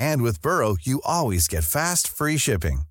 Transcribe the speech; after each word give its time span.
And 0.00 0.22
with 0.22 0.42
Burrow, 0.42 0.76
you 0.80 1.00
always 1.04 1.46
get 1.46 1.62
fast, 1.62 2.08
free 2.08 2.38
shipping. 2.38 2.82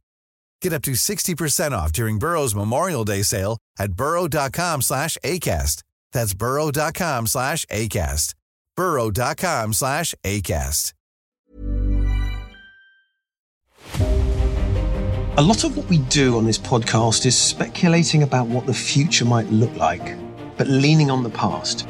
Get 0.61 0.73
up 0.73 0.83
to 0.83 0.91
60% 0.91 1.71
off 1.71 1.91
during 1.91 2.19
Burrow's 2.19 2.55
Memorial 2.55 3.03
Day 3.03 3.23
sale 3.23 3.57
at 3.77 3.93
burrow.com 3.93 4.81
slash 4.81 5.17
ACAST. 5.23 5.83
That's 6.13 6.33
burrow.com 6.33 7.27
slash 7.27 7.65
ACAST. 7.65 8.35
burrow.com 8.75 9.73
slash 9.73 10.15
ACAST. 10.23 10.93
A 15.37 15.41
lot 15.41 15.63
of 15.63 15.77
what 15.77 15.87
we 15.87 15.99
do 15.99 16.37
on 16.37 16.45
this 16.45 16.57
podcast 16.57 17.25
is 17.25 17.37
speculating 17.37 18.23
about 18.23 18.47
what 18.47 18.65
the 18.65 18.73
future 18.73 19.23
might 19.23 19.49
look 19.49 19.73
like, 19.77 20.17
but 20.57 20.67
leaning 20.67 21.09
on 21.09 21.23
the 21.23 21.29
past. 21.29 21.87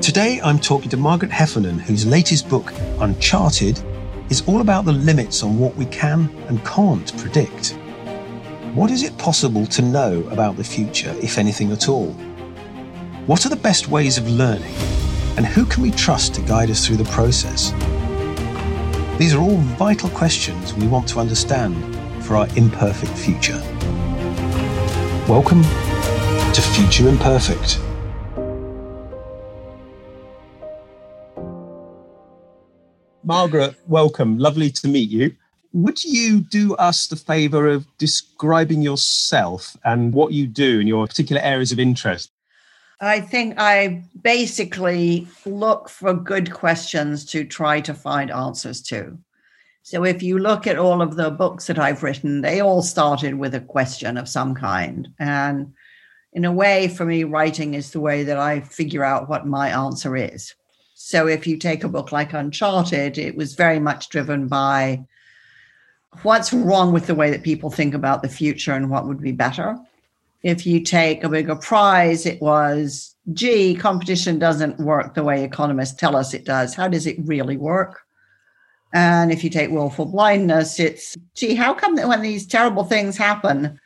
Today, 0.00 0.40
I'm 0.42 0.58
talking 0.58 0.88
to 0.90 0.96
Margaret 0.96 1.30
Heffernan, 1.30 1.78
whose 1.78 2.06
latest 2.06 2.48
book, 2.48 2.72
Uncharted, 3.00 3.82
is 4.30 4.42
all 4.48 4.62
about 4.62 4.86
the 4.86 4.92
limits 4.92 5.42
on 5.42 5.58
what 5.58 5.76
we 5.76 5.84
can 5.84 6.34
and 6.48 6.64
can't 6.64 7.14
predict. 7.18 7.76
What 8.72 8.90
is 8.90 9.02
it 9.02 9.16
possible 9.18 9.66
to 9.66 9.82
know 9.82 10.26
about 10.30 10.56
the 10.56 10.64
future, 10.64 11.14
if 11.20 11.36
anything 11.36 11.70
at 11.70 11.90
all? 11.90 12.12
What 13.26 13.44
are 13.44 13.50
the 13.50 13.56
best 13.56 13.88
ways 13.88 14.16
of 14.16 14.26
learning? 14.26 14.74
And 15.36 15.44
who 15.44 15.66
can 15.66 15.82
we 15.82 15.90
trust 15.90 16.34
to 16.36 16.40
guide 16.40 16.70
us 16.70 16.86
through 16.86 16.96
the 16.96 17.04
process? 17.04 17.72
These 19.18 19.34
are 19.34 19.40
all 19.42 19.58
vital 19.76 20.08
questions 20.08 20.72
we 20.72 20.88
want 20.88 21.08
to 21.10 21.20
understand 21.20 21.76
for 22.24 22.36
our 22.36 22.48
imperfect 22.56 23.12
future. 23.12 23.60
Welcome 25.28 25.62
to 26.54 26.62
Future 26.74 27.06
Imperfect. 27.06 27.78
Margaret, 33.30 33.76
welcome. 33.86 34.38
Lovely 34.38 34.70
to 34.70 34.88
meet 34.88 35.08
you. 35.08 35.32
Would 35.72 36.02
you 36.02 36.40
do 36.40 36.74
us 36.74 37.06
the 37.06 37.14
favor 37.14 37.68
of 37.68 37.86
describing 37.96 38.82
yourself 38.82 39.76
and 39.84 40.12
what 40.12 40.32
you 40.32 40.48
do 40.48 40.80
in 40.80 40.88
your 40.88 41.06
particular 41.06 41.40
areas 41.40 41.70
of 41.70 41.78
interest? 41.78 42.32
I 43.00 43.20
think 43.20 43.54
I 43.56 44.02
basically 44.20 45.28
look 45.46 45.88
for 45.88 46.12
good 46.12 46.52
questions 46.52 47.24
to 47.26 47.44
try 47.44 47.80
to 47.82 47.94
find 47.94 48.32
answers 48.32 48.82
to. 48.88 49.16
So 49.84 50.04
if 50.04 50.24
you 50.24 50.40
look 50.40 50.66
at 50.66 50.76
all 50.76 51.00
of 51.00 51.14
the 51.14 51.30
books 51.30 51.68
that 51.68 51.78
I've 51.78 52.02
written, 52.02 52.40
they 52.40 52.58
all 52.58 52.82
started 52.82 53.36
with 53.36 53.54
a 53.54 53.60
question 53.60 54.16
of 54.16 54.28
some 54.28 54.56
kind. 54.56 55.06
And 55.20 55.72
in 56.32 56.44
a 56.44 56.50
way, 56.50 56.88
for 56.88 57.04
me, 57.04 57.22
writing 57.22 57.74
is 57.74 57.92
the 57.92 58.00
way 58.00 58.24
that 58.24 58.38
I 58.38 58.58
figure 58.58 59.04
out 59.04 59.28
what 59.28 59.46
my 59.46 59.68
answer 59.68 60.16
is. 60.16 60.52
So 61.02 61.26
if 61.26 61.46
you 61.46 61.56
take 61.56 61.82
a 61.82 61.88
book 61.88 62.12
like 62.12 62.34
Uncharted, 62.34 63.16
it 63.16 63.34
was 63.34 63.54
very 63.54 63.80
much 63.80 64.10
driven 64.10 64.48
by 64.48 65.02
what's 66.22 66.52
wrong 66.52 66.92
with 66.92 67.06
the 67.06 67.14
way 67.14 67.30
that 67.30 67.42
people 67.42 67.70
think 67.70 67.94
about 67.94 68.20
the 68.20 68.28
future 68.28 68.74
and 68.74 68.90
what 68.90 69.08
would 69.08 69.18
be 69.18 69.32
better. 69.32 69.78
If 70.42 70.66
you 70.66 70.82
take 70.82 71.24
a 71.24 71.28
bigger 71.30 71.56
prize, 71.56 72.26
it 72.26 72.40
was, 72.42 73.16
gee, 73.32 73.74
competition 73.74 74.38
doesn't 74.38 74.78
work 74.78 75.14
the 75.14 75.24
way 75.24 75.42
economists 75.42 75.98
tell 75.98 76.16
us 76.16 76.34
it 76.34 76.44
does. 76.44 76.74
How 76.74 76.86
does 76.86 77.06
it 77.06 77.16
really 77.24 77.56
work? 77.56 78.02
And 78.92 79.32
if 79.32 79.42
you 79.42 79.48
take 79.48 79.70
willful 79.70 80.04
blindness, 80.04 80.78
it's, 80.78 81.16
gee, 81.34 81.54
how 81.54 81.72
come 81.72 81.96
that 81.96 82.08
when 82.08 82.20
these 82.20 82.46
terrible 82.46 82.84
things 82.84 83.16
happen, 83.16 83.80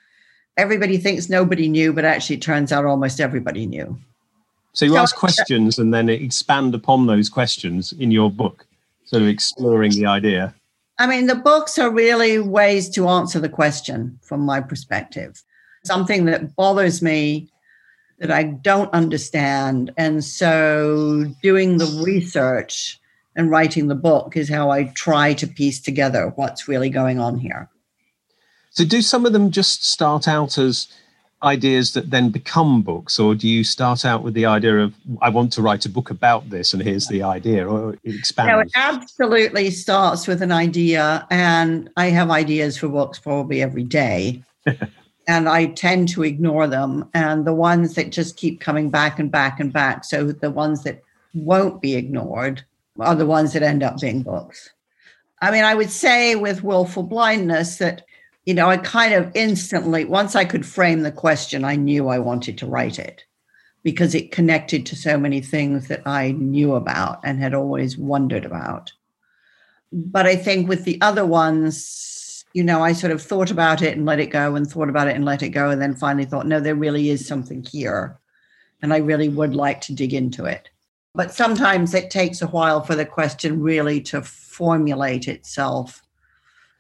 everybody 0.56 0.98
thinks 0.98 1.28
nobody 1.28 1.68
knew, 1.68 1.92
but 1.92 2.04
actually 2.04 2.36
it 2.36 2.42
turns 2.42 2.72
out 2.72 2.84
almost 2.84 3.20
everybody 3.20 3.66
knew? 3.66 3.96
So 4.74 4.84
you 4.84 4.96
ask 4.96 5.14
questions 5.14 5.78
and 5.78 5.94
then 5.94 6.08
expand 6.08 6.74
upon 6.74 7.06
those 7.06 7.28
questions 7.28 7.92
in 7.92 8.10
your 8.10 8.28
book, 8.30 8.66
sort 9.04 9.22
of 9.22 9.28
exploring 9.28 9.92
the 9.92 10.06
idea. 10.06 10.52
I 10.98 11.06
mean, 11.06 11.26
the 11.26 11.36
books 11.36 11.78
are 11.78 11.90
really 11.90 12.40
ways 12.40 12.90
to 12.90 13.08
answer 13.08 13.38
the 13.38 13.48
question 13.48 14.18
from 14.20 14.40
my 14.40 14.60
perspective. 14.60 15.42
Something 15.84 16.24
that 16.26 16.56
bothers 16.56 17.02
me 17.02 17.48
that 18.18 18.32
I 18.32 18.42
don't 18.42 18.92
understand. 18.92 19.92
And 19.96 20.24
so 20.24 21.24
doing 21.42 21.78
the 21.78 22.02
research 22.04 23.00
and 23.36 23.50
writing 23.50 23.86
the 23.86 23.94
book 23.94 24.36
is 24.36 24.48
how 24.48 24.70
I 24.70 24.84
try 24.94 25.34
to 25.34 25.46
piece 25.46 25.80
together 25.80 26.32
what's 26.34 26.66
really 26.66 26.90
going 26.90 27.20
on 27.20 27.38
here. 27.38 27.68
So, 28.70 28.84
do 28.84 29.02
some 29.02 29.24
of 29.24 29.32
them 29.32 29.52
just 29.52 29.86
start 29.86 30.26
out 30.26 30.58
as 30.58 30.88
ideas 31.44 31.92
that 31.92 32.10
then 32.10 32.30
become 32.30 32.82
books, 32.82 33.18
or 33.18 33.34
do 33.34 33.48
you 33.48 33.64
start 33.64 34.04
out 34.04 34.22
with 34.22 34.34
the 34.34 34.46
idea 34.46 34.78
of 34.78 34.94
I 35.22 35.28
want 35.28 35.52
to 35.54 35.62
write 35.62 35.86
a 35.86 35.88
book 35.88 36.10
about 36.10 36.50
this, 36.50 36.72
and 36.72 36.82
here's 36.82 37.06
the 37.08 37.22
idea, 37.22 37.66
or 37.66 37.94
it 38.02 38.14
expands? 38.14 38.48
No, 38.48 38.58
it 38.60 38.70
absolutely 38.74 39.70
starts 39.70 40.26
with 40.26 40.42
an 40.42 40.52
idea, 40.52 41.26
and 41.30 41.90
I 41.96 42.06
have 42.06 42.30
ideas 42.30 42.76
for 42.76 42.88
books 42.88 43.18
probably 43.18 43.62
every 43.62 43.84
day, 43.84 44.42
and 45.28 45.48
I 45.48 45.66
tend 45.66 46.08
to 46.10 46.24
ignore 46.24 46.66
them, 46.66 47.08
and 47.14 47.44
the 47.44 47.54
ones 47.54 47.94
that 47.94 48.10
just 48.10 48.36
keep 48.36 48.60
coming 48.60 48.90
back 48.90 49.18
and 49.18 49.30
back 49.30 49.60
and 49.60 49.72
back. 49.72 50.04
So 50.04 50.32
the 50.32 50.50
ones 50.50 50.82
that 50.84 51.02
won't 51.34 51.80
be 51.80 51.94
ignored 51.94 52.64
are 52.98 53.14
the 53.14 53.26
ones 53.26 53.52
that 53.52 53.62
end 53.62 53.82
up 53.82 54.00
being 54.00 54.22
books. 54.22 54.70
I 55.42 55.50
mean, 55.50 55.64
I 55.64 55.74
would 55.74 55.90
say 55.90 56.36
with 56.36 56.64
willful 56.64 57.02
blindness 57.02 57.76
that 57.76 58.06
you 58.44 58.54
know, 58.54 58.68
I 58.68 58.76
kind 58.76 59.14
of 59.14 59.30
instantly, 59.34 60.04
once 60.04 60.36
I 60.36 60.44
could 60.44 60.66
frame 60.66 61.00
the 61.00 61.12
question, 61.12 61.64
I 61.64 61.76
knew 61.76 62.08
I 62.08 62.18
wanted 62.18 62.58
to 62.58 62.66
write 62.66 62.98
it 62.98 63.24
because 63.82 64.14
it 64.14 64.32
connected 64.32 64.86
to 64.86 64.96
so 64.96 65.18
many 65.18 65.40
things 65.40 65.88
that 65.88 66.02
I 66.06 66.32
knew 66.32 66.74
about 66.74 67.20
and 67.24 67.40
had 67.40 67.54
always 67.54 67.96
wondered 67.96 68.44
about. 68.44 68.92
But 69.92 70.26
I 70.26 70.36
think 70.36 70.68
with 70.68 70.84
the 70.84 71.00
other 71.00 71.24
ones, 71.24 72.44
you 72.54 72.64
know, 72.64 72.82
I 72.82 72.92
sort 72.92 73.12
of 73.12 73.22
thought 73.22 73.50
about 73.50 73.82
it 73.82 73.96
and 73.96 74.06
let 74.06 74.20
it 74.20 74.26
go 74.26 74.54
and 74.54 74.66
thought 74.70 74.88
about 74.88 75.08
it 75.08 75.16
and 75.16 75.24
let 75.24 75.42
it 75.42 75.50
go. 75.50 75.70
And 75.70 75.80
then 75.80 75.94
finally 75.94 76.24
thought, 76.24 76.46
no, 76.46 76.60
there 76.60 76.74
really 76.74 77.10
is 77.10 77.26
something 77.26 77.64
here. 77.70 78.18
And 78.82 78.92
I 78.92 78.98
really 78.98 79.28
would 79.28 79.54
like 79.54 79.80
to 79.82 79.94
dig 79.94 80.12
into 80.12 80.44
it. 80.44 80.68
But 81.14 81.32
sometimes 81.32 81.94
it 81.94 82.10
takes 82.10 82.42
a 82.42 82.48
while 82.48 82.82
for 82.82 82.94
the 82.94 83.06
question 83.06 83.62
really 83.62 84.00
to 84.02 84.20
formulate 84.22 85.28
itself 85.28 86.02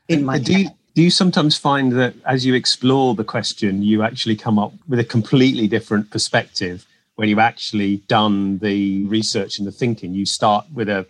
in 0.08 0.24
my 0.24 0.38
do 0.38 0.60
you, 0.60 0.68
do 0.94 1.02
you 1.02 1.10
sometimes 1.10 1.56
find 1.56 1.92
that 1.92 2.14
as 2.24 2.46
you 2.46 2.54
explore 2.54 3.14
the 3.14 3.24
question, 3.24 3.82
you 3.82 4.02
actually 4.02 4.36
come 4.36 4.58
up 4.58 4.72
with 4.88 5.00
a 5.00 5.04
completely 5.04 5.66
different 5.66 6.10
perspective 6.10 6.86
when 7.16 7.28
you've 7.28 7.38
actually 7.38 7.98
done 8.08 8.58
the 8.58 9.04
research 9.06 9.58
and 9.58 9.66
the 9.66 9.72
thinking? 9.72 10.14
You 10.14 10.24
start 10.24 10.66
with 10.72 10.88
a 10.88 11.06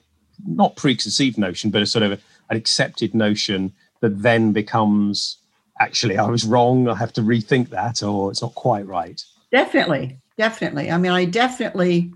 not 0.46 0.76
preconceived 0.76 1.36
notion, 1.36 1.70
but 1.70 1.82
a 1.82 1.86
sort 1.86 2.02
of 2.02 2.12
an 2.12 2.56
accepted 2.56 3.14
notion 3.14 3.72
that 4.00 4.22
then 4.22 4.52
becomes 4.52 5.38
actually, 5.80 6.16
I 6.16 6.28
was 6.28 6.44
wrong. 6.44 6.88
I 6.88 6.94
have 6.94 7.12
to 7.14 7.20
rethink 7.20 7.68
that, 7.70 8.02
or 8.02 8.30
it's 8.30 8.42
not 8.42 8.54
quite 8.54 8.86
right. 8.86 9.22
Definitely. 9.52 10.18
Definitely. 10.38 10.90
I 10.90 10.98
mean, 10.98 11.12
I 11.12 11.26
definitely 11.26 12.12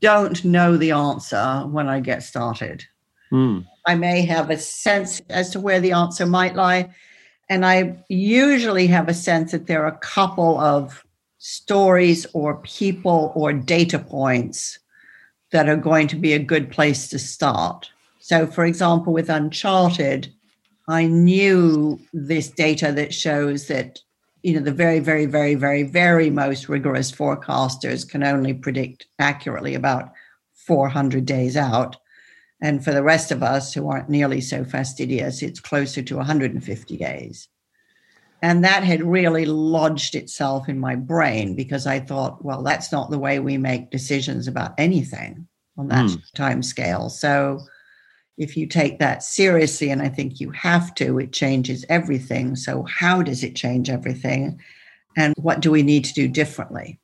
don't 0.00 0.44
know 0.44 0.76
the 0.76 0.92
answer 0.92 1.64
when 1.66 1.88
I 1.88 2.00
get 2.00 2.22
started. 2.22 2.84
Mm. 3.32 3.66
I 3.86 3.94
may 3.94 4.22
have 4.26 4.50
a 4.50 4.58
sense 4.58 5.20
as 5.30 5.50
to 5.50 5.60
where 5.60 5.80
the 5.80 5.92
answer 5.92 6.26
might 6.26 6.56
lie. 6.56 6.90
And 7.48 7.64
I 7.64 8.02
usually 8.08 8.86
have 8.88 9.08
a 9.08 9.14
sense 9.14 9.52
that 9.52 9.66
there 9.66 9.84
are 9.84 9.88
a 9.88 9.98
couple 9.98 10.58
of 10.58 11.04
stories 11.38 12.26
or 12.32 12.56
people 12.62 13.32
or 13.34 13.52
data 13.52 13.98
points 13.98 14.78
that 15.52 15.68
are 15.68 15.76
going 15.76 16.08
to 16.08 16.16
be 16.16 16.32
a 16.32 16.38
good 16.38 16.70
place 16.70 17.08
to 17.08 17.18
start. 17.18 17.90
So, 18.18 18.46
for 18.46 18.64
example, 18.64 19.12
with 19.12 19.30
Uncharted, 19.30 20.32
I 20.88 21.06
knew 21.06 22.00
this 22.12 22.48
data 22.48 22.92
that 22.92 23.14
shows 23.14 23.68
that 23.68 24.00
you 24.42 24.54
know 24.54 24.60
the 24.60 24.72
very 24.72 25.00
very 25.00 25.26
very 25.26 25.54
very 25.54 25.82
very 25.82 26.30
most 26.30 26.68
rigorous 26.68 27.10
forecasters 27.10 28.08
can 28.08 28.22
only 28.22 28.54
predict 28.54 29.06
accurately 29.18 29.74
about 29.74 30.12
400 30.54 31.24
days 31.24 31.56
out 31.56 31.96
and 32.62 32.84
for 32.84 32.92
the 32.92 33.02
rest 33.02 33.30
of 33.30 33.42
us 33.42 33.74
who 33.74 33.88
aren't 33.88 34.08
nearly 34.08 34.40
so 34.40 34.64
fastidious 34.64 35.42
it's 35.42 35.60
closer 35.60 36.02
to 36.02 36.16
150 36.16 36.96
days 36.96 37.48
and 38.42 38.62
that 38.64 38.84
had 38.84 39.02
really 39.02 39.46
lodged 39.46 40.14
itself 40.14 40.68
in 40.68 40.78
my 40.78 40.94
brain 40.94 41.54
because 41.54 41.86
i 41.86 41.98
thought 41.98 42.44
well 42.44 42.62
that's 42.62 42.92
not 42.92 43.10
the 43.10 43.18
way 43.18 43.38
we 43.38 43.56
make 43.56 43.90
decisions 43.90 44.48
about 44.48 44.74
anything 44.78 45.46
on 45.78 45.88
that 45.88 46.06
mm. 46.06 46.32
time 46.34 46.62
scale 46.62 47.08
so 47.08 47.60
if 48.38 48.56
you 48.56 48.66
take 48.66 48.98
that 48.98 49.22
seriously, 49.22 49.90
and 49.90 50.02
I 50.02 50.08
think 50.08 50.40
you 50.40 50.50
have 50.50 50.94
to, 50.96 51.18
it 51.18 51.32
changes 51.32 51.84
everything. 51.88 52.54
So, 52.56 52.82
how 52.84 53.22
does 53.22 53.42
it 53.42 53.56
change 53.56 53.88
everything? 53.88 54.60
And 55.16 55.34
what 55.38 55.60
do 55.60 55.70
we 55.70 55.82
need 55.82 56.04
to 56.04 56.12
do 56.12 56.28
differently? 56.28 57.00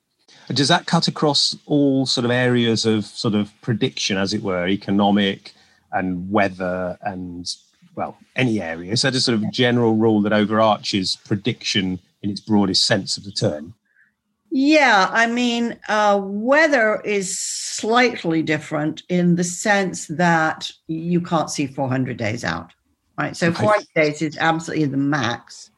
Does 0.48 0.68
that 0.68 0.86
cut 0.86 1.08
across 1.08 1.56
all 1.66 2.06
sort 2.06 2.24
of 2.24 2.30
areas 2.30 2.84
of 2.84 3.04
sort 3.04 3.34
of 3.34 3.52
prediction, 3.62 4.16
as 4.16 4.34
it 4.34 4.42
were, 4.42 4.66
economic 4.66 5.52
and 5.92 6.30
weather 6.30 6.98
and, 7.02 7.46
well, 7.94 8.16
any 8.36 8.60
area? 8.60 8.92
Is 8.92 9.02
that 9.02 9.14
a 9.14 9.20
sort 9.20 9.36
of 9.36 9.50
general 9.52 9.96
rule 9.96 10.20
that 10.22 10.32
overarches 10.32 11.16
prediction 11.24 12.00
in 12.22 12.30
its 12.30 12.40
broadest 12.40 12.84
sense 12.86 13.16
of 13.16 13.24
the 13.24 13.32
term? 13.32 13.74
Yeah, 14.54 15.08
I 15.10 15.28
mean, 15.28 15.78
uh, 15.88 16.20
weather 16.22 17.00
is 17.06 17.38
slightly 17.38 18.42
different 18.42 19.02
in 19.08 19.36
the 19.36 19.44
sense 19.44 20.06
that 20.08 20.70
you 20.88 21.22
can't 21.22 21.50
see 21.50 21.66
400 21.66 22.18
days 22.18 22.44
out, 22.44 22.70
right? 23.18 23.34
So 23.34 23.50
400 23.50 23.86
days 23.94 24.20
is 24.20 24.36
absolutely 24.36 24.84
the 24.84 24.98
max. 24.98 25.70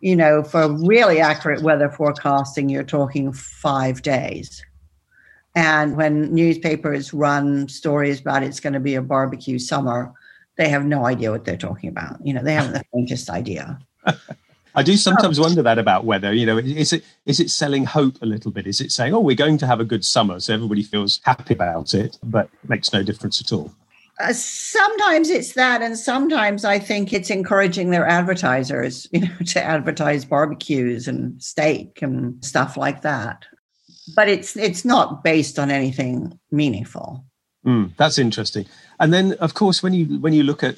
You 0.00 0.14
know, 0.14 0.42
for 0.42 0.70
really 0.70 1.20
accurate 1.20 1.62
weather 1.62 1.90
forecasting, 1.90 2.68
you're 2.68 2.84
talking 2.84 3.32
five 3.32 4.02
days. 4.02 4.64
And 5.54 5.96
when 5.96 6.32
newspapers 6.32 7.12
run 7.12 7.68
stories 7.68 8.20
about 8.20 8.44
it's 8.44 8.60
going 8.60 8.74
to 8.74 8.80
be 8.80 8.94
a 8.94 9.02
barbecue 9.02 9.58
summer, 9.58 10.12
they 10.56 10.68
have 10.68 10.84
no 10.84 11.04
idea 11.04 11.32
what 11.32 11.44
they're 11.44 11.56
talking 11.56 11.88
about. 11.88 12.24
You 12.24 12.34
know, 12.34 12.42
they 12.42 12.54
haven't 12.54 12.74
the 12.74 12.84
faintest 12.92 13.28
idea. 13.28 13.78
I 14.74 14.82
do 14.84 14.96
sometimes 14.96 15.40
wonder 15.40 15.62
that 15.62 15.78
about 15.78 16.04
weather. 16.04 16.32
You 16.32 16.46
know, 16.46 16.58
is 16.58 16.92
it 16.92 17.04
is 17.26 17.40
it 17.40 17.50
selling 17.50 17.84
hope 17.84 18.22
a 18.22 18.26
little 18.26 18.52
bit? 18.52 18.66
Is 18.66 18.80
it 18.80 18.92
saying, 18.92 19.12
"Oh, 19.14 19.20
we're 19.20 19.34
going 19.34 19.58
to 19.58 19.66
have 19.66 19.80
a 19.80 19.84
good 19.84 20.04
summer," 20.04 20.38
so 20.38 20.54
everybody 20.54 20.84
feels 20.84 21.20
happy 21.24 21.54
about 21.54 21.94
it, 21.94 22.18
but 22.22 22.48
makes 22.68 22.92
no 22.92 23.02
difference 23.02 23.40
at 23.40 23.52
all? 23.52 23.74
Uh, 24.20 24.32
sometimes 24.32 25.30
it's 25.30 25.52
that, 25.52 25.80
and 25.80 25.96
sometimes 25.96 26.64
I 26.64 26.78
think 26.78 27.12
it's 27.12 27.30
encouraging 27.30 27.90
their 27.90 28.06
advertisers, 28.06 29.06
you 29.12 29.20
know, 29.20 29.36
to 29.46 29.62
advertise 29.62 30.24
barbecues 30.24 31.06
and 31.08 31.40
steak 31.42 32.02
and 32.02 32.44
stuff 32.44 32.76
like 32.76 33.02
that. 33.02 33.44
But 34.16 34.28
it's 34.28 34.56
it's 34.56 34.84
not 34.84 35.22
based 35.22 35.58
on 35.58 35.70
anything 35.70 36.38
meaningful. 36.50 37.24
Mm, 37.66 37.94
that's 37.96 38.18
interesting. 38.18 38.66
And 38.98 39.12
then, 39.12 39.34
of 39.34 39.54
course, 39.54 39.82
when 39.82 39.92
you 39.92 40.18
when 40.18 40.32
you 40.32 40.42
look 40.42 40.62
at 40.64 40.76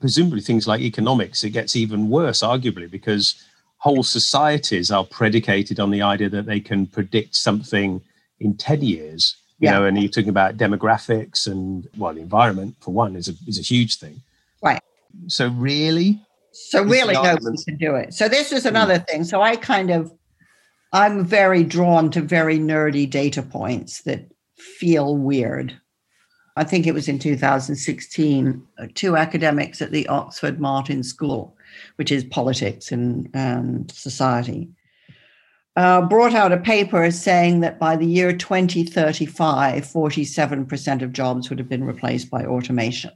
presumably 0.00 0.40
things 0.40 0.66
like 0.66 0.80
economics, 0.80 1.44
it 1.44 1.50
gets 1.50 1.76
even 1.76 2.10
worse, 2.10 2.42
arguably, 2.42 2.90
because 2.90 3.36
whole 3.78 4.02
societies 4.02 4.90
are 4.90 5.04
predicated 5.04 5.80
on 5.80 5.90
the 5.90 6.02
idea 6.02 6.28
that 6.28 6.46
they 6.46 6.60
can 6.60 6.86
predict 6.86 7.34
something 7.34 8.00
in 8.38 8.56
10 8.56 8.82
years. 8.82 9.36
You 9.62 9.68
yeah. 9.68 9.78
know, 9.78 9.84
and 9.84 9.96
you're 9.96 10.10
talking 10.10 10.28
about 10.28 10.56
demographics 10.56 11.46
and 11.46 11.88
well, 11.96 12.12
the 12.12 12.20
environment 12.20 12.74
for 12.80 12.92
one 12.92 13.14
is 13.14 13.28
a 13.28 13.34
is 13.46 13.60
a 13.60 13.62
huge 13.62 13.96
thing. 13.96 14.20
Right. 14.60 14.82
So 15.28 15.50
really? 15.50 16.20
So 16.50 16.82
really 16.82 17.14
nobody 17.14 17.62
can 17.64 17.76
do 17.76 17.94
it. 17.94 18.12
So 18.12 18.28
this 18.28 18.50
is 18.50 18.66
another 18.66 18.98
mm. 18.98 19.06
thing. 19.06 19.24
So 19.24 19.40
I 19.40 19.54
kind 19.54 19.90
of 19.90 20.12
I'm 20.92 21.24
very 21.24 21.62
drawn 21.62 22.10
to 22.10 22.20
very 22.20 22.58
nerdy 22.58 23.08
data 23.08 23.40
points 23.40 24.02
that 24.02 24.32
feel 24.58 25.16
weird. 25.16 25.78
I 26.56 26.64
think 26.64 26.88
it 26.88 26.92
was 26.92 27.08
in 27.08 27.20
2016, 27.20 28.62
uh, 28.78 28.86
two 28.94 29.16
academics 29.16 29.80
at 29.80 29.92
the 29.92 30.08
Oxford 30.08 30.60
Martin 30.60 31.04
School, 31.04 31.56
which 31.96 32.10
is 32.10 32.24
politics 32.24 32.90
and, 32.90 33.30
and 33.32 33.90
society, 33.92 34.68
uh, 35.76 36.02
brought 36.02 36.34
out 36.34 36.52
a 36.52 36.58
paper 36.58 37.10
saying 37.10 37.60
that 37.60 37.78
by 37.78 37.96
the 37.96 38.06
year 38.06 38.32
2035, 38.32 39.84
47% 39.84 41.02
of 41.02 41.12
jobs 41.12 41.48
would 41.48 41.58
have 41.58 41.68
been 41.68 41.84
replaced 41.84 42.30
by 42.30 42.44
automation. 42.44 43.12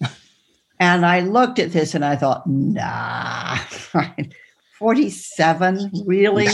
and 0.80 1.04
I 1.04 1.20
looked 1.20 1.58
at 1.58 1.72
this 1.72 1.94
and 1.94 2.04
I 2.04 2.16
thought, 2.16 2.46
nah, 2.46 3.58
47, 4.78 5.90
really? 6.06 6.48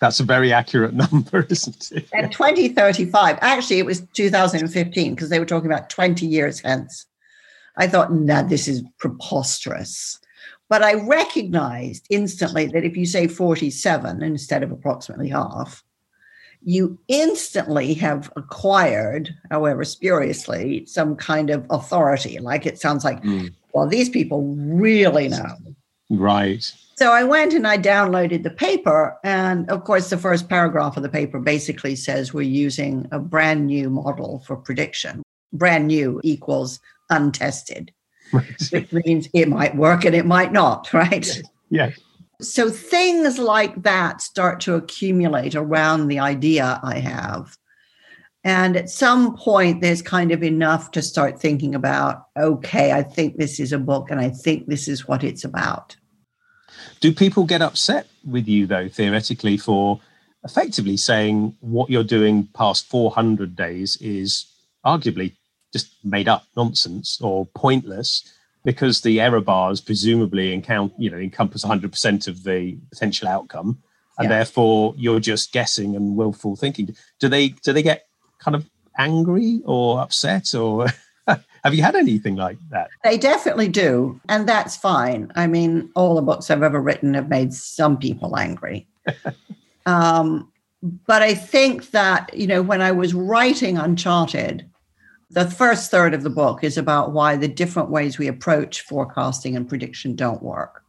That's 0.00 0.18
a 0.18 0.24
very 0.24 0.52
accurate 0.52 0.94
number, 1.12 1.46
isn't 1.48 1.92
it? 1.92 2.08
And 2.12 2.32
2035, 2.32 3.38
actually, 3.40 3.78
it 3.78 3.86
was 3.86 4.00
2015 4.14 5.14
because 5.14 5.28
they 5.28 5.38
were 5.38 5.46
talking 5.46 5.70
about 5.70 5.90
20 5.90 6.26
years 6.26 6.60
hence. 6.60 7.06
I 7.76 7.86
thought, 7.86 8.12
nah, 8.12 8.42
this 8.42 8.66
is 8.66 8.82
preposterous. 8.98 10.19
But 10.70 10.84
I 10.84 10.94
recognized 10.94 12.06
instantly 12.10 12.66
that 12.66 12.84
if 12.84 12.96
you 12.96 13.04
say 13.04 13.26
47 13.26 14.22
instead 14.22 14.62
of 14.62 14.70
approximately 14.70 15.28
half, 15.28 15.82
you 16.62 16.96
instantly 17.08 17.92
have 17.94 18.32
acquired, 18.36 19.34
however 19.50 19.84
spuriously, 19.84 20.86
some 20.86 21.16
kind 21.16 21.50
of 21.50 21.66
authority. 21.70 22.38
Like 22.38 22.66
it 22.66 22.78
sounds 22.78 23.04
like, 23.04 23.20
mm. 23.24 23.52
well, 23.74 23.88
these 23.88 24.08
people 24.08 24.42
really 24.56 25.28
know. 25.28 25.56
Right. 26.08 26.72
So 26.94 27.12
I 27.12 27.24
went 27.24 27.52
and 27.52 27.66
I 27.66 27.76
downloaded 27.76 28.44
the 28.44 28.50
paper. 28.50 29.18
And 29.24 29.68
of 29.70 29.82
course, 29.82 30.08
the 30.10 30.18
first 30.18 30.48
paragraph 30.48 30.96
of 30.96 31.02
the 31.02 31.08
paper 31.08 31.40
basically 31.40 31.96
says 31.96 32.32
we're 32.32 32.42
using 32.42 33.08
a 33.10 33.18
brand 33.18 33.66
new 33.66 33.90
model 33.90 34.44
for 34.46 34.54
prediction. 34.54 35.22
Brand 35.52 35.88
new 35.88 36.20
equals 36.22 36.78
untested, 37.08 37.92
right. 38.32 38.70
which 38.70 38.92
means 38.92 39.28
it 39.34 39.48
might 39.48 39.76
work 39.76 40.04
and 40.04 40.14
it 40.14 40.26
might 40.26 40.52
not, 40.52 40.92
right? 40.92 41.42
Yeah. 41.70 41.90
So 42.40 42.70
things 42.70 43.38
like 43.38 43.82
that 43.82 44.22
start 44.22 44.60
to 44.60 44.74
accumulate 44.74 45.54
around 45.54 46.08
the 46.08 46.18
idea 46.18 46.80
I 46.82 46.98
have. 46.98 47.56
And 48.42 48.76
at 48.76 48.88
some 48.88 49.36
point, 49.36 49.82
there's 49.82 50.00
kind 50.00 50.32
of 50.32 50.42
enough 50.42 50.92
to 50.92 51.02
start 51.02 51.38
thinking 51.38 51.74
about 51.74 52.24
okay, 52.38 52.92
I 52.92 53.02
think 53.02 53.36
this 53.36 53.60
is 53.60 53.72
a 53.72 53.78
book 53.78 54.10
and 54.10 54.18
I 54.18 54.30
think 54.30 54.66
this 54.66 54.88
is 54.88 55.06
what 55.06 55.22
it's 55.22 55.44
about. 55.44 55.96
Do 57.00 57.12
people 57.12 57.44
get 57.44 57.60
upset 57.60 58.06
with 58.26 58.48
you, 58.48 58.66
though, 58.66 58.88
theoretically, 58.88 59.58
for 59.58 60.00
effectively 60.44 60.96
saying 60.96 61.54
what 61.60 61.90
you're 61.90 62.04
doing 62.04 62.48
past 62.54 62.86
400 62.88 63.54
days 63.54 63.96
is 64.00 64.46
arguably 64.84 65.36
just 65.72 65.92
made 66.04 66.28
up 66.28 66.44
nonsense 66.56 67.20
or 67.20 67.46
pointless 67.54 68.32
because 68.64 69.00
the 69.00 69.20
error 69.20 69.40
bars 69.40 69.80
presumably 69.80 70.52
encount, 70.52 70.92
you 70.98 71.10
know, 71.10 71.16
encompass 71.16 71.64
100% 71.64 72.28
of 72.28 72.44
the 72.44 72.76
potential 72.90 73.28
outcome 73.28 73.82
and 74.18 74.28
yeah. 74.28 74.36
therefore 74.36 74.94
you're 74.96 75.20
just 75.20 75.52
guessing 75.52 75.96
and 75.96 76.16
willful 76.16 76.54
thinking 76.56 76.94
do 77.20 77.28
they 77.28 77.48
do 77.48 77.72
they 77.72 77.82
get 77.82 78.06
kind 78.38 78.54
of 78.54 78.68
angry 78.98 79.62
or 79.64 80.00
upset 80.00 80.54
or 80.54 80.86
Have 81.64 81.74
you 81.74 81.82
had 81.82 81.94
anything 81.94 82.36
like 82.36 82.58
that? 82.70 82.88
They 83.04 83.18
definitely 83.18 83.68
do. 83.68 84.20
And 84.28 84.48
that's 84.48 84.76
fine. 84.76 85.30
I 85.34 85.46
mean, 85.46 85.90
all 85.94 86.14
the 86.14 86.22
books 86.22 86.50
I've 86.50 86.62
ever 86.62 86.80
written 86.80 87.14
have 87.14 87.28
made 87.28 87.52
some 87.52 87.98
people 87.98 88.36
angry. 88.38 88.86
um, 89.86 90.50
but 91.06 91.22
I 91.22 91.34
think 91.34 91.90
that, 91.90 92.32
you 92.34 92.46
know, 92.46 92.62
when 92.62 92.80
I 92.80 92.92
was 92.92 93.12
writing 93.12 93.76
Uncharted, 93.76 94.66
the 95.30 95.48
first 95.50 95.90
third 95.90 96.12
of 96.12 96.22
the 96.22 96.30
book 96.30 96.64
is 96.64 96.76
about 96.76 97.12
why 97.12 97.36
the 97.36 97.48
different 97.48 97.88
ways 97.88 98.18
we 98.18 98.26
approach 98.26 98.80
forecasting 98.82 99.56
and 99.56 99.68
prediction 99.68 100.16
don't 100.16 100.42
work. 100.42 100.82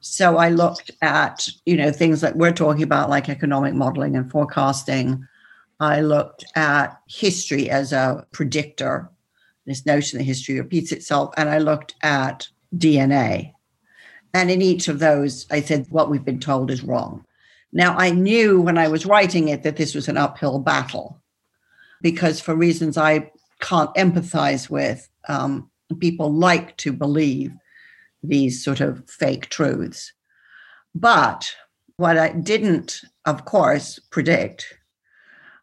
So 0.00 0.36
I 0.36 0.50
looked 0.50 0.90
at, 1.02 1.48
you 1.66 1.76
know, 1.76 1.90
things 1.90 2.20
that 2.20 2.36
we're 2.36 2.52
talking 2.52 2.82
about, 2.82 3.10
like 3.10 3.28
economic 3.28 3.74
modeling 3.74 4.16
and 4.16 4.30
forecasting. 4.30 5.26
I 5.78 6.00
looked 6.00 6.44
at 6.56 6.98
history 7.08 7.70
as 7.70 7.92
a 7.92 8.26
predictor 8.32 9.10
this 9.66 9.86
notion 9.86 10.18
that 10.18 10.24
history 10.24 10.58
repeats 10.58 10.90
itself. 10.90 11.32
And 11.36 11.48
I 11.48 11.58
looked 11.58 11.94
at 12.02 12.48
DNA. 12.76 13.52
And 14.34 14.50
in 14.50 14.62
each 14.62 14.88
of 14.88 14.98
those, 14.98 15.46
I 15.50 15.60
said, 15.60 15.86
what 15.90 16.10
we've 16.10 16.24
been 16.24 16.40
told 16.40 16.70
is 16.70 16.82
wrong. 16.82 17.24
Now, 17.72 17.96
I 17.96 18.10
knew 18.10 18.60
when 18.60 18.78
I 18.78 18.88
was 18.88 19.06
writing 19.06 19.48
it 19.48 19.62
that 19.62 19.76
this 19.76 19.94
was 19.94 20.08
an 20.08 20.16
uphill 20.16 20.58
battle. 20.58 21.20
because 22.02 22.40
for 22.40 22.54
reasons 22.54 22.96
I 22.96 23.30
can't 23.60 23.94
empathize 23.94 24.70
with, 24.70 25.08
um, 25.28 25.70
people 25.98 26.32
like 26.32 26.76
to 26.78 26.92
believe 26.92 27.52
these 28.22 28.62
sort 28.62 28.80
of 28.80 29.08
fake 29.08 29.48
truths. 29.48 30.12
But 30.94 31.54
what 31.96 32.18
I 32.18 32.30
didn't, 32.30 33.02
of 33.26 33.44
course, 33.44 33.98
predict 34.10 34.74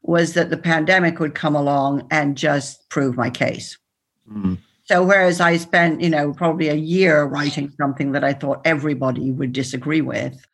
was 0.03 0.33
that 0.33 0.49
the 0.49 0.57
pandemic 0.57 1.19
would 1.19 1.35
come 1.35 1.55
along 1.55 2.07
and 2.11 2.37
just 2.37 2.89
prove 2.89 3.17
my 3.17 3.29
case. 3.29 3.77
Mm. 4.31 4.57
So 4.85 5.03
whereas 5.03 5.41
I 5.41 5.57
spent, 5.57 5.99
you 5.99 6.09
know, 6.09 6.33
probably 6.33 6.69
a 6.69 6.75
year 6.75 7.25
writing 7.25 7.73
something 7.77 8.13
that 8.13 8.23
I 8.23 8.33
thought 8.33 8.61
everybody 8.63 9.31
would 9.31 9.51
disagree 9.51 10.01
with, 10.01 10.45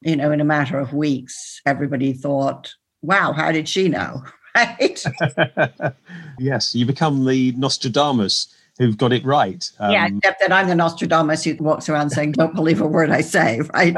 you 0.00 0.16
know, 0.16 0.32
in 0.32 0.40
a 0.40 0.44
matter 0.44 0.78
of 0.78 0.92
weeks, 0.92 1.60
everybody 1.64 2.12
thought, 2.12 2.72
wow, 3.02 3.32
how 3.32 3.52
did 3.52 3.68
she 3.68 3.88
know? 3.88 4.24
Right. 4.56 5.04
yes, 6.38 6.74
you 6.74 6.86
become 6.86 7.24
the 7.26 7.52
Nostradamus 7.52 8.48
who've 8.78 8.96
got 8.96 9.12
it 9.12 9.24
right. 9.24 9.70
Um, 9.78 9.92
yeah, 9.92 10.06
except 10.06 10.40
that 10.40 10.52
I'm 10.52 10.68
the 10.68 10.74
Nostradamus 10.74 11.44
who 11.44 11.54
walks 11.56 11.88
around 11.88 12.10
saying, 12.10 12.32
don't 12.32 12.54
believe 12.54 12.80
a 12.80 12.86
word 12.86 13.10
I 13.10 13.20
say, 13.20 13.60
right? 13.74 13.96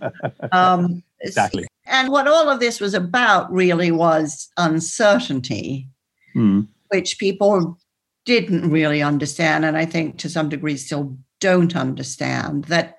um, 0.52 1.02
exactly. 1.20 1.66
And 1.86 2.10
what 2.10 2.28
all 2.28 2.48
of 2.48 2.60
this 2.60 2.80
was 2.80 2.94
about 2.94 3.50
really 3.52 3.90
was 3.90 4.48
uncertainty, 4.56 5.88
hmm. 6.32 6.62
which 6.88 7.18
people 7.18 7.78
didn't 8.24 8.70
really 8.70 9.02
understand. 9.02 9.64
And 9.64 9.76
I 9.76 9.86
think 9.86 10.18
to 10.18 10.28
some 10.28 10.48
degree 10.48 10.76
still 10.76 11.16
don't 11.40 11.74
understand 11.74 12.64
that 12.64 12.98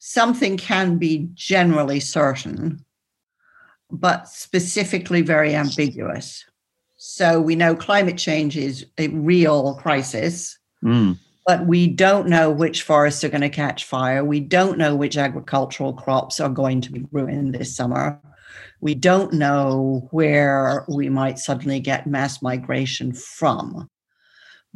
something 0.00 0.58
can 0.58 0.98
be 0.98 1.28
generally 1.34 2.00
certain, 2.00 2.84
but 3.90 4.28
specifically 4.28 5.22
very 5.22 5.54
ambiguous. 5.54 6.44
So 6.96 7.40
we 7.40 7.54
know 7.54 7.74
climate 7.76 8.18
change 8.18 8.56
is 8.56 8.86
a 8.98 9.08
real 9.08 9.74
crisis, 9.74 10.58
mm. 10.84 11.18
but 11.46 11.66
we 11.66 11.86
don't 11.86 12.28
know 12.28 12.50
which 12.50 12.82
forests 12.82 13.22
are 13.22 13.28
going 13.28 13.42
to 13.42 13.48
catch 13.48 13.84
fire. 13.84 14.24
We 14.24 14.40
don't 14.40 14.78
know 14.78 14.96
which 14.96 15.16
agricultural 15.16 15.92
crops 15.92 16.40
are 16.40 16.48
going 16.48 16.80
to 16.82 16.92
be 16.92 17.06
ruined 17.12 17.54
this 17.54 17.76
summer. 17.76 18.20
We 18.80 18.94
don't 18.94 19.32
know 19.32 20.08
where 20.10 20.84
we 20.88 21.08
might 21.08 21.38
suddenly 21.38 21.80
get 21.80 22.06
mass 22.06 22.42
migration 22.42 23.12
from 23.12 23.88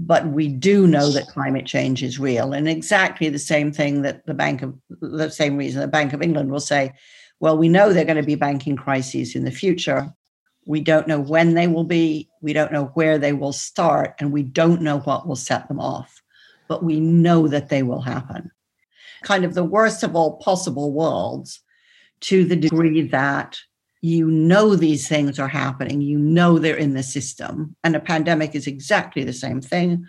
but 0.02 0.26
we 0.29 0.49
do 0.49 0.87
know 0.87 1.11
that 1.11 1.29
climate 1.29 1.67
change 1.67 2.02
is 2.02 2.19
real 2.19 2.55
and 2.55 2.67
exactly 2.67 3.29
the 3.29 3.38
same 3.38 3.71
thing 3.71 4.00
that 4.00 4.25
the 4.25 4.33
bank 4.33 4.62
of 4.62 4.75
the 4.88 5.29
same 5.29 5.57
reason 5.59 5.81
the 5.81 5.87
bank 5.87 6.14
of 6.14 6.23
england 6.23 6.50
will 6.50 6.59
say 6.59 6.90
well 7.40 7.59
we 7.59 7.68
know 7.68 7.92
they're 7.92 8.04
going 8.04 8.16
to 8.16 8.23
be 8.23 8.37
banking 8.37 8.76
crises 8.76 9.35
in 9.35 9.44
the 9.44 9.50
future. 9.50 10.12
We 10.66 10.80
don't 10.80 11.09
know 11.09 11.18
when 11.18 11.54
they 11.54 11.66
will 11.66 11.85
be. 11.85 12.28
We 12.42 12.52
don't 12.52 12.73
know 12.73 12.87
where 12.94 13.18
they 13.18 13.32
will 13.32 13.52
start 13.52 14.14
and 14.20 14.30
we 14.30 14.42
don't 14.42 14.82
know 14.82 15.00
what 15.00 15.26
will 15.26 15.37
set 15.37 15.66
them 15.68 15.80
off. 15.80 16.23
But 16.68 16.85
we 16.85 17.00
know 17.00 17.49
that 17.49 17.70
they 17.70 17.82
will 17.82 18.02
happen. 18.02 18.50
Kind 19.25 19.44
of 19.44 19.54
the 19.54 19.64
worst 19.64 20.02
of 20.02 20.14
all 20.14 20.37
possible 20.37 20.92
worlds 20.92 21.61
to 22.20 22.44
the 22.44 22.56
degree 22.56 23.02
that 23.02 23.59
you 24.02 24.30
know 24.30 24.76
these 24.76 25.09
things 25.09 25.38
are 25.38 25.49
happening, 25.49 26.00
you 26.00 26.18
know 26.18 26.59
they're 26.59 26.76
in 26.76 26.94
the 26.94 27.02
system. 27.02 27.76
And 27.85 27.97
a 27.97 28.00
pandemic 28.00 28.54
is 28.54 28.66
exactly 28.66 29.25
the 29.25 29.32
same 29.32 29.61
thing, 29.61 30.06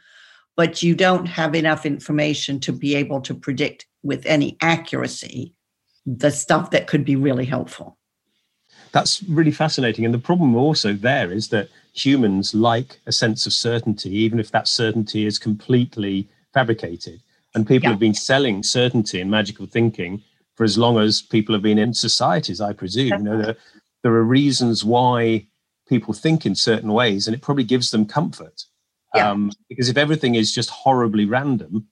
but 0.56 0.82
you 0.82 0.96
don't 0.96 1.26
have 1.26 1.56
enough 1.56 1.86
information 1.86 2.60
to 2.62 2.72
be 2.72 2.96
able 2.96 3.22
to 3.22 3.34
predict 3.34 3.88
with 4.04 4.26
any 4.26 4.58
accuracy 4.62 5.54
the 6.06 6.32
stuff 6.32 6.72
that 6.72 6.88
could 6.88 7.06
be 7.06 7.16
really 7.16 7.46
helpful. 7.46 7.98
That's 8.92 9.24
really 9.24 9.52
fascinating. 9.52 10.06
And 10.06 10.14
the 10.14 10.20
problem 10.20 10.56
also 10.56 10.94
there 10.94 11.32
is 11.32 11.50
that 11.50 11.70
humans 11.94 12.54
like 12.54 13.00
a 13.06 13.12
sense 13.12 13.46
of 13.46 13.54
certainty, 13.54 14.10
even 14.10 14.40
if 14.40 14.52
that 14.52 14.68
certainty 14.68 15.26
is 15.26 15.40
completely 15.40 16.28
fabricated. 16.54 17.22
And 17.54 17.68
people 17.68 17.88
yeah. 17.88 17.92
have 17.92 18.00
been 18.00 18.14
selling 18.14 18.64
certainty 18.64 19.22
and 19.22 19.30
magical 19.30 19.66
thinking 19.66 20.22
for 20.56 20.64
as 20.64 20.78
long 20.78 21.00
as 21.00 21.22
people 21.22 21.54
have 21.54 21.62
been 21.62 21.78
in 21.78 21.94
societies, 21.94 22.62
I 22.62 22.74
presume. 22.74 23.08
You 23.08 23.18
know, 23.18 23.56
there 24.04 24.14
are 24.14 24.24
reasons 24.24 24.84
why 24.84 25.48
people 25.88 26.14
think 26.14 26.46
in 26.46 26.56
certain 26.56 26.94
ways, 26.94 27.28
and 27.28 27.36
it 27.36 27.42
probably 27.42 27.64
gives 27.64 27.92
them 27.92 28.06
comfort. 28.06 28.66
Yeah. 29.14 29.30
Um, 29.30 29.52
because 29.68 29.90
if 29.90 29.98
everything 29.98 30.36
is 30.36 30.54
just 30.54 30.70
horribly 30.70 31.26
random, 31.26 31.88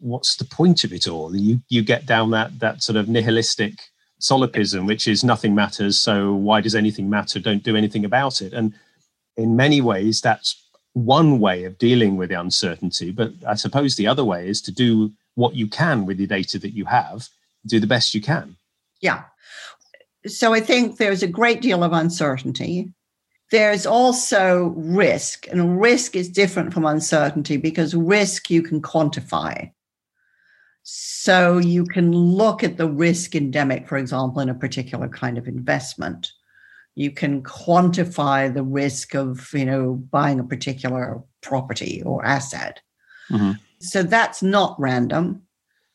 what's 0.00 0.36
the 0.36 0.44
point 0.44 0.84
of 0.84 0.92
it 0.92 1.06
all? 1.06 1.34
You 1.34 1.60
you 1.68 1.82
get 1.82 2.06
down 2.06 2.30
that 2.30 2.58
that 2.60 2.82
sort 2.82 2.96
of 2.96 3.08
nihilistic 3.08 3.74
solipsism, 4.18 4.86
which 4.86 5.08
is 5.08 5.24
nothing 5.24 5.54
matters, 5.54 5.98
so 5.98 6.34
why 6.34 6.60
does 6.60 6.74
anything 6.74 7.08
matter? 7.08 7.38
Don't 7.38 7.62
do 7.62 7.76
anything 7.76 8.04
about 8.04 8.42
it. 8.42 8.52
And 8.52 8.74
in 9.36 9.56
many 9.56 9.80
ways, 9.80 10.20
that's 10.20 10.62
one 10.92 11.38
way 11.38 11.64
of 11.64 11.78
dealing 11.78 12.16
with 12.16 12.28
the 12.28 12.40
uncertainty. 12.40 13.12
But 13.12 13.32
I 13.46 13.54
suppose 13.54 13.96
the 13.96 14.06
other 14.06 14.24
way 14.24 14.48
is 14.48 14.60
to 14.62 14.72
do 14.72 15.12
what 15.36 15.54
you 15.54 15.68
can 15.68 16.04
with 16.04 16.18
the 16.18 16.26
data 16.26 16.58
that 16.58 16.74
you 16.74 16.84
have, 16.86 17.28
do 17.64 17.80
the 17.80 17.86
best 17.86 18.14
you 18.14 18.20
can. 18.20 18.56
Yeah 19.00 19.22
so 20.26 20.52
I 20.52 20.60
think 20.60 20.96
there's 20.96 21.22
a 21.22 21.28
great 21.28 21.60
deal 21.60 21.82
of 21.82 21.92
uncertainty. 21.92 22.92
There's 23.50 23.86
also 23.86 24.74
risk, 24.76 25.46
and 25.48 25.80
risk 25.80 26.14
is 26.14 26.28
different 26.28 26.72
from 26.72 26.84
uncertainty 26.84 27.56
because 27.56 27.94
risk 27.94 28.50
you 28.50 28.62
can 28.62 28.80
quantify. 28.80 29.70
So 30.82 31.58
you 31.58 31.84
can 31.84 32.12
look 32.12 32.64
at 32.64 32.76
the 32.76 32.88
risk 32.88 33.34
endemic, 33.34 33.88
for 33.88 33.96
example, 33.96 34.40
in 34.40 34.48
a 34.48 34.54
particular 34.54 35.08
kind 35.08 35.38
of 35.38 35.46
investment. 35.46 36.32
You 36.94 37.10
can 37.10 37.42
quantify 37.42 38.52
the 38.52 38.62
risk 38.62 39.14
of, 39.14 39.52
you 39.52 39.64
know, 39.64 39.94
buying 39.94 40.40
a 40.40 40.44
particular 40.44 41.22
property 41.40 42.02
or 42.04 42.24
asset. 42.24 42.80
Mm-hmm. 43.30 43.52
So 43.80 44.02
that's 44.02 44.42
not 44.42 44.78
random. 44.78 45.42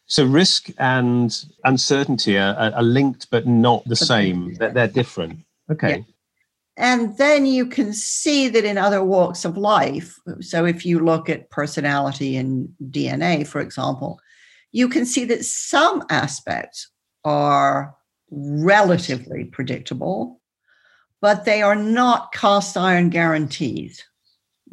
So 0.07 0.25
risk 0.25 0.69
and 0.77 1.35
uncertainty 1.63 2.37
are, 2.37 2.55
are 2.55 2.83
linked, 2.83 3.29
but 3.31 3.47
not 3.47 3.83
the 3.85 3.95
same. 3.95 4.53
They're, 4.55 4.71
they're 4.71 4.87
different. 4.87 5.39
Okay. 5.71 5.89
Yeah. 5.89 6.03
And 6.77 7.17
then 7.17 7.45
you 7.45 7.65
can 7.65 7.93
see 7.93 8.49
that 8.49 8.65
in 8.65 8.77
other 8.77 9.03
walks 9.03 9.45
of 9.45 9.57
life. 9.57 10.19
So 10.41 10.65
if 10.65 10.85
you 10.85 10.99
look 10.99 11.29
at 11.29 11.49
personality 11.49 12.35
and 12.35 12.69
DNA, 12.89 13.47
for 13.47 13.61
example, 13.61 14.19
you 14.75 14.89
can 14.89 15.05
see 15.05 15.23
that 15.23 15.45
some 15.45 16.03
aspects 16.09 16.89
are 17.23 17.95
relatively 18.29 19.45
predictable, 19.45 20.41
but 21.21 21.45
they 21.45 21.61
are 21.61 21.77
not 21.77 22.33
cast 22.33 22.75
iron 22.75 23.09
guarantees 23.09 24.03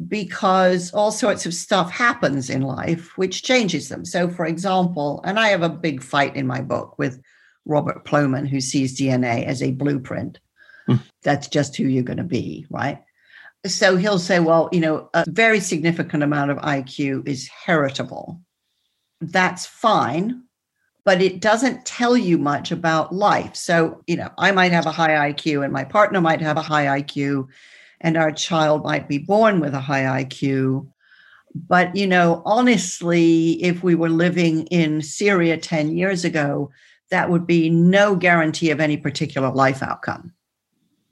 because 0.05 0.93
all 0.93 1.09
sorts 1.09 1.45
of 1.45 1.53
stuff 1.53 1.89
happens 1.89 2.49
in 2.49 2.63
life 2.63 3.17
which 3.17 3.43
changes 3.43 3.87
them. 3.87 4.03
So, 4.03 4.27
for 4.27 4.45
example, 4.45 5.21
and 5.23 5.39
I 5.39 5.47
have 5.47 5.63
a 5.63 5.69
big 5.69 6.03
fight 6.03 6.35
in 6.35 6.45
my 6.47 6.59
book 6.59 6.99
with 6.99 7.21
Robert 7.63 8.03
Plomin, 8.03 8.45
who 8.45 8.59
sees 8.59 8.99
DNA 8.99 9.45
as 9.45 9.63
a 9.63 9.71
blueprint. 9.71 10.37
Mm. 10.89 10.99
That's 11.21 11.47
just 11.47 11.77
who 11.77 11.85
you're 11.85 12.03
going 12.03 12.17
to 12.17 12.23
be, 12.25 12.65
right? 12.69 13.01
So 13.65 13.95
he'll 13.95 14.19
say, 14.19 14.41
well, 14.41 14.67
you 14.73 14.81
know, 14.81 15.09
a 15.13 15.23
very 15.29 15.61
significant 15.61 16.23
amount 16.23 16.51
of 16.51 16.57
IQ 16.57 17.25
is 17.25 17.47
heritable. 17.47 18.41
That's 19.21 19.65
fine, 19.65 20.43
but 21.05 21.21
it 21.21 21.39
doesn't 21.41 21.85
tell 21.85 22.17
you 22.17 22.37
much 22.37 22.71
about 22.71 23.13
life. 23.13 23.55
So, 23.55 24.03
you 24.07 24.17
know, 24.17 24.29
I 24.37 24.51
might 24.51 24.71
have 24.71 24.85
a 24.85 24.91
high 24.91 25.31
IQ 25.31 25.63
and 25.63 25.73
my 25.73 25.83
partner 25.83 26.21
might 26.21 26.41
have 26.41 26.57
a 26.57 26.61
high 26.61 27.01
IQ 27.01 27.47
and 28.01 28.17
our 28.17 28.31
child 28.31 28.83
might 28.83 29.07
be 29.07 29.17
born 29.17 29.59
with 29.59 29.73
a 29.73 29.79
high 29.79 30.23
IQ. 30.23 30.87
But, 31.55 31.95
you 31.95 32.07
know, 32.07 32.41
honestly, 32.45 33.63
if 33.63 33.83
we 33.83 33.95
were 33.95 34.09
living 34.09 34.65
in 34.67 35.01
Syria 35.01 35.57
10 35.57 35.95
years 35.95 36.25
ago, 36.25 36.71
that 37.11 37.29
would 37.29 37.45
be 37.45 37.69
no 37.69 38.15
guarantee 38.15 38.71
of 38.71 38.79
any 38.79 38.97
particular 38.97 39.51
life 39.51 39.83
outcome. 39.83 40.33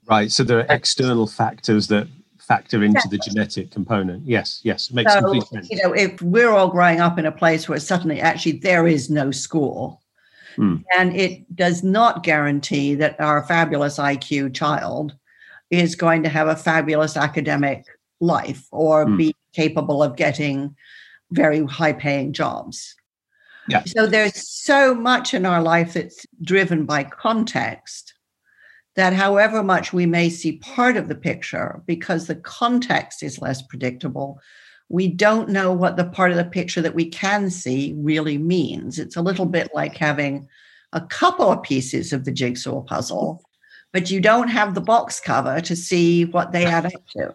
Right. 0.06 0.32
So 0.32 0.42
there 0.42 0.58
are 0.58 0.66
external 0.68 1.28
factors 1.28 1.86
that 1.88 2.08
factor 2.46 2.82
into 2.82 3.08
the 3.08 3.18
genetic 3.18 3.70
component. 3.70 4.26
Yes, 4.26 4.60
yes, 4.62 4.90
makes 4.90 5.12
so, 5.12 5.20
complete 5.20 5.46
sense. 5.46 5.70
You 5.70 5.82
know, 5.82 5.92
if 5.92 6.20
we're 6.20 6.50
all 6.50 6.68
growing 6.68 7.00
up 7.00 7.18
in 7.18 7.26
a 7.26 7.32
place 7.32 7.68
where 7.68 7.78
suddenly 7.78 8.20
actually 8.20 8.58
there 8.58 8.86
is 8.86 9.08
no 9.10 9.30
school, 9.30 10.02
mm. 10.56 10.82
and 10.96 11.14
it 11.16 11.54
does 11.54 11.82
not 11.82 12.22
guarantee 12.22 12.94
that 12.96 13.20
our 13.20 13.44
fabulous 13.44 13.98
IQ 13.98 14.54
child 14.54 15.14
is 15.70 15.94
going 15.94 16.22
to 16.22 16.28
have 16.28 16.48
a 16.48 16.56
fabulous 16.56 17.16
academic 17.16 17.86
life 18.20 18.66
or 18.70 19.06
mm. 19.06 19.16
be 19.16 19.36
capable 19.52 20.02
of 20.02 20.16
getting 20.16 20.74
very 21.30 21.64
high 21.64 21.92
paying 21.92 22.32
jobs. 22.32 22.94
Yeah. 23.68 23.82
So 23.86 24.06
there's 24.06 24.48
so 24.48 24.94
much 24.94 25.34
in 25.34 25.46
our 25.46 25.62
life 25.62 25.94
that's 25.94 26.26
driven 26.42 26.84
by 26.84 27.04
context 27.04 28.14
that 28.94 29.12
however 29.12 29.62
much 29.62 29.92
we 29.92 30.06
may 30.06 30.28
see 30.28 30.58
part 30.58 30.96
of 30.96 31.08
the 31.08 31.14
picture, 31.14 31.82
because 31.86 32.26
the 32.26 32.36
context 32.36 33.22
is 33.22 33.40
less 33.40 33.62
predictable, 33.62 34.40
we 34.88 35.08
don't 35.08 35.48
know 35.48 35.72
what 35.72 35.96
the 35.96 36.04
part 36.04 36.30
of 36.30 36.36
the 36.36 36.44
picture 36.44 36.82
that 36.82 36.94
we 36.94 37.08
can 37.08 37.48
see 37.48 37.94
really 37.96 38.36
means. 38.36 38.98
It's 38.98 39.16
a 39.16 39.22
little 39.22 39.46
bit 39.46 39.70
like 39.74 39.96
having 39.96 40.46
a 40.92 41.00
couple 41.00 41.50
of 41.50 41.62
pieces 41.62 42.12
of 42.12 42.24
the 42.24 42.32
jigsaw 42.32 42.82
puzzle 42.82 43.42
but 43.92 44.10
you 44.10 44.20
don't 44.20 44.48
have 44.48 44.74
the 44.74 44.80
box 44.80 45.20
cover 45.20 45.60
to 45.60 45.76
see 45.76 46.24
what 46.24 46.52
they 46.52 46.64
add 46.64 46.86
up 46.86 47.06
to. 47.16 47.34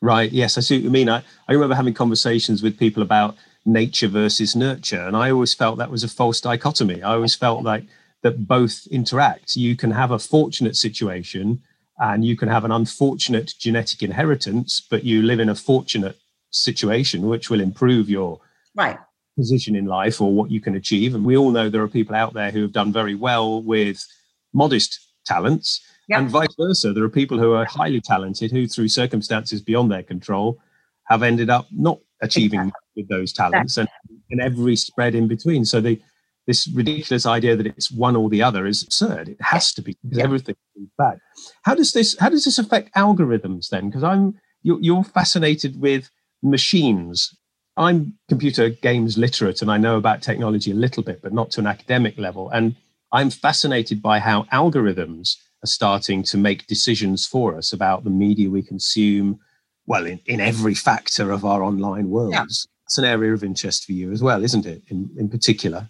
Right. 0.00 0.32
Yes, 0.32 0.56
I 0.56 0.60
see 0.62 0.76
what 0.76 0.84
you 0.84 0.90
mean. 0.90 1.08
I, 1.08 1.22
I 1.48 1.52
remember 1.52 1.74
having 1.74 1.94
conversations 1.94 2.62
with 2.62 2.78
people 2.78 3.02
about 3.02 3.36
nature 3.66 4.08
versus 4.08 4.56
nurture. 4.56 5.02
And 5.06 5.16
I 5.16 5.30
always 5.30 5.52
felt 5.52 5.78
that 5.78 5.90
was 5.90 6.04
a 6.04 6.08
false 6.08 6.40
dichotomy. 6.40 7.02
I 7.02 7.14
always 7.14 7.34
felt 7.34 7.64
like 7.64 7.84
that 8.22 8.46
both 8.46 8.86
interact. 8.90 9.56
You 9.56 9.76
can 9.76 9.90
have 9.90 10.10
a 10.10 10.18
fortunate 10.18 10.76
situation 10.76 11.62
and 11.98 12.24
you 12.24 12.36
can 12.36 12.48
have 12.48 12.64
an 12.64 12.72
unfortunate 12.72 13.54
genetic 13.58 14.02
inheritance, 14.02 14.86
but 14.90 15.04
you 15.04 15.22
live 15.22 15.40
in 15.40 15.48
a 15.48 15.54
fortunate 15.54 16.18
situation, 16.50 17.28
which 17.28 17.50
will 17.50 17.60
improve 17.60 18.08
your 18.08 18.40
right 18.74 18.98
position 19.36 19.74
in 19.74 19.86
life 19.86 20.20
or 20.20 20.32
what 20.32 20.50
you 20.50 20.60
can 20.60 20.74
achieve. 20.74 21.14
And 21.14 21.24
we 21.24 21.36
all 21.36 21.50
know 21.50 21.68
there 21.68 21.82
are 21.82 21.88
people 21.88 22.14
out 22.14 22.34
there 22.34 22.50
who 22.50 22.62
have 22.62 22.72
done 22.72 22.92
very 22.92 23.14
well 23.14 23.62
with 23.62 24.04
modest 24.52 24.98
talents. 25.24 25.80
Yep. 26.08 26.18
And 26.18 26.30
vice 26.30 26.54
versa. 26.58 26.92
There 26.92 27.04
are 27.04 27.10
people 27.10 27.38
who 27.38 27.52
are 27.52 27.64
highly 27.64 28.00
talented 28.00 28.50
who, 28.50 28.66
through 28.66 28.88
circumstances 28.88 29.60
beyond 29.62 29.90
their 29.90 30.02
control, 30.02 30.58
have 31.04 31.22
ended 31.22 31.50
up 31.50 31.66
not 31.70 31.98
achieving 32.20 32.60
exactly. 32.60 32.96
with 32.96 33.08
those 33.08 33.32
talents 33.32 33.76
and, 33.76 33.88
and 34.30 34.40
every 34.40 34.76
spread 34.76 35.14
in 35.14 35.28
between. 35.28 35.64
So 35.64 35.80
the 35.80 36.00
this 36.46 36.68
ridiculous 36.68 37.26
idea 37.26 37.56
that 37.56 37.66
it's 37.66 37.90
one 37.90 38.16
or 38.16 38.28
the 38.28 38.42
other 38.42 38.66
is 38.66 38.82
absurd. 38.82 39.28
It 39.28 39.40
has 39.40 39.72
to 39.74 39.82
be 39.82 39.96
because 40.02 40.18
yeah. 40.18 40.24
everything 40.24 40.56
is 40.76 40.88
bad. 40.98 41.18
How 41.62 41.74
does 41.74 41.92
this 41.92 42.16
how 42.18 42.28
does 42.28 42.44
this 42.44 42.58
affect 42.58 42.94
algorithms 42.94 43.68
then? 43.68 43.88
Because 43.88 44.02
I'm 44.02 44.38
you're, 44.62 44.80
you're 44.80 45.04
fascinated 45.04 45.80
with 45.80 46.10
machines. 46.42 47.36
I'm 47.76 48.14
computer 48.28 48.68
games 48.68 49.16
literate 49.16 49.62
and 49.62 49.70
I 49.70 49.78
know 49.78 49.96
about 49.96 50.22
technology 50.22 50.70
a 50.70 50.74
little 50.74 51.02
bit, 51.02 51.22
but 51.22 51.32
not 51.32 51.50
to 51.52 51.60
an 51.60 51.66
academic 51.66 52.18
level. 52.18 52.50
And 52.50 52.76
I'm 53.12 53.30
fascinated 53.30 54.02
by 54.02 54.18
how 54.18 54.44
algorithms 54.52 55.36
are 55.62 55.66
starting 55.66 56.22
to 56.24 56.38
make 56.38 56.66
decisions 56.66 57.26
for 57.26 57.56
us 57.56 57.72
about 57.72 58.04
the 58.04 58.10
media 58.10 58.50
we 58.50 58.62
consume, 58.62 59.40
well, 59.86 60.06
in, 60.06 60.20
in 60.26 60.40
every 60.40 60.74
factor 60.74 61.30
of 61.30 61.44
our 61.44 61.62
online 61.62 62.08
worlds. 62.08 62.34
Yeah. 62.34 62.44
It's 62.86 62.98
an 62.98 63.04
area 63.04 63.32
of 63.32 63.44
interest 63.44 63.84
for 63.84 63.92
you 63.92 64.10
as 64.10 64.22
well, 64.22 64.42
isn't 64.42 64.66
it, 64.66 64.82
in, 64.88 65.10
in 65.16 65.28
particular? 65.28 65.88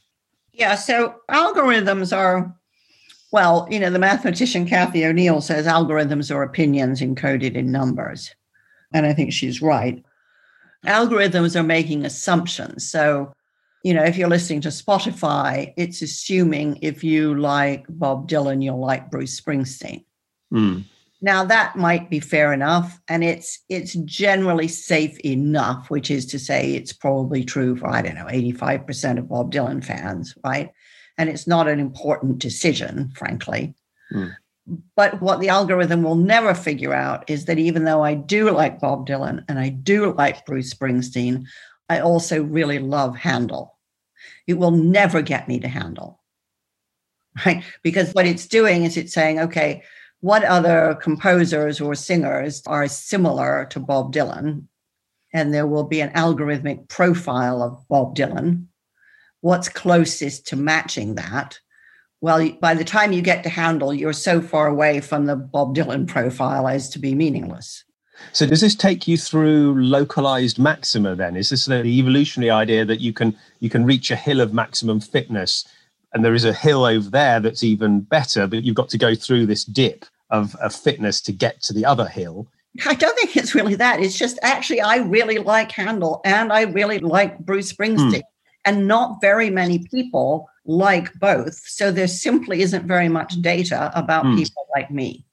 Yeah, 0.61 0.75
so 0.75 1.15
algorithms 1.31 2.15
are, 2.15 2.55
well, 3.33 3.67
you 3.71 3.81
know, 3.81 3.89
the 3.89 3.99
mathematician 3.99 4.67
Cathy 4.67 5.07
O'Neil 5.07 5.41
says 5.41 5.67
algorithms 5.67 6.33
are 6.33 6.43
opinions 6.43 7.01
encoded 7.01 7.55
in 7.55 7.73
numbers. 7.73 8.35
And 8.93 9.07
I 9.07 9.15
think 9.15 9.33
she's 9.33 9.63
right. 9.63 10.05
Algorithms 10.87 11.59
are 11.59 11.63
making 11.63 12.05
assumptions. 12.05 12.91
So, 12.91 13.33
you 13.85 13.95
know, 13.95 14.05
if 14.05 14.19
you're 14.19 14.29
listening 14.29 14.61
to 14.61 14.69
Spotify, 14.69 15.73
it's 15.79 16.03
assuming 16.03 16.79
if 16.83 17.03
you 17.03 17.35
like 17.41 17.87
Bob 17.89 18.29
Dylan, 18.29 18.63
you'll 18.63 18.85
like 18.85 19.11
Bruce 19.11 19.41
Springsteen. 19.41 20.05
Mm. 20.53 20.85
Now 21.23 21.45
that 21.45 21.77
might 21.77 22.09
be 22.09 22.21
fair 22.21 22.53
enough, 22.53 22.99
and 23.09 23.23
it's 23.23 23.61
it's 23.69 23.95
generally 23.95 24.69
safe 24.69 25.19
enough, 25.21 25.91
which 25.91 26.11
is 26.11 26.25
to 26.27 26.39
say 26.39 26.73
it's 26.73 26.93
probably 26.93 27.45
true 27.45 27.77
for 27.77 27.89
I 27.89 28.03
don't 28.03 28.15
know 28.15 28.27
85% 28.27 29.19
of 29.19 29.29
Bob 29.29 29.53
Dylan 29.53 29.85
fans, 29.85 30.35
right? 30.43 30.71
And 31.19 31.29
it's 31.29 31.47
not 31.47 31.69
an 31.69 31.79
important 31.79 32.39
decision, 32.39 33.13
frankly. 33.15 33.75
Mm. 34.13 34.35
But 34.97 35.21
what 35.21 35.41
the 35.41 35.49
algorithm 35.49 36.03
will 36.03 36.15
never 36.15 36.55
figure 36.55 36.95
out 36.95 37.29
is 37.29 37.47
that 37.47 37.59
even 37.59 37.85
though 37.85 38.03
I 38.03 38.15
do 38.15 38.51
like 38.51 38.81
Bob 38.81 39.07
Dylan 39.07 39.45
and 39.49 39.59
I 39.59 39.69
do 39.69 40.15
like 40.15 40.47
Bruce 40.47 40.73
Springsteen, 40.73 41.47
I 41.89 42.01
also 42.01 42.43
really 42.43 42.79
love 42.79 43.17
Handel. 43.17 43.77
It 44.47 44.55
will 44.55 44.71
never 44.71 45.23
get 45.23 45.49
me 45.49 45.61
to 45.61 45.69
Handel, 45.69 46.21
right? 47.45 47.65
Because 47.83 48.13
what 48.13 48.27
it's 48.27 48.47
doing 48.47 48.85
is 48.85 48.97
it's 48.97 49.13
saying, 49.13 49.41
okay, 49.41 49.83
what 50.21 50.45
other 50.45 50.99
composers 51.01 51.81
or 51.81 51.95
singers 51.95 52.63
are 52.67 52.87
similar 52.89 53.67
to 53.71 53.81
Bob 53.81 54.13
Dylan? 54.13 54.67
And 55.33 55.55
there 55.55 55.67
will 55.67 55.85
be 55.85 56.01
an 56.01 56.11
algorithmic 56.11 56.89
profile 56.89 57.63
of 57.63 57.87
Bob 57.89 58.17
Dylan. 58.17 58.67
What's 59.41 59.69
closest 59.69 60.47
to 60.49 60.57
matching 60.57 61.15
that? 61.15 61.59
Well, 62.21 62.51
by 62.61 62.75
the 62.75 62.85
time 62.85 63.13
you 63.13 63.23
get 63.23 63.43
to 63.45 63.49
Handel, 63.49 63.95
you're 63.95 64.13
so 64.13 64.43
far 64.43 64.67
away 64.67 65.01
from 65.01 65.25
the 65.25 65.37
Bob 65.37 65.75
Dylan 65.75 66.07
profile 66.07 66.69
as 66.69 66.91
to 66.91 66.99
be 66.99 67.15
meaningless. 67.15 67.85
So, 68.33 68.47
does 68.47 68.61
this 68.61 68.75
take 68.75 69.09
you 69.09 69.17
through 69.17 69.83
localized 69.83 70.59
maxima? 70.59 71.15
Then 71.15 71.37
is 71.37 71.49
this 71.49 71.65
the 71.65 71.83
evolutionary 71.85 72.51
idea 72.51 72.85
that 72.85 73.01
you 73.01 73.15
can 73.15 73.35
you 73.61 73.71
can 73.71 73.87
reach 73.87 74.11
a 74.11 74.17
hill 74.17 74.43
of 74.43 74.53
maximum 74.53 75.01
fitness 75.01 75.67
and 76.13 76.25
there 76.25 76.35
is 76.35 76.45
a 76.45 76.53
hill 76.53 76.85
over 76.85 77.09
there 77.09 77.41
that's 77.41 77.63
even 77.63 78.01
better, 78.01 78.47
but 78.47 78.65
you've 78.65 78.75
got 78.75 78.89
to 78.91 78.99
go 78.99 79.15
through 79.15 79.47
this 79.47 79.65
dip 79.65 80.05
of, 80.31 80.55
of 80.57 80.75
fitness 80.75 81.21
to 81.23 81.33
get 81.33 81.63
to 81.63 81.73
the 81.73 81.85
other 81.85 82.07
hill. 82.07 82.47
I 82.87 82.95
don't 82.95 83.19
think 83.19 83.37
it's 83.37 83.55
really 83.55 83.75
that. 83.77 84.01
It's 84.01 84.17
just 84.17 84.39
actually, 84.43 84.81
I 84.81 84.97
really 84.97 85.39
like 85.39 85.73
Handel 85.73 86.21
and 86.25 86.53
I 86.53 86.63
really 86.63 86.99
like 86.99 87.39
Bruce 87.41 87.73
Springsteen. 87.73 88.13
Mm. 88.13 88.23
And 88.67 88.87
not 88.87 89.23
very 89.23 89.49
many 89.49 89.87
people 89.91 90.47
like 90.67 91.15
both. 91.15 91.55
So 91.65 91.91
there 91.91 92.07
simply 92.07 92.61
isn't 92.61 92.87
very 92.87 93.09
much 93.09 93.41
data 93.41 93.91
about 93.95 94.27
mm. 94.27 94.37
people 94.37 94.67
like 94.77 94.91
me. 94.91 95.25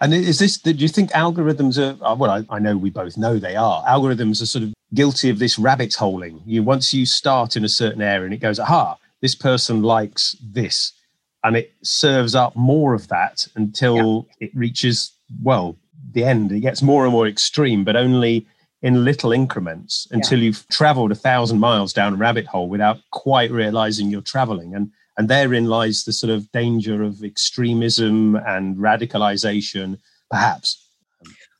And 0.00 0.14
is 0.14 0.38
this, 0.38 0.58
do 0.58 0.72
you 0.72 0.88
think 0.88 1.10
algorithms 1.10 1.78
are, 1.78 2.16
well, 2.16 2.30
I, 2.30 2.44
I, 2.48 2.58
know 2.58 2.76
we 2.76 2.90
both 2.90 3.16
know 3.16 3.38
they 3.38 3.56
are. 3.56 3.84
Algorithms 3.84 4.42
are 4.42 4.46
sort 4.46 4.64
of 4.64 4.74
guilty 4.94 5.30
of 5.30 5.38
this 5.38 5.58
rabbit 5.58 5.94
holing. 5.94 6.42
You 6.46 6.62
Once 6.62 6.92
you 6.92 7.06
start 7.06 7.56
in 7.56 7.64
a 7.64 7.68
certain 7.68 8.02
area 8.02 8.24
and 8.24 8.34
it 8.34 8.38
goes, 8.38 8.58
aha, 8.58 8.96
this 9.22 9.34
person 9.34 9.82
likes 9.82 10.36
this 10.42 10.92
and 11.44 11.56
it 11.56 11.72
serves 11.82 12.34
up 12.34 12.54
more 12.56 12.94
of 12.94 13.08
that 13.08 13.46
until 13.54 14.26
yeah. 14.40 14.48
it 14.48 14.56
reaches 14.56 15.12
well 15.42 15.76
the 16.12 16.24
end 16.24 16.52
it 16.52 16.60
gets 16.60 16.82
more 16.82 17.04
and 17.04 17.12
more 17.12 17.26
extreme 17.26 17.84
but 17.84 17.96
only 17.96 18.46
in 18.82 19.04
little 19.04 19.32
increments 19.32 20.06
until 20.10 20.38
yeah. 20.38 20.46
you've 20.46 20.66
traveled 20.68 21.12
a 21.12 21.14
thousand 21.14 21.58
miles 21.58 21.92
down 21.92 22.14
a 22.14 22.16
rabbit 22.16 22.46
hole 22.46 22.68
without 22.68 22.98
quite 23.10 23.50
realizing 23.50 24.10
you're 24.10 24.20
traveling 24.20 24.74
and 24.74 24.90
and 25.18 25.28
therein 25.28 25.64
lies 25.64 26.04
the 26.04 26.12
sort 26.12 26.30
of 26.30 26.50
danger 26.52 27.02
of 27.02 27.22
extremism 27.24 28.36
and 28.36 28.76
radicalization 28.76 29.98
perhaps 30.30 30.82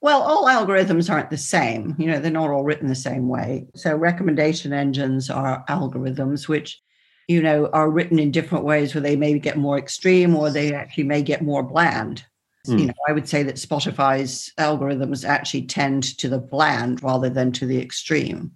well, 0.02 0.22
all 0.22 0.44
algorithms 0.44 1.10
aren't 1.10 1.30
the 1.30 1.38
same. 1.38 1.96
You 1.98 2.06
know, 2.06 2.20
they're 2.20 2.30
not 2.30 2.50
all 2.50 2.62
written 2.62 2.86
the 2.86 2.94
same 2.94 3.28
way. 3.28 3.66
So, 3.74 3.96
recommendation 3.96 4.72
engines 4.72 5.30
are 5.30 5.64
algorithms 5.68 6.46
which 6.46 6.80
you 7.28 7.42
know, 7.42 7.68
are 7.72 7.90
written 7.90 8.18
in 8.18 8.30
different 8.30 8.64
ways 8.64 8.94
where 8.94 9.02
they 9.02 9.16
may 9.16 9.38
get 9.38 9.56
more 9.56 9.78
extreme 9.78 10.36
or 10.36 10.50
they 10.50 10.72
actually 10.72 11.04
may 11.04 11.22
get 11.22 11.42
more 11.42 11.62
bland. 11.62 12.24
Mm. 12.66 12.80
You 12.80 12.86
know, 12.86 12.94
I 13.08 13.12
would 13.12 13.28
say 13.28 13.42
that 13.42 13.56
Spotify's 13.56 14.52
algorithms 14.58 15.24
actually 15.24 15.62
tend 15.62 16.16
to 16.18 16.28
the 16.28 16.38
bland 16.38 17.02
rather 17.02 17.28
than 17.28 17.52
to 17.52 17.66
the 17.66 17.80
extreme. 17.80 18.52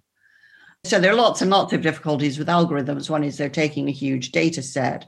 So 0.83 0.99
there 0.99 1.11
are 1.11 1.15
lots 1.15 1.41
and 1.41 1.51
lots 1.51 1.73
of 1.73 1.81
difficulties 1.81 2.39
with 2.39 2.47
algorithms. 2.47 3.09
One 3.09 3.23
is 3.23 3.37
they're 3.37 3.49
taking 3.49 3.87
a 3.87 3.93
huge 3.93 4.31
data 4.31 4.63
set, 4.63 5.07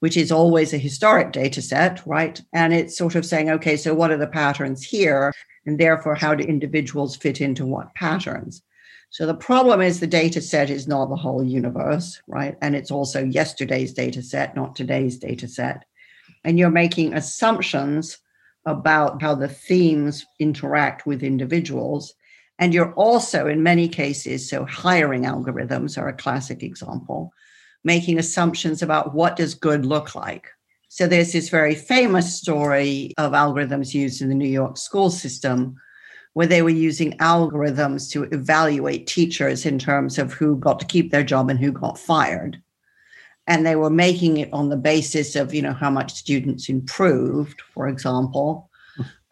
which 0.00 0.16
is 0.16 0.32
always 0.32 0.72
a 0.72 0.78
historic 0.78 1.32
data 1.32 1.62
set, 1.62 2.04
right? 2.06 2.40
And 2.52 2.74
it's 2.74 2.98
sort 2.98 3.14
of 3.14 3.24
saying, 3.24 3.50
okay, 3.50 3.76
so 3.76 3.94
what 3.94 4.10
are 4.10 4.16
the 4.16 4.26
patterns 4.26 4.82
here? 4.82 5.32
And 5.64 5.78
therefore, 5.78 6.14
how 6.14 6.34
do 6.34 6.44
individuals 6.44 7.16
fit 7.16 7.40
into 7.40 7.64
what 7.64 7.94
patterns? 7.94 8.62
So 9.10 9.26
the 9.26 9.34
problem 9.34 9.80
is 9.80 10.00
the 10.00 10.06
data 10.06 10.40
set 10.40 10.68
is 10.68 10.88
not 10.88 11.08
the 11.08 11.16
whole 11.16 11.42
universe, 11.42 12.20
right? 12.26 12.56
And 12.60 12.74
it's 12.74 12.90
also 12.90 13.24
yesterday's 13.24 13.92
data 13.92 14.22
set, 14.22 14.54
not 14.54 14.76
today's 14.76 15.18
data 15.18 15.48
set. 15.48 15.84
And 16.44 16.58
you're 16.58 16.70
making 16.70 17.14
assumptions 17.14 18.18
about 18.66 19.22
how 19.22 19.34
the 19.34 19.48
themes 19.48 20.26
interact 20.38 21.06
with 21.06 21.22
individuals. 21.22 22.14
And 22.58 22.74
you're 22.74 22.92
also, 22.94 23.46
in 23.46 23.62
many 23.62 23.88
cases, 23.88 24.48
so 24.48 24.64
hiring 24.64 25.22
algorithms 25.22 25.96
are 25.96 26.08
a 26.08 26.16
classic 26.16 26.62
example, 26.62 27.32
making 27.84 28.18
assumptions 28.18 28.82
about 28.82 29.14
what 29.14 29.36
does 29.36 29.54
good 29.54 29.86
look 29.86 30.14
like. 30.14 30.48
So 30.88 31.06
there's 31.06 31.32
this 31.32 31.48
very 31.48 31.74
famous 31.74 32.38
story 32.38 33.12
of 33.18 33.32
algorithms 33.32 33.94
used 33.94 34.22
in 34.22 34.28
the 34.28 34.34
New 34.34 34.48
York 34.48 34.78
school 34.78 35.10
system 35.10 35.76
where 36.36 36.46
they 36.46 36.60
were 36.60 36.68
using 36.68 37.16
algorithms 37.16 38.10
to 38.10 38.24
evaluate 38.24 39.06
teachers 39.06 39.64
in 39.64 39.78
terms 39.78 40.18
of 40.18 40.34
who 40.34 40.54
got 40.58 40.78
to 40.78 40.84
keep 40.84 41.10
their 41.10 41.22
job 41.22 41.48
and 41.48 41.58
who 41.58 41.72
got 41.72 41.98
fired. 41.98 42.60
And 43.46 43.64
they 43.64 43.74
were 43.74 43.88
making 43.88 44.36
it 44.36 44.52
on 44.52 44.68
the 44.68 44.76
basis 44.76 45.34
of, 45.34 45.54
you 45.54 45.62
know, 45.62 45.72
how 45.72 45.88
much 45.88 46.12
students 46.12 46.68
improved, 46.68 47.62
for 47.72 47.88
example, 47.88 48.68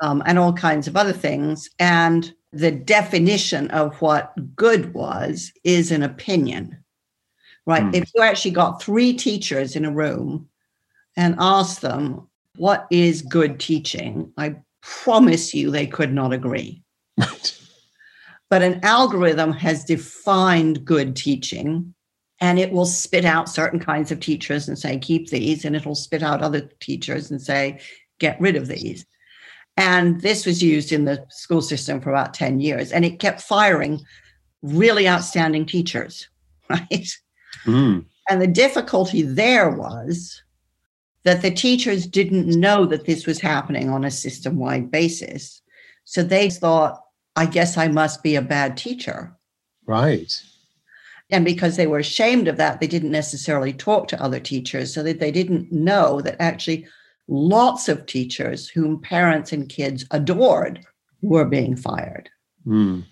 um, 0.01 0.23
and 0.25 0.39
all 0.39 0.55
kinds 0.55 0.89
of 0.89 0.97
other 0.97 1.13
things. 1.13 1.69
And 1.79 2.33
the 2.55 2.71
definition 2.71 3.71
of 3.71 4.01
what 4.01 4.33
good 4.57 4.95
was 4.95 5.53
is 5.63 5.93
an 5.93 6.05
opinion, 6.05 6.83
right? 7.67 7.83
Mm. 7.83 7.97
If 7.97 8.13
you 8.15 8.23
actually 8.23 8.53
got 8.53 8.83
three 8.83 9.13
teachers 9.13 9.77
in 9.77 9.85
a 9.85 9.93
room 9.93 10.49
and 11.19 11.37
asked 11.39 11.83
them, 11.83 12.31
what 12.57 12.87
is 12.91 13.21
good 13.21 13.61
teaching? 13.61 14.33
I 14.39 14.57
promise 14.81 15.53
you 15.53 15.71
they 15.71 15.87
could 15.87 16.15
not 16.15 16.33
agree. 16.33 16.81
But 17.17 18.63
an 18.63 18.81
algorithm 18.83 19.53
has 19.53 19.85
defined 19.85 20.85
good 20.85 21.17
teaching 21.17 21.95
and 22.41 22.59
it 22.59 22.73
will 22.73 22.87
spit 22.87 23.25
out 23.25 23.49
certain 23.49 23.81
kinds 23.81 24.11
of 24.11 24.21
teachers 24.21 24.69
and 24.69 24.79
say, 24.79 24.99
keep 24.99 25.31
these, 25.31 25.65
and 25.65 25.75
it'll 25.75 25.95
spit 25.95 26.23
out 26.23 26.43
other 26.43 26.61
teachers 26.81 27.31
and 27.31 27.41
say, 27.41 27.81
get 28.19 28.41
rid 28.41 28.57
of 28.57 28.67
these. 28.67 29.07
And 29.77 30.21
this 30.21 30.45
was 30.45 30.63
used 30.63 30.93
in 30.93 31.05
the 31.05 31.25
school 31.31 31.63
system 31.63 32.01
for 32.01 32.11
about 32.11 32.35
10 32.35 32.61
years, 32.61 32.93
and 32.93 33.05
it 33.05 33.19
kept 33.19 33.41
firing 33.41 34.01
really 34.63 35.09
outstanding 35.09 35.67
teachers, 35.67 36.29
right? 36.69 37.09
Mm. 37.65 38.05
And 38.29 38.43
the 38.43 38.47
difficulty 38.47 39.23
there 39.23 39.71
was 39.71 40.43
that 41.25 41.41
the 41.43 41.51
teachers 41.51 42.07
didn't 42.07 42.49
know 42.49 42.85
that 42.87 43.07
this 43.07 43.27
was 43.27 43.41
happening 43.41 43.89
on 43.89 44.05
a 44.05 44.11
system 44.11 44.57
wide 44.57 44.91
basis. 44.91 45.63
So 46.05 46.23
they 46.23 46.51
thought, 46.51 47.04
I 47.37 47.47
guess 47.47 47.77
I 47.77 47.89
must 47.89 48.23
be 48.23 48.37
a 48.37 48.43
bad 48.43 48.77
teacher. 48.77 49.37
Right. 49.87 50.33
And 51.31 51.45
because 51.45 51.77
they 51.77 51.87
were 51.87 51.99
ashamed 51.99 52.49
of 52.49 52.59
that, 52.59 52.81
they 52.81 52.87
didn't 52.87 53.11
necessarily 53.11 53.73
talk 53.73 54.09
to 54.09 54.23
other 54.23 54.41
teachers 54.41 54.93
so 54.93 55.03
that 55.03 55.21
they 55.21 55.33
didn't 55.33 55.73
know 55.73 56.21
that 56.21 56.37
actually 56.39 56.87
lots 57.29 57.89
of 57.89 58.07
teachers 58.07 58.69
whom 58.69 59.01
parents 59.01 59.53
and 59.53 59.69
kids 59.69 60.05
adored 60.11 60.85
were 61.23 61.45
being 61.45 61.77
fired. 61.77 62.29
Mm. 62.67 63.05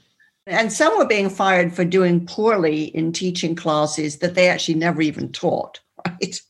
And 0.46 0.72
some 0.72 0.96
were 0.98 1.06
being 1.06 1.30
fired 1.30 1.72
for 1.72 1.84
doing 1.84 2.26
poorly 2.26 2.84
in 2.84 3.12
teaching 3.12 3.54
classes 3.54 4.18
that 4.18 4.34
they 4.34 4.48
actually 4.48 4.74
never 4.74 5.00
even 5.00 5.32
taught, 5.32 5.80
right? 6.06 6.40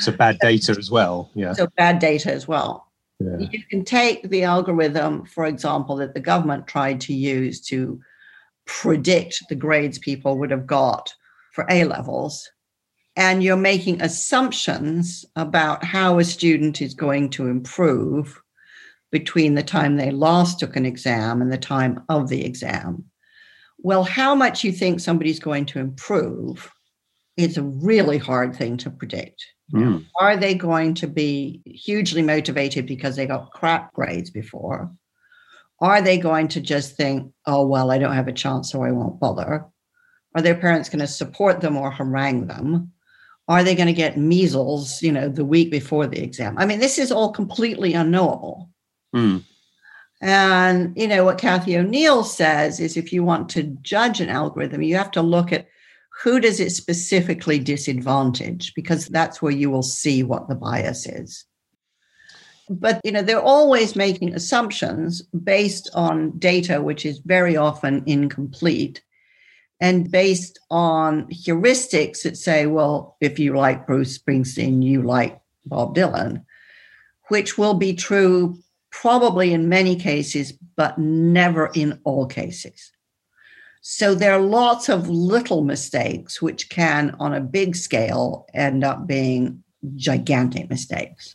So 0.00 0.12
bad 0.12 0.38
data 0.38 0.76
as 0.78 0.90
well. 0.90 1.30
Yeah. 1.34 1.54
So 1.54 1.66
bad 1.76 1.98
data 1.98 2.32
as 2.32 2.46
well. 2.46 2.87
Yeah. 3.20 3.48
You 3.50 3.64
can 3.64 3.84
take 3.84 4.28
the 4.28 4.44
algorithm, 4.44 5.24
for 5.26 5.46
example, 5.46 5.96
that 5.96 6.14
the 6.14 6.20
government 6.20 6.66
tried 6.66 7.00
to 7.02 7.14
use 7.14 7.60
to 7.62 8.00
predict 8.66 9.42
the 9.48 9.56
grades 9.56 9.98
people 9.98 10.38
would 10.38 10.50
have 10.50 10.66
got 10.66 11.12
for 11.52 11.66
A 11.68 11.84
levels. 11.84 12.48
And 13.16 13.42
you're 13.42 13.56
making 13.56 14.00
assumptions 14.00 15.24
about 15.34 15.82
how 15.82 16.20
a 16.20 16.24
student 16.24 16.80
is 16.80 16.94
going 16.94 17.30
to 17.30 17.48
improve 17.48 18.40
between 19.10 19.54
the 19.54 19.62
time 19.62 19.96
they 19.96 20.12
last 20.12 20.60
took 20.60 20.76
an 20.76 20.86
exam 20.86 21.42
and 21.42 21.52
the 21.52 21.58
time 21.58 22.04
of 22.08 22.28
the 22.28 22.44
exam. 22.44 23.04
Well, 23.78 24.04
how 24.04 24.34
much 24.34 24.62
you 24.62 24.70
think 24.70 25.00
somebody's 25.00 25.40
going 25.40 25.66
to 25.66 25.80
improve 25.80 26.70
is 27.38 27.56
a 27.56 27.62
really 27.62 28.18
hard 28.18 28.54
thing 28.54 28.76
to 28.78 28.90
predict. 28.90 29.42
Mm. 29.72 30.04
Are 30.20 30.36
they 30.36 30.54
going 30.54 30.94
to 30.94 31.06
be 31.06 31.62
hugely 31.64 32.20
motivated 32.20 32.86
because 32.86 33.16
they 33.16 33.26
got 33.26 33.52
crap 33.52 33.92
grades 33.94 34.30
before? 34.30 34.90
Are 35.80 36.02
they 36.02 36.18
going 36.18 36.48
to 36.48 36.60
just 36.60 36.96
think, 36.96 37.32
oh, 37.46 37.66
well, 37.66 37.92
I 37.92 37.98
don't 37.98 38.14
have 38.14 38.28
a 38.28 38.32
chance, 38.32 38.72
so 38.72 38.82
I 38.82 38.90
won't 38.90 39.20
bother? 39.20 39.64
Are 40.34 40.42
their 40.42 40.56
parents 40.56 40.88
going 40.88 40.98
to 41.00 41.06
support 41.06 41.60
them 41.60 41.76
or 41.76 41.90
harangue 41.90 42.48
them? 42.48 42.92
Are 43.46 43.62
they 43.62 43.76
going 43.76 43.86
to 43.86 43.92
get 43.92 44.18
measles, 44.18 45.00
you 45.00 45.12
know, 45.12 45.28
the 45.28 45.44
week 45.44 45.70
before 45.70 46.06
the 46.06 46.20
exam? 46.20 46.58
I 46.58 46.66
mean, 46.66 46.80
this 46.80 46.98
is 46.98 47.12
all 47.12 47.30
completely 47.32 47.94
unknowable. 47.94 48.68
Mm. 49.14 49.44
And, 50.20 50.92
you 50.96 51.06
know, 51.06 51.24
what 51.24 51.38
Cathy 51.38 51.78
O'Neil 51.78 52.24
says 52.24 52.80
is 52.80 52.96
if 52.96 53.12
you 53.12 53.22
want 53.22 53.48
to 53.50 53.62
judge 53.82 54.20
an 54.20 54.28
algorithm, 54.28 54.82
you 54.82 54.96
have 54.96 55.12
to 55.12 55.22
look 55.22 55.52
at 55.52 55.68
who 56.22 56.40
does 56.40 56.58
it 56.58 56.70
specifically 56.70 57.58
disadvantage, 57.58 58.74
because 58.74 59.06
that's 59.06 59.40
where 59.40 59.52
you 59.52 59.70
will 59.70 59.84
see 59.84 60.22
what 60.22 60.48
the 60.48 60.54
bias 60.54 61.06
is. 61.06 61.44
But 62.68 63.00
you 63.02 63.12
know 63.12 63.22
they're 63.22 63.40
always 63.40 63.96
making 63.96 64.34
assumptions 64.34 65.22
based 65.22 65.88
on 65.94 66.38
data 66.38 66.82
which 66.82 67.06
is 67.06 67.18
very 67.24 67.56
often 67.56 68.02
incomplete 68.04 69.02
and 69.80 70.10
based 70.10 70.58
on 70.70 71.26
heuristics 71.28 72.24
that 72.24 72.36
say 72.36 72.66
well 72.66 73.16
if 73.22 73.38
you 73.38 73.56
like 73.56 73.86
bruce 73.86 74.18
springsteen 74.18 74.82
you 74.82 75.00
like 75.00 75.40
bob 75.64 75.96
dylan 75.96 76.44
which 77.28 77.56
will 77.56 77.72
be 77.72 77.94
true 77.94 78.58
probably 78.90 79.54
in 79.54 79.70
many 79.70 79.96
cases 79.96 80.52
but 80.76 80.98
never 80.98 81.70
in 81.74 81.98
all 82.04 82.26
cases 82.26 82.92
so 83.90 84.14
there 84.14 84.34
are 84.34 84.40
lots 84.40 84.88
of 84.88 85.08
little 85.08 85.62
mistakes 85.62 86.42
which 86.42 86.68
can 86.68 87.14
on 87.18 87.32
a 87.34 87.40
big 87.40 87.74
scale 87.74 88.46
end 88.54 88.84
up 88.84 89.06
being 89.06 89.62
gigantic 89.96 90.68
mistakes 90.68 91.34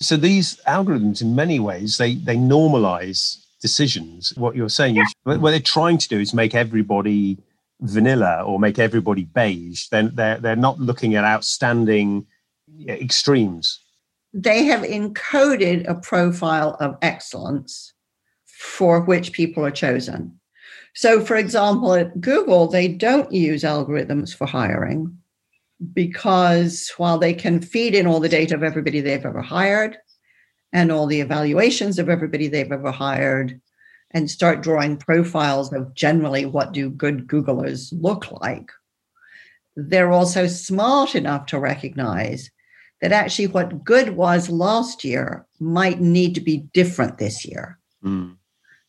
so 0.00 0.16
these 0.16 0.60
algorithms, 0.66 1.22
in 1.22 1.34
many 1.34 1.58
ways, 1.58 1.98
they 1.98 2.14
they 2.14 2.36
normalize 2.36 3.38
decisions. 3.60 4.32
What 4.36 4.54
you're 4.54 4.68
saying 4.68 4.96
yeah. 4.96 5.02
is 5.02 5.38
what 5.38 5.50
they're 5.50 5.60
trying 5.60 5.98
to 5.98 6.08
do 6.08 6.20
is 6.20 6.34
make 6.34 6.54
everybody 6.54 7.38
vanilla 7.80 8.42
or 8.42 8.58
make 8.58 8.78
everybody 8.78 9.24
beige. 9.24 9.88
Then 9.88 10.10
they're 10.14 10.38
they're 10.38 10.56
not 10.56 10.78
looking 10.78 11.14
at 11.14 11.24
outstanding 11.24 12.26
extremes. 12.88 13.80
They 14.32 14.64
have 14.64 14.82
encoded 14.82 15.88
a 15.88 15.94
profile 15.94 16.76
of 16.80 16.96
excellence 17.02 17.92
for 18.44 19.00
which 19.00 19.32
people 19.32 19.64
are 19.64 19.70
chosen. 19.70 20.40
So, 20.94 21.24
for 21.24 21.36
example, 21.36 21.92
at 21.94 22.20
Google, 22.20 22.68
they 22.68 22.88
don't 22.88 23.32
use 23.32 23.64
algorithms 23.64 24.34
for 24.34 24.46
hiring 24.46 25.18
because 25.92 26.92
while 26.96 27.18
they 27.18 27.34
can 27.34 27.60
feed 27.60 27.94
in 27.94 28.06
all 28.06 28.20
the 28.20 28.28
data 28.28 28.54
of 28.54 28.62
everybody 28.62 29.00
they've 29.00 29.26
ever 29.26 29.42
hired 29.42 29.98
and 30.72 30.92
all 30.92 31.06
the 31.06 31.20
evaluations 31.20 31.98
of 31.98 32.08
everybody 32.08 32.46
they've 32.46 32.70
ever 32.70 32.92
hired 32.92 33.60
and 34.12 34.30
start 34.30 34.62
drawing 34.62 34.96
profiles 34.96 35.72
of 35.72 35.92
generally 35.94 36.46
what 36.46 36.72
do 36.72 36.88
good 36.88 37.26
googlers 37.26 37.92
look 38.00 38.30
like 38.40 38.70
they're 39.76 40.12
also 40.12 40.46
smart 40.46 41.16
enough 41.16 41.46
to 41.46 41.58
recognize 41.58 42.50
that 43.00 43.10
actually 43.10 43.48
what 43.48 43.82
good 43.82 44.10
was 44.10 44.48
last 44.48 45.04
year 45.04 45.44
might 45.58 46.00
need 46.00 46.36
to 46.36 46.40
be 46.40 46.58
different 46.72 47.18
this 47.18 47.44
year. 47.44 47.78
Mm 48.04 48.36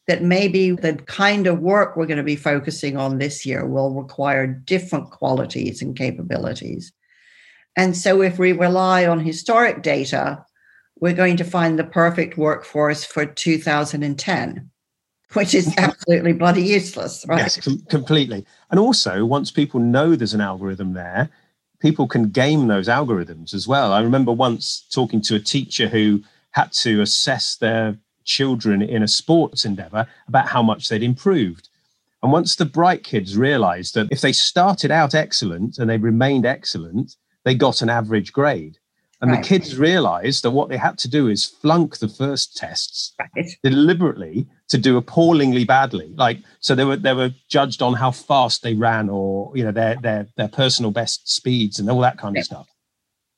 that 0.08 0.22
maybe 0.22 0.72
the 0.72 0.94
kind 1.06 1.48
of 1.48 1.60
work 1.60 1.96
we're 1.96 2.06
going 2.06 2.18
to 2.18 2.24
be 2.24 2.36
focusing 2.36 2.98
on 2.98 3.18
this 3.18 3.46
year 3.46 3.66
will 3.66 3.94
require 3.94 4.46
different 4.46 5.10
qualities 5.10 5.82
and 5.82 5.98
capabilities. 5.98 6.94
And 7.76 7.98
so, 7.98 8.22
if 8.22 8.40
we 8.40 8.52
rely 8.52 9.06
on 9.06 9.20
historic 9.20 9.82
data, 9.82 10.46
we're 11.00 11.14
going 11.14 11.38
to 11.38 11.44
find 11.44 11.78
the 11.78 11.84
perfect 11.84 12.38
workforce 12.38 13.04
for 13.04 13.26
2010, 13.26 14.70
which 15.34 15.54
is 15.54 15.68
mm-hmm. 15.68 15.80
absolutely 15.80 16.34
bloody 16.34 16.64
useless, 16.64 17.26
right? 17.28 17.40
Yes, 17.40 17.60
com- 17.60 17.84
completely. 17.90 18.46
And 18.72 18.80
also, 18.80 19.26
once 19.26 19.52
people 19.52 19.80
know 19.80 20.16
there's 20.16 20.34
an 20.34 20.42
algorithm 20.42 20.94
there, 20.94 21.30
people 21.80 22.08
can 22.08 22.30
game 22.30 22.68
those 22.68 22.88
algorithms 22.88 23.54
as 23.54 23.68
well. 23.68 23.92
I 23.92 24.02
remember 24.02 24.32
once 24.32 24.88
talking 24.92 25.22
to 25.22 25.36
a 25.36 25.40
teacher 25.40 25.90
who 25.90 26.24
had 26.52 26.72
to 26.72 27.02
assess 27.02 27.58
their 27.58 27.98
children 28.26 28.82
in 28.82 29.04
a 29.04 29.08
sports 29.08 29.64
endeavor 29.66 30.08
about 30.28 30.50
how 30.50 30.62
much 30.62 30.90
they'd 30.90 31.04
improved. 31.04 31.70
And 32.22 32.32
once 32.32 32.56
the 32.56 32.66
bright 32.66 33.04
kids 33.04 33.38
realized 33.38 33.94
that 33.94 34.08
if 34.12 34.22
they 34.22 34.32
started 34.32 34.92
out 34.92 35.14
excellent 35.14 35.78
and 35.78 35.90
they 35.90 35.98
remained 35.98 36.46
excellent, 36.46 37.16
they 37.44 37.56
got 37.56 37.82
an 37.82 37.90
average 37.90 38.34
grade. 38.34 38.80
And 39.22 39.32
right. 39.32 39.42
the 39.42 39.48
kids 39.48 39.78
realized 39.78 40.44
that 40.44 40.52
what 40.52 40.70
they 40.70 40.78
had 40.78 40.98
to 41.00 41.08
do 41.08 41.28
is 41.28 41.46
flunk 41.46 42.00
the 42.00 42.10
first 42.10 42.58
tests 42.58 43.14
right. 43.20 43.50
deliberately 43.64 44.48
to 44.68 44.78
do 44.78 44.98
appallingly 44.98 45.64
badly. 45.64 46.14
Like 46.16 46.40
so 46.60 46.76
they 46.76 46.84
were 46.84 46.98
they 46.98 47.14
were 47.14 47.32
judged 47.48 47.82
on 47.82 47.94
how 47.94 48.12
fast 48.12 48.62
they 48.62 48.74
ran 48.74 49.10
or 49.10 49.56
you 49.56 49.64
know 49.64 49.72
their 49.72 49.96
their 49.96 50.28
their 50.36 50.48
personal 50.50 50.92
best 50.92 51.30
speeds 51.30 51.80
and 51.80 51.90
all 51.90 52.02
that 52.02 52.18
kind 52.18 52.38
of 52.38 52.44
stuff. 52.44 52.68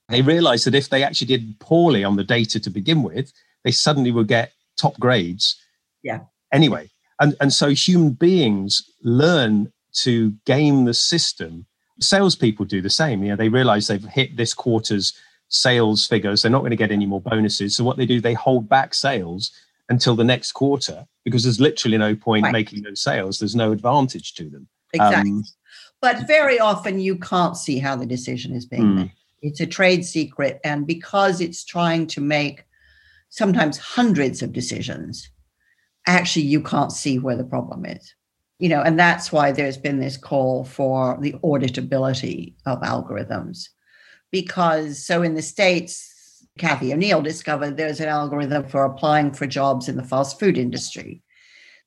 They 0.10 0.22
realized 0.22 0.66
that 0.66 0.76
if 0.76 0.90
they 0.90 1.04
actually 1.04 1.28
did 1.28 1.60
poorly 1.60 2.04
on 2.04 2.16
the 2.16 2.24
data 2.24 2.60
to 2.60 2.70
begin 2.70 3.04
with, 3.04 3.32
they 3.64 3.72
suddenly 3.72 4.12
would 4.12 4.28
get 4.28 4.54
top 4.78 4.98
grades. 5.00 5.62
Yeah. 6.04 6.22
Anyway, 6.54 6.90
and, 7.20 7.36
and 7.42 7.52
so 7.52 7.70
human 7.70 8.12
beings 8.12 8.82
learn 9.04 9.72
to 10.04 10.32
game 10.46 10.86
the 10.86 10.94
system. 10.94 11.66
Salespeople 12.00 12.66
do 12.66 12.82
the 12.82 12.90
same. 12.90 13.24
You 13.24 13.30
know, 13.30 13.36
they 13.36 13.50
realize 13.50 13.88
they've 13.88 14.04
hit 14.04 14.38
this 14.38 14.54
quarter's 14.54 15.14
sales 15.50 16.06
figures. 16.08 16.42
They're 16.42 16.52
not 16.52 16.60
going 16.60 16.72
to 16.72 16.78
get 16.78 16.92
any 16.92 17.06
more 17.06 17.22
bonuses. 17.22 17.76
So 17.76 17.84
what 17.84 17.98
they 17.98 18.06
do, 18.06 18.22
they 18.22 18.34
hold 18.34 18.70
back 18.70 18.94
sales 18.94 19.52
until 19.90 20.16
the 20.16 20.24
next 20.24 20.52
quarter 20.52 21.06
because 21.24 21.44
there's 21.44 21.60
literally 21.60 21.98
no 21.98 22.16
point 22.16 22.44
right. 22.44 22.52
making 22.52 22.84
those 22.84 23.02
sales. 23.02 23.40
There's 23.40 23.56
no 23.56 23.72
advantage 23.72 24.34
to 24.36 24.50
them. 24.50 24.68
Exactly. 24.94 25.32
Um, 25.32 25.44
but 26.02 26.28
very 26.28 26.60
often 26.60 27.00
you 27.00 27.18
can't 27.18 27.58
see 27.58 27.80
how 27.80 27.96
the 27.96 28.06
decision 28.06 28.54
is 28.54 28.66
being 28.66 28.84
mm. 28.84 28.96
made. 28.96 29.12
It's 29.42 29.60
a 29.60 29.66
trade 29.66 30.06
secret. 30.06 30.60
And 30.64 30.86
because 30.86 31.42
it's 31.42 31.64
trying 31.64 32.08
to 32.08 32.22
make 32.22 32.64
sometimes 33.30 33.78
hundreds 33.78 34.42
of 34.42 34.54
decisions, 34.54 35.30
actually 36.08 36.46
you 36.46 36.62
can't 36.62 36.92
see 36.92 37.20
where 37.20 37.36
the 37.36 37.44
problem 37.44 37.86
is. 37.86 38.14
You 38.60 38.70
know, 38.70 38.82
and 38.82 38.98
that's 38.98 39.32
why 39.32 39.52
there's 39.52 39.78
been 39.78 40.00
this 40.00 40.18
call 40.18 40.64
for 40.64 41.18
the 41.22 41.34
auditability 41.44 42.56
of 42.66 42.82
algorithms. 42.82 43.70
Because 44.32 45.06
so 45.06 45.22
in 45.22 45.36
the 45.36 45.42
States, 45.42 46.44
Cathy 46.58 46.92
O'Neil 46.92 47.22
discovered 47.22 47.78
there's 47.78 48.00
an 48.00 48.10
algorithm 48.10 48.68
for 48.68 48.84
applying 48.84 49.32
for 49.32 49.46
jobs 49.46 49.88
in 49.88 49.96
the 49.96 50.04
fast 50.04 50.40
food 50.40 50.58
industry. 50.58 51.22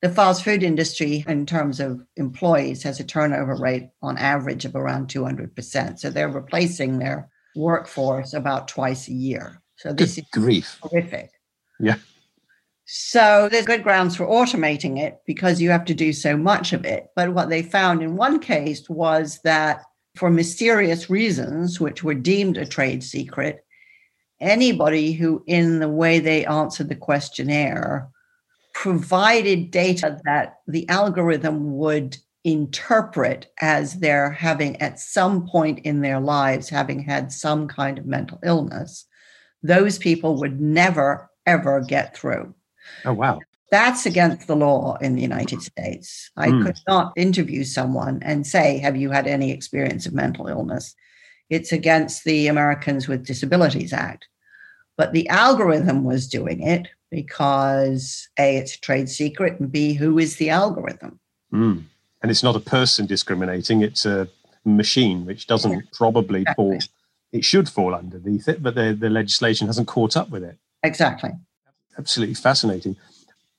The 0.00 0.09
fast 0.09 0.44
food 0.44 0.62
industry, 0.62 1.24
in 1.29 1.44
terms 1.44 1.81
of 1.81 2.03
employees, 2.16 2.83
has 2.85 3.00
a 3.00 3.05
turnover 3.05 3.55
rate 3.57 3.90
on 4.00 4.16
average 4.16 4.64
of 4.64 4.74
around 4.74 5.09
200%. 5.09 5.98
So 5.98 6.09
they're 6.09 6.29
replacing 6.29 6.98
their 6.98 7.29
workforce 7.55 8.33
about 8.33 8.68
twice 8.68 9.09
a 9.09 9.12
year. 9.12 9.61
So 9.81 9.95
this 9.95 10.16
Good 10.16 10.25
is 10.25 10.29
grief. 10.31 10.79
horrific. 10.83 11.31
Yeah. 11.79 11.97
So 12.85 13.49
there's 13.51 13.64
good 13.64 13.83
grounds 13.83 14.14
for 14.14 14.27
automating 14.27 14.99
it 14.99 15.21
because 15.27 15.59
you 15.59 15.71
have 15.71 15.87
to 15.87 15.95
do 15.95 16.12
so 16.12 16.37
much 16.37 16.75
of 16.75 16.85
it. 16.85 17.07
But 17.16 17.33
what 17.33 17.49
they 17.49 17.62
found 17.62 18.03
in 18.03 18.16
one 18.16 18.40
case 18.40 18.90
was 18.90 19.40
that 19.45 19.85
for 20.16 20.29
mysterious 20.29 21.09
reasons, 21.09 21.81
which 21.81 22.05
were 22.05 22.12
deemed 22.14 22.59
a 22.59 22.66
trade 22.66 23.03
secret, 23.03 23.64
anybody 24.38 25.12
who, 25.12 25.43
in 25.47 25.79
the 25.79 25.88
way 25.88 26.19
they 26.19 26.45
answered 26.45 26.90
the 26.90 26.95
questionnaire, 26.95 28.11
provided 28.75 29.71
data 29.71 30.21
that 30.25 30.57
the 30.66 30.87
algorithm 30.90 31.79
would 31.79 32.19
interpret 32.45 33.47
as 33.62 34.01
their 34.01 34.31
having 34.31 34.81
at 34.83 35.01
some 35.01 35.47
point 35.47 35.79
in 35.81 36.03
their 36.03 36.21
lives 36.21 36.69
having 36.69 37.03
had 37.03 37.33
some 37.33 37.66
kind 37.66 37.99
of 37.99 38.05
mental 38.05 38.38
illness, 38.45 39.07
those 39.62 39.99
people 39.99 40.37
would 40.37 40.61
never, 40.61 41.31
ever 41.46 41.81
get 41.81 42.16
through. 42.16 42.55
Oh, 43.05 43.12
wow. 43.12 43.40
That's 43.70 44.05
against 44.05 44.46
the 44.46 44.57
law 44.57 44.96
in 45.01 45.14
the 45.14 45.23
United 45.23 45.62
States. 45.62 46.31
I 46.37 46.49
mm. 46.49 46.64
could 46.64 46.79
not 46.88 47.12
interview 47.16 47.62
someone 47.62 48.20
and 48.23 48.46
say, 48.46 48.79
Have 48.79 48.96
you 48.96 49.11
had 49.11 49.29
any 49.29 49.53
experience 49.53 50.07
of 50.07 50.12
mental 50.12 50.49
illness? 50.49 50.94
It's 51.51 51.73
against 51.73 52.25
the 52.25 52.49
Americans 52.49 53.07
with 53.07 53.27
Disabilities 53.27 53.92
Act. 53.92 54.27
But 54.96 55.12
the 55.12 55.29
algorithm 55.29 56.05
was 56.05 56.29
doing 56.29 56.62
it 56.62 56.88
because 57.11 58.29
A, 58.38 58.57
it's 58.57 58.77
a 58.77 58.81
trade 58.81 59.09
secret, 59.09 59.59
and 59.59 59.70
B, 59.70 59.94
who 59.94 60.18
is 60.18 60.37
the 60.37 60.51
algorithm? 60.51 61.18
Mm. 61.53 61.85
And 62.23 62.31
it's 62.31 62.42
not 62.42 62.57
a 62.57 62.61
person 62.61 63.07
discriminating, 63.07 63.83
it's 63.83 64.05
a 64.05 64.29
machine, 64.64 65.27
which 65.27 65.46
doesn't 65.46 65.73
yeah. 65.73 65.81
probably 65.92 66.42
exactly. 66.42 66.64
fall, 66.64 66.79
it 67.33 67.45
should 67.45 67.69
fall 67.69 67.95
underneath 67.95 68.49
it, 68.49 68.62
but 68.62 68.75
the, 68.75 68.97
the 68.99 69.11
legislation 69.11 69.66
hasn't 69.66 69.88
caught 69.88 70.16
up 70.16 70.31
with 70.31 70.43
it. 70.43 70.59
Exactly 70.83 71.31
absolutely 72.01 72.35
fascinating. 72.35 72.97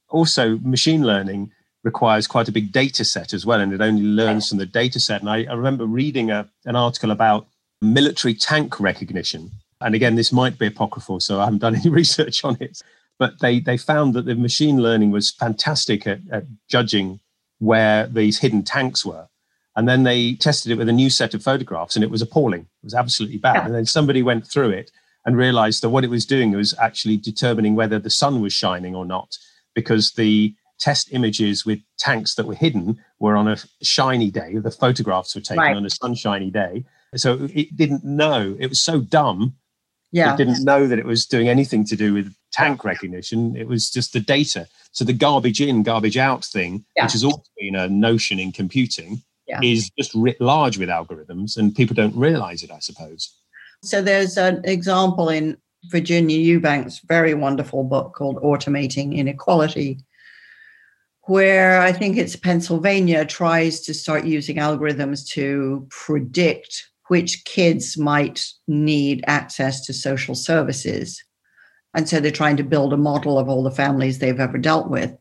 Also, 0.09 0.57
machine 0.59 1.03
learning 1.03 1.51
requires 1.83 2.27
quite 2.27 2.47
a 2.47 2.51
big 2.51 2.71
data 2.71 3.05
set 3.05 3.33
as 3.33 3.45
well, 3.45 3.59
and 3.59 3.73
it 3.73 3.81
only 3.81 4.03
learns 4.03 4.49
from 4.49 4.57
the 4.57 4.65
data 4.65 4.99
set. 4.99 5.21
And 5.21 5.29
I, 5.29 5.45
I 5.45 5.53
remember 5.53 5.85
reading 5.85 6.31
a, 6.31 6.47
an 6.65 6.75
article 6.75 7.11
about 7.11 7.47
military 7.81 8.33
tank 8.33 8.79
recognition. 8.79 9.51
And 9.79 9.95
again, 9.95 10.15
this 10.15 10.31
might 10.31 10.59
be 10.59 10.67
apocryphal, 10.67 11.19
so 11.19 11.39
I 11.39 11.45
haven't 11.45 11.59
done 11.59 11.75
any 11.81 11.89
research 11.89 12.43
on 12.43 12.57
it. 12.59 12.81
But 13.17 13.39
they, 13.39 13.59
they 13.59 13.77
found 13.77 14.13
that 14.15 14.25
the 14.25 14.35
machine 14.35 14.77
learning 14.81 15.11
was 15.11 15.31
fantastic 15.31 16.07
at, 16.07 16.19
at 16.31 16.45
judging 16.67 17.19
where 17.59 18.07
these 18.07 18.39
hidden 18.39 18.63
tanks 18.63 19.05
were. 19.05 19.27
And 19.75 19.87
then 19.87 20.03
they 20.03 20.33
tested 20.35 20.71
it 20.71 20.77
with 20.77 20.89
a 20.89 20.93
new 20.93 21.09
set 21.09 21.33
of 21.33 21.43
photographs, 21.43 21.95
and 21.95 22.03
it 22.03 22.11
was 22.11 22.21
appalling. 22.21 22.61
It 22.61 22.83
was 22.83 22.93
absolutely 22.93 23.37
bad. 23.37 23.55
Yeah. 23.55 23.65
And 23.65 23.75
then 23.75 23.85
somebody 23.85 24.21
went 24.21 24.45
through 24.45 24.71
it 24.71 24.91
and 25.25 25.37
realized 25.37 25.81
that 25.83 25.89
what 25.89 26.03
it 26.03 26.09
was 26.09 26.25
doing 26.25 26.51
was 26.51 26.73
actually 26.79 27.17
determining 27.17 27.75
whether 27.75 27.99
the 27.99 28.09
sun 28.09 28.41
was 28.41 28.53
shining 28.53 28.95
or 28.95 29.05
not, 29.05 29.37
because 29.73 30.11
the 30.13 30.53
test 30.79 31.13
images 31.13 31.65
with 31.65 31.79
tanks 31.99 32.35
that 32.35 32.47
were 32.47 32.55
hidden 32.55 32.97
were 33.19 33.37
on 33.37 33.47
a 33.47 33.57
shiny 33.83 34.31
day. 34.31 34.57
The 34.57 34.71
photographs 34.71 35.35
were 35.35 35.41
taken 35.41 35.63
right. 35.63 35.77
on 35.77 35.85
a 35.85 35.89
sunshiny 35.89 36.49
day. 36.49 36.83
So 37.15 37.47
it 37.53 37.75
didn't 37.77 38.03
know. 38.03 38.57
It 38.59 38.67
was 38.67 38.81
so 38.81 38.99
dumb. 38.99 39.55
Yeah. 40.11 40.33
It 40.33 40.37
didn't 40.37 40.65
know 40.65 40.87
that 40.87 40.97
it 40.99 41.05
was 41.05 41.25
doing 41.25 41.47
anything 41.47 41.85
to 41.85 41.95
do 41.95 42.13
with 42.13 42.33
tank 42.51 42.83
recognition. 42.83 43.55
It 43.55 43.67
was 43.67 43.89
just 43.91 44.11
the 44.11 44.19
data. 44.19 44.67
So 44.91 45.05
the 45.05 45.13
garbage 45.13 45.61
in, 45.61 45.83
garbage 45.83 46.17
out 46.17 46.43
thing, 46.43 46.83
yeah. 46.97 47.03
which 47.03 47.13
has 47.13 47.23
always 47.23 47.47
been 47.57 47.75
a 47.75 47.87
notion 47.87 48.39
in 48.39 48.51
computing, 48.51 49.21
yeah. 49.51 49.59
is 49.61 49.89
just 49.97 50.13
writ 50.15 50.39
large 50.39 50.77
with 50.77 50.89
algorithms, 50.89 51.57
and 51.57 51.75
people 51.75 51.93
don't 51.93 52.15
realize 52.15 52.63
it, 52.63 52.71
I 52.71 52.79
suppose. 52.79 53.35
So 53.83 54.01
there's 54.01 54.37
an 54.37 54.61
example 54.63 55.29
in 55.29 55.57
Virginia 55.85 56.37
Eubank's 56.37 56.99
very 56.99 57.33
wonderful 57.33 57.83
book 57.83 58.13
called 58.13 58.37
Automating 58.37 59.15
Inequality, 59.15 59.99
where 61.23 61.81
I 61.81 61.91
think 61.91 62.17
it's 62.17 62.35
Pennsylvania 62.35 63.25
tries 63.25 63.81
to 63.81 63.93
start 63.93 64.25
using 64.25 64.57
algorithms 64.57 65.27
to 65.29 65.87
predict 65.89 66.89
which 67.07 67.43
kids 67.45 67.97
might 67.97 68.45
need 68.67 69.23
access 69.27 69.85
to 69.85 69.93
social 69.93 70.35
services. 70.35 71.21
And 71.93 72.07
so 72.07 72.19
they're 72.19 72.31
trying 72.31 72.57
to 72.57 72.63
build 72.63 72.93
a 72.93 72.97
model 72.97 73.37
of 73.37 73.49
all 73.49 73.63
the 73.63 73.71
families 73.71 74.19
they've 74.19 74.39
ever 74.39 74.57
dealt 74.57 74.89
with. 74.89 75.13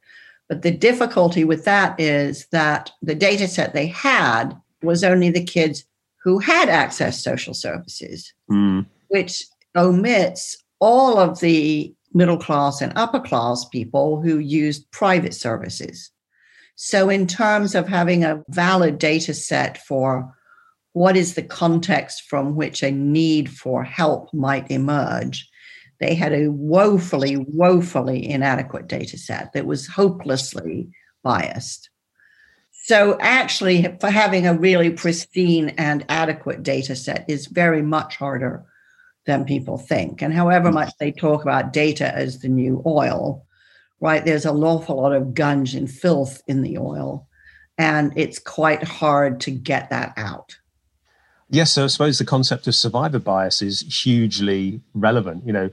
But 0.51 0.63
the 0.63 0.73
difficulty 0.73 1.45
with 1.45 1.65
that 1.65 1.99
is 2.01 2.47
that 2.51 2.91
the 3.01 3.15
data 3.15 3.47
set 3.47 3.73
they 3.73 3.87
had 3.87 4.61
was 4.83 5.05
only 5.05 5.31
the 5.31 5.45
kids 5.45 5.85
who 6.25 6.41
had 6.41 6.69
access 6.69 7.23
social 7.23 7.55
services, 7.55 8.35
mm. 8.51 8.85
which 9.09 9.45
omits 9.77 10.57
all 10.81 11.19
of 11.19 11.39
the 11.39 11.95
middle 12.13 12.37
class 12.37 12.81
and 12.81 12.93
upper 12.97 13.21
class 13.21 13.65
people 13.67 14.21
who 14.21 14.39
used 14.39 14.91
private 14.91 15.35
services. 15.35 16.11
So, 16.75 17.09
in 17.09 17.29
terms 17.29 17.77
of 17.77 17.87
having 17.87 18.25
a 18.25 18.43
valid 18.49 18.99
data 18.99 19.35
set 19.35 19.79
for 19.79 20.35
what 20.95 21.17
is 21.17 21.35
the 21.35 21.45
context 21.45 22.25
from 22.29 22.57
which 22.57 22.83
a 22.83 22.91
need 22.91 23.49
for 23.51 23.85
help 23.85 24.35
might 24.35 24.69
emerge, 24.69 25.49
they 26.01 26.15
had 26.15 26.33
a 26.33 26.49
woefully, 26.49 27.37
woefully 27.37 28.29
inadequate 28.29 28.89
data 28.89 29.19
set 29.19 29.53
that 29.53 29.67
was 29.67 29.87
hopelessly 29.87 30.89
biased. 31.23 31.91
So, 32.85 33.19
actually, 33.21 33.97
for 34.01 34.11
having 34.11 34.47
a 34.47 34.55
really 34.55 34.91
pristine 34.91 35.69
and 35.77 36.05
adequate 36.09 36.63
data 36.63 36.97
set 36.97 37.25
is 37.29 37.47
very 37.47 37.83
much 37.83 38.17
harder 38.17 38.65
than 39.27 39.45
people 39.45 39.77
think. 39.77 40.23
And 40.23 40.33
however 40.33 40.71
mm. 40.71 40.75
much 40.75 40.93
they 40.99 41.13
talk 41.13 41.43
about 41.43 41.73
data 41.73 42.13
as 42.15 42.41
the 42.41 42.49
new 42.49 42.83
oil, 42.87 43.47
right, 44.01 44.25
there's 44.25 44.47
an 44.47 44.57
awful 44.57 44.97
lot 44.97 45.13
of 45.13 45.35
gunge 45.35 45.75
and 45.75 45.91
filth 45.91 46.43
in 46.47 46.63
the 46.63 46.79
oil. 46.79 47.29
And 47.77 48.13
it's 48.17 48.39
quite 48.39 48.83
hard 48.83 49.41
to 49.41 49.51
get 49.51 49.91
that 49.91 50.15
out. 50.17 50.57
Yes, 51.51 51.73
so 51.73 51.85
I 51.85 51.89
suppose 51.89 52.19
the 52.19 52.25
concept 52.25 52.67
of 52.67 52.75
survivor 52.75 53.19
bias 53.19 53.61
is 53.61 53.81
hugely 54.03 54.81
relevant. 54.95 55.45
You 55.45 55.53
know, 55.53 55.71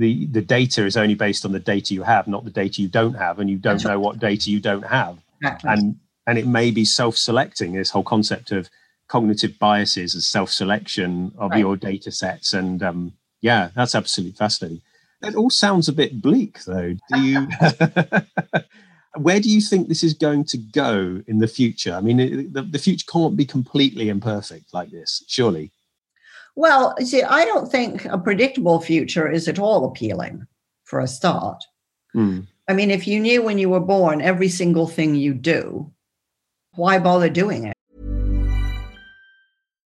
the, 0.00 0.26
the 0.26 0.40
data 0.40 0.84
is 0.86 0.96
only 0.96 1.14
based 1.14 1.44
on 1.44 1.52
the 1.52 1.60
data 1.60 1.94
you 1.94 2.02
have, 2.02 2.26
not 2.26 2.44
the 2.44 2.50
data 2.50 2.80
you 2.80 2.88
don't 2.88 3.14
have, 3.14 3.38
and 3.38 3.50
you 3.50 3.58
don't 3.58 3.84
know 3.84 4.00
what 4.00 4.18
data 4.18 4.50
you 4.50 4.58
don't 4.58 4.86
have. 4.86 5.18
Exactly. 5.42 5.70
And 5.70 5.96
and 6.26 6.38
it 6.38 6.46
may 6.46 6.70
be 6.70 6.84
self-selecting 6.84 7.72
this 7.72 7.90
whole 7.90 8.04
concept 8.04 8.52
of 8.52 8.70
cognitive 9.08 9.58
biases 9.58 10.14
as 10.14 10.26
self-selection 10.26 11.32
of 11.36 11.50
right. 11.50 11.58
your 11.58 11.76
data 11.76 12.12
sets 12.12 12.52
and 12.52 12.82
um, 12.82 13.12
yeah 13.40 13.70
that's 13.74 13.96
absolutely 13.96 14.36
fascinating 14.36 14.80
it 15.22 15.34
all 15.34 15.50
sounds 15.50 15.88
a 15.88 15.92
bit 15.92 16.22
bleak 16.22 16.62
though 16.64 16.94
do 17.12 17.20
you 17.20 17.48
where 19.16 19.40
do 19.40 19.50
you 19.50 19.60
think 19.60 19.88
this 19.88 20.04
is 20.04 20.14
going 20.14 20.44
to 20.44 20.56
go 20.56 21.20
in 21.26 21.38
the 21.38 21.48
future 21.48 21.92
i 21.94 22.00
mean 22.00 22.20
it, 22.20 22.52
the, 22.52 22.62
the 22.62 22.78
future 22.78 23.06
can't 23.10 23.36
be 23.36 23.44
completely 23.44 24.08
imperfect 24.08 24.72
like 24.72 24.90
this 24.90 25.24
surely 25.26 25.72
well 26.60 26.94
see 27.00 27.22
i 27.22 27.44
don't 27.44 27.70
think 27.70 28.04
a 28.04 28.18
predictable 28.18 28.80
future 28.80 29.30
is 29.30 29.48
at 29.48 29.58
all 29.58 29.84
appealing 29.84 30.46
for 30.84 31.00
a 31.00 31.06
start 31.06 31.64
mm. 32.14 32.46
i 32.68 32.72
mean 32.72 32.90
if 32.90 33.06
you 33.06 33.18
knew 33.18 33.42
when 33.42 33.58
you 33.58 33.68
were 33.70 33.86
born 33.94 34.20
every 34.20 34.48
single 34.48 34.86
thing 34.86 35.14
you 35.14 35.32
do 35.34 35.90
why 36.74 36.98
bother 36.98 37.28
doing 37.28 37.66
it? 37.66 37.74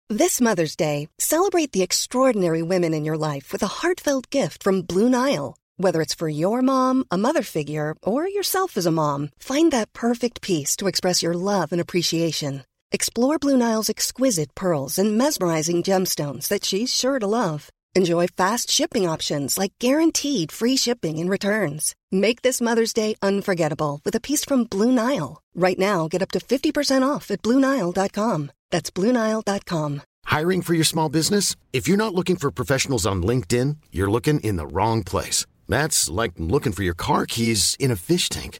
This 0.09 0.41
Mother's 0.41 0.75
Day, 0.75 1.07
celebrate 1.17 1.71
the 1.71 1.81
extraordinary 1.81 2.61
women 2.61 2.93
in 2.93 3.05
your 3.05 3.17
life 3.17 3.51
with 3.51 3.63
a 3.63 3.67
heartfelt 3.81 4.29
gift 4.29 4.61
from 4.61 4.81
Blue 4.81 5.09
Nile. 5.09 5.55
Whether 5.77 6.01
it's 6.01 6.13
for 6.13 6.29
your 6.29 6.61
mom, 6.61 7.05
a 7.09 7.17
mother 7.17 7.41
figure, 7.41 7.95
or 8.03 8.27
yourself 8.27 8.77
as 8.77 8.85
a 8.85 8.91
mom, 8.91 9.29
find 9.39 9.71
that 9.71 9.93
perfect 9.93 10.41
piece 10.41 10.75
to 10.77 10.87
express 10.87 11.23
your 11.23 11.33
love 11.33 11.71
and 11.71 11.81
appreciation. 11.81 12.63
Explore 12.95 13.39
Blue 13.39 13.57
Nile's 13.57 13.89
exquisite 13.89 14.53
pearls 14.53 14.99
and 14.99 15.17
mesmerizing 15.17 15.81
gemstones 15.81 16.47
that 16.49 16.63
she's 16.63 16.93
sure 16.93 17.17
to 17.17 17.25
love. 17.25 17.69
Enjoy 17.95 18.27
fast 18.27 18.69
shipping 18.69 19.09
options 19.09 19.57
like 19.57 19.73
guaranteed 19.79 20.51
free 20.51 20.77
shipping 20.77 21.17
and 21.17 21.27
returns. 21.27 21.95
Make 22.11 22.43
this 22.43 22.61
Mother's 22.61 22.93
Day 22.93 23.15
unforgettable 23.19 23.99
with 24.05 24.13
a 24.13 24.21
piece 24.21 24.45
from 24.45 24.65
Blue 24.65 24.91
Nile. 24.91 25.41
Right 25.55 25.79
now, 25.79 26.07
get 26.07 26.21
up 26.21 26.29
to 26.31 26.39
50% 26.39 27.01
off 27.01 27.31
at 27.31 27.41
BlueNile.com. 27.41 28.51
That's 28.69 28.91
BlueNile.com. 28.91 30.01
Hiring 30.25 30.61
for 30.61 30.75
your 30.75 30.83
small 30.83 31.09
business? 31.09 31.55
If 31.73 31.87
you're 31.87 32.05
not 32.05 32.13
looking 32.13 32.35
for 32.35 32.51
professionals 32.51 33.07
on 33.07 33.23
LinkedIn, 33.23 33.77
you're 33.91 34.11
looking 34.11 34.39
in 34.41 34.57
the 34.57 34.67
wrong 34.67 35.03
place. 35.03 35.47
That's 35.67 36.11
like 36.11 36.33
looking 36.37 36.73
for 36.73 36.83
your 36.83 36.93
car 36.93 37.25
keys 37.25 37.75
in 37.79 37.89
a 37.89 37.95
fish 37.95 38.29
tank. 38.29 38.59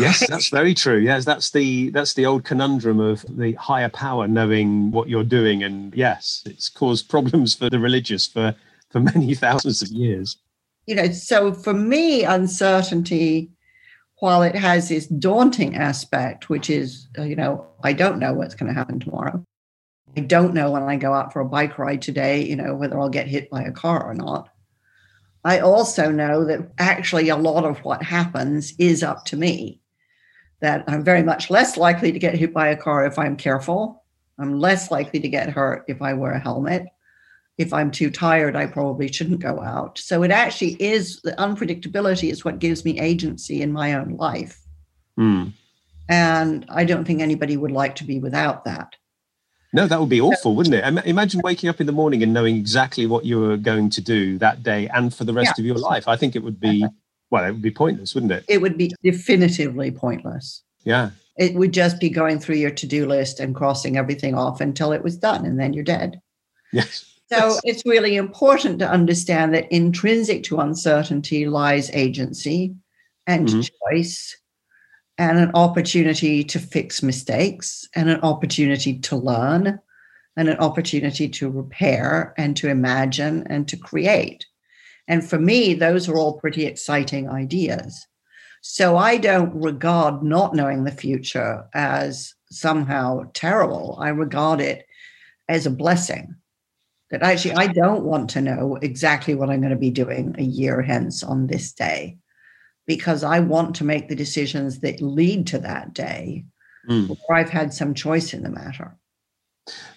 Yes, 0.00 0.26
that's 0.28 0.48
very 0.48 0.74
true. 0.74 0.98
Yes, 0.98 1.24
that's 1.24 1.50
the 1.50 1.90
that's 1.90 2.14
the 2.14 2.26
old 2.26 2.44
conundrum 2.44 3.00
of 3.00 3.24
the 3.28 3.52
higher 3.52 3.88
power 3.88 4.26
knowing 4.26 4.90
what 4.90 5.08
you're 5.08 5.24
doing, 5.24 5.62
and 5.62 5.94
yes, 5.94 6.42
it's 6.46 6.68
caused 6.68 7.08
problems 7.08 7.54
for 7.54 7.70
the 7.70 7.78
religious 7.78 8.26
for 8.26 8.54
for 8.90 9.00
many 9.00 9.34
thousands 9.44 9.82
of 9.82 9.88
years. 9.88 10.36
You 10.86 10.96
know, 10.96 11.10
so 11.12 11.52
for 11.52 11.72
me, 11.72 12.24
uncertainty, 12.24 13.50
while 14.18 14.42
it 14.42 14.54
has 14.54 14.88
this 14.88 15.06
daunting 15.06 15.76
aspect, 15.76 16.48
which 16.48 16.70
is, 16.70 17.08
uh, 17.18 17.22
you 17.22 17.36
know, 17.36 17.66
I 17.82 17.92
don't 17.92 18.18
know 18.18 18.34
what's 18.34 18.54
going 18.54 18.72
to 18.72 18.78
happen 18.78 19.00
tomorrow. 19.00 19.44
I 20.16 20.20
don't 20.20 20.54
know 20.54 20.70
when 20.72 20.82
I 20.82 20.96
go 20.96 21.14
out 21.14 21.32
for 21.32 21.40
a 21.40 21.48
bike 21.48 21.78
ride 21.78 22.02
today, 22.02 22.44
you 22.44 22.56
know, 22.56 22.74
whether 22.74 22.98
I'll 22.98 23.08
get 23.08 23.28
hit 23.28 23.48
by 23.50 23.62
a 23.62 23.72
car 23.72 24.04
or 24.04 24.14
not. 24.14 24.48
I 25.44 25.60
also 25.60 26.10
know 26.10 26.44
that 26.44 26.72
actually 26.78 27.28
a 27.28 27.36
lot 27.36 27.64
of 27.64 27.78
what 27.78 28.02
happens 28.02 28.74
is 28.78 29.02
up 29.02 29.24
to 29.26 29.36
me. 29.36 29.80
That 30.60 30.84
I'm 30.86 31.02
very 31.02 31.22
much 31.22 31.50
less 31.50 31.76
likely 31.76 32.12
to 32.12 32.18
get 32.18 32.34
hit 32.34 32.52
by 32.52 32.68
a 32.68 32.76
car 32.76 33.06
if 33.06 33.18
I'm 33.18 33.36
careful. 33.36 34.04
I'm 34.38 34.58
less 34.58 34.90
likely 34.90 35.20
to 35.20 35.28
get 35.28 35.50
hurt 35.50 35.84
if 35.88 36.00
I 36.02 36.12
wear 36.12 36.32
a 36.32 36.38
helmet. 36.38 36.86
If 37.58 37.72
I'm 37.72 37.90
too 37.90 38.10
tired, 38.10 38.56
I 38.56 38.66
probably 38.66 39.12
shouldn't 39.12 39.40
go 39.40 39.60
out. 39.60 39.98
So 39.98 40.22
it 40.22 40.30
actually 40.30 40.82
is 40.82 41.20
the 41.22 41.32
unpredictability 41.32 42.30
is 42.30 42.44
what 42.44 42.58
gives 42.58 42.84
me 42.84 42.98
agency 42.98 43.60
in 43.60 43.72
my 43.72 43.94
own 43.94 44.16
life. 44.16 44.60
Mm. 45.18 45.52
And 46.08 46.64
I 46.68 46.84
don't 46.84 47.04
think 47.04 47.20
anybody 47.20 47.56
would 47.56 47.70
like 47.70 47.96
to 47.96 48.04
be 48.04 48.18
without 48.18 48.64
that. 48.64 48.96
No, 49.72 49.86
that 49.86 50.00
would 50.00 50.08
be 50.08 50.20
awful, 50.20 50.56
wouldn't 50.56 50.74
it? 50.74 51.06
Imagine 51.06 51.42
waking 51.44 51.68
up 51.68 51.80
in 51.80 51.86
the 51.86 51.92
morning 51.92 52.22
and 52.22 52.32
knowing 52.32 52.56
exactly 52.56 53.06
what 53.06 53.24
you 53.24 53.38
were 53.38 53.56
going 53.56 53.88
to 53.90 54.00
do 54.00 54.36
that 54.38 54.62
day 54.62 54.88
and 54.88 55.14
for 55.14 55.24
the 55.24 55.32
rest 55.32 55.52
yeah. 55.56 55.62
of 55.62 55.66
your 55.66 55.78
life. 55.78 56.08
I 56.08 56.16
think 56.16 56.34
it 56.34 56.42
would 56.42 56.58
be, 56.58 56.84
well, 57.30 57.44
it 57.44 57.52
would 57.52 57.62
be 57.62 57.70
pointless, 57.70 58.14
wouldn't 58.14 58.32
it? 58.32 58.44
It 58.48 58.60
would 58.60 58.76
be 58.76 58.92
definitively 59.02 59.90
pointless. 59.90 60.62
Yeah. 60.84 61.10
It 61.38 61.54
would 61.54 61.72
just 61.72 62.00
be 62.00 62.10
going 62.10 62.38
through 62.38 62.56
your 62.56 62.70
to 62.72 62.86
do 62.86 63.06
list 63.06 63.40
and 63.40 63.54
crossing 63.54 63.96
everything 63.96 64.34
off 64.34 64.60
until 64.60 64.92
it 64.92 65.02
was 65.02 65.16
done, 65.16 65.46
and 65.46 65.58
then 65.58 65.72
you're 65.72 65.84
dead. 65.84 66.20
Yes. 66.72 67.06
So 67.32 67.58
it's 67.62 67.86
really 67.86 68.16
important 68.16 68.80
to 68.80 68.90
understand 68.90 69.54
that 69.54 69.70
intrinsic 69.70 70.42
to 70.44 70.58
uncertainty 70.58 71.46
lies 71.46 71.88
agency 71.92 72.74
and 73.28 73.46
mm-hmm. 73.46 73.60
choice 73.60 74.36
and 75.16 75.38
an 75.38 75.52
opportunity 75.54 76.42
to 76.42 76.58
fix 76.58 77.02
mistakes 77.02 77.88
and 77.94 78.10
an 78.10 78.20
opportunity 78.22 78.98
to 78.98 79.16
learn 79.16 79.78
and 80.36 80.48
an 80.48 80.56
opportunity 80.56 81.28
to 81.28 81.48
repair 81.50 82.34
and 82.36 82.56
to 82.56 82.68
imagine 82.68 83.46
and 83.48 83.68
to 83.68 83.76
create. 83.76 84.46
And 85.10 85.28
for 85.28 85.40
me, 85.40 85.74
those 85.74 86.08
are 86.08 86.16
all 86.16 86.38
pretty 86.38 86.66
exciting 86.66 87.28
ideas. 87.28 88.06
So 88.62 88.96
I 88.96 89.16
don't 89.16 89.52
regard 89.60 90.22
not 90.22 90.54
knowing 90.54 90.84
the 90.84 90.92
future 90.92 91.66
as 91.74 92.32
somehow 92.52 93.24
terrible. 93.34 93.98
I 94.00 94.10
regard 94.10 94.60
it 94.60 94.86
as 95.48 95.66
a 95.66 95.70
blessing. 95.70 96.36
That 97.10 97.24
actually, 97.24 97.54
I 97.54 97.66
don't 97.66 98.04
want 98.04 98.30
to 98.30 98.40
know 98.40 98.78
exactly 98.82 99.34
what 99.34 99.50
I'm 99.50 99.58
going 99.60 99.72
to 99.72 99.76
be 99.76 99.90
doing 99.90 100.36
a 100.38 100.44
year 100.44 100.80
hence 100.80 101.24
on 101.24 101.48
this 101.48 101.72
day 101.72 102.16
because 102.86 103.24
I 103.24 103.40
want 103.40 103.74
to 103.76 103.84
make 103.84 104.08
the 104.08 104.14
decisions 104.14 104.78
that 104.78 105.02
lead 105.02 105.48
to 105.48 105.58
that 105.58 105.92
day 105.92 106.44
mm. 106.88 107.08
where 107.26 107.38
I've 107.38 107.50
had 107.50 107.74
some 107.74 107.94
choice 107.94 108.32
in 108.32 108.44
the 108.44 108.48
matter. 108.48 108.96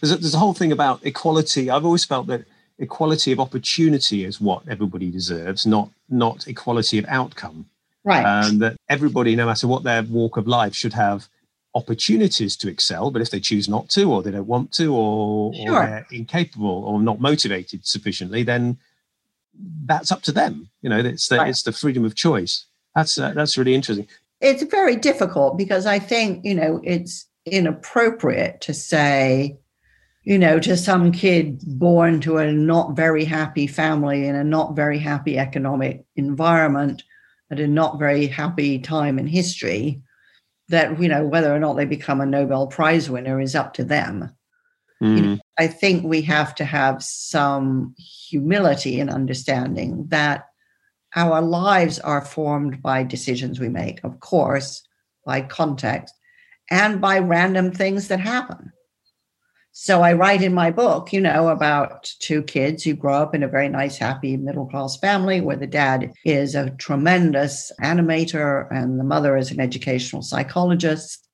There's 0.01 0.11
a, 0.11 0.17
there's 0.17 0.33
a 0.33 0.39
whole 0.39 0.55
thing 0.55 0.71
about 0.71 1.05
equality. 1.05 1.69
I've 1.69 1.85
always 1.85 2.03
felt 2.03 2.25
that 2.27 2.45
equality 2.79 3.31
of 3.31 3.39
opportunity 3.39 4.25
is 4.25 4.41
what 4.41 4.63
everybody 4.67 5.11
deserves, 5.11 5.65
not 5.65 5.89
not 6.09 6.47
equality 6.47 6.97
of 6.97 7.05
outcome. 7.07 7.65
Right. 8.03 8.25
And 8.25 8.61
that 8.61 8.75
everybody, 8.89 9.35
no 9.35 9.45
matter 9.45 9.67
what 9.67 9.83
their 9.83 10.03
walk 10.03 10.35
of 10.35 10.47
life, 10.47 10.75
should 10.75 10.93
have 10.93 11.29
opportunities 11.75 12.57
to 12.57 12.69
excel. 12.69 13.11
But 13.11 13.21
if 13.21 13.31
they 13.31 13.39
choose 13.39 13.69
not 13.69 13.89
to, 13.89 14.11
or 14.11 14.21
they 14.21 14.31
don't 14.31 14.47
want 14.47 14.73
to, 14.73 14.93
or, 14.93 15.53
sure. 15.53 15.83
or 15.83 15.85
they're 15.85 16.07
incapable 16.11 16.83
or 16.85 17.01
not 17.01 17.21
motivated 17.21 17.85
sufficiently, 17.85 18.43
then 18.43 18.77
that's 19.85 20.11
up 20.11 20.21
to 20.23 20.31
them. 20.31 20.69
You 20.81 20.89
know, 20.89 20.99
it's 20.99 21.27
the 21.27 21.37
right. 21.37 21.49
it's 21.49 21.63
the 21.63 21.71
freedom 21.71 22.05
of 22.05 22.15
choice. 22.15 22.65
That's 22.95 23.17
uh, 23.17 23.33
that's 23.33 23.57
really 23.57 23.75
interesting. 23.75 24.07
It's 24.41 24.63
very 24.63 24.95
difficult 24.95 25.57
because 25.57 25.85
I 25.85 25.99
think 25.99 26.43
you 26.43 26.55
know 26.55 26.81
it's 26.83 27.27
inappropriate 27.45 28.61
to 28.61 28.73
say, 28.73 29.57
you 30.23 30.39
know, 30.39 30.59
to 30.59 30.77
some 30.77 31.11
kid 31.11 31.61
born 31.65 32.21
to 32.21 32.37
a 32.37 32.51
not 32.51 32.95
very 32.95 33.25
happy 33.25 33.67
family 33.67 34.25
in 34.25 34.35
a 34.35 34.43
not 34.43 34.75
very 34.75 34.97
happy 34.97 35.37
economic 35.37 36.05
environment 36.15 37.03
at 37.51 37.59
a 37.59 37.67
not 37.67 37.99
very 37.99 38.27
happy 38.27 38.79
time 38.79 39.19
in 39.19 39.27
history, 39.27 40.01
that 40.69 40.99
you 40.99 41.09
know 41.09 41.25
whether 41.25 41.53
or 41.53 41.59
not 41.59 41.75
they 41.75 41.85
become 41.85 42.21
a 42.21 42.25
Nobel 42.25 42.67
Prize 42.67 43.09
winner 43.09 43.41
is 43.41 43.53
up 43.53 43.73
to 43.73 43.83
them. 43.83 44.33
Mm. 45.01 45.17
You 45.17 45.21
know, 45.23 45.37
I 45.59 45.67
think 45.67 46.03
we 46.03 46.21
have 46.21 46.55
to 46.55 46.65
have 46.65 47.03
some 47.03 47.93
humility 47.97 48.99
and 48.99 49.09
understanding 49.09 50.05
that 50.07 50.47
our 51.15 51.41
lives 51.41 51.99
are 51.99 52.23
formed 52.23 52.81
by 52.81 53.03
decisions 53.03 53.59
we 53.59 53.69
make, 53.69 53.99
of 54.03 54.19
course, 54.19 54.81
by 55.25 55.41
context, 55.41 56.15
and 56.71 57.01
by 57.01 57.19
random 57.19 57.71
things 57.71 58.07
that 58.07 58.19
happen. 58.21 58.71
So 59.75 60.03
I 60.03 60.13
write 60.13 60.43
in 60.43 60.53
my 60.53 60.69
book, 60.69 61.11
you 61.11 61.19
know, 61.19 61.49
about 61.49 62.13
two 62.19 62.43
kids 62.43 62.83
who 62.83 62.93
grow 62.93 63.15
up 63.15 63.33
in 63.33 63.41
a 63.41 63.47
very 63.47 63.67
nice, 63.69 63.97
happy 63.97 64.37
middle 64.37 64.67
class 64.67 64.97
family 64.97 65.41
where 65.41 65.57
the 65.57 65.65
dad 65.65 66.13
is 66.23 66.53
a 66.53 66.69
tremendous 66.77 67.71
animator 67.81 68.67
and 68.69 68.99
the 68.99 69.03
mother 69.03 69.35
is 69.35 69.49
an 69.49 69.59
educational 69.59 70.21
psychologist. 70.21 71.27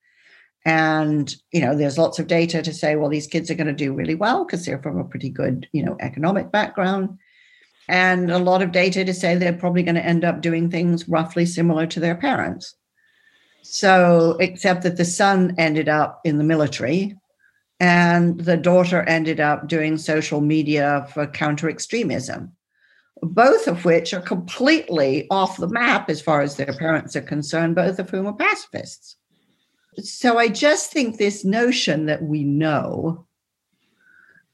And, 0.63 1.35
you 1.51 1.59
know, 1.59 1.75
there's 1.75 1.97
lots 1.97 2.17
of 2.17 2.27
data 2.27 2.61
to 2.61 2.73
say, 2.73 2.95
well, 2.95 3.09
these 3.09 3.27
kids 3.27 3.51
are 3.51 3.55
going 3.55 3.67
to 3.67 3.73
do 3.73 3.93
really 3.93 4.15
well 4.15 4.45
because 4.45 4.65
they're 4.65 4.81
from 4.81 4.97
a 4.99 5.03
pretty 5.03 5.29
good, 5.29 5.67
you 5.73 5.83
know, 5.83 5.97
economic 5.99 6.49
background 6.49 7.17
and 7.89 8.31
a 8.31 8.39
lot 8.39 8.61
of 8.61 8.71
data 8.71 9.03
to 9.03 9.13
say 9.13 9.35
they're 9.35 9.51
probably 9.51 9.83
going 9.83 9.95
to 9.95 10.05
end 10.05 10.23
up 10.23 10.39
doing 10.39 10.71
things 10.71 11.09
roughly 11.09 11.45
similar 11.45 11.85
to 11.87 11.99
their 11.99 12.15
parents. 12.15 12.73
So, 13.63 14.37
except 14.39 14.83
that 14.83 14.95
the 14.95 15.03
son 15.03 15.55
ended 15.57 15.89
up 15.89 16.21
in 16.23 16.37
the 16.37 16.45
military 16.45 17.17
and 17.79 18.39
the 18.41 18.57
daughter 18.57 19.03
ended 19.03 19.39
up 19.39 19.67
doing 19.67 19.97
social 19.97 20.41
media 20.41 21.07
for 21.13 21.25
counter 21.25 21.69
extremism, 21.69 22.51
both 23.21 23.67
of 23.67 23.85
which 23.85 24.13
are 24.13 24.21
completely 24.21 25.27
off 25.29 25.57
the 25.57 25.67
map 25.67 26.09
as 26.09 26.21
far 26.21 26.41
as 26.41 26.55
their 26.55 26.73
parents 26.73 27.15
are 27.15 27.21
concerned, 27.21 27.75
both 27.75 27.99
of 27.99 28.09
whom 28.09 28.27
are 28.27 28.33
pacifists. 28.33 29.15
So, 30.03 30.37
I 30.37 30.47
just 30.47 30.91
think 30.91 31.17
this 31.17 31.43
notion 31.43 32.05
that 32.05 32.21
we 32.21 32.43
know 32.43 33.25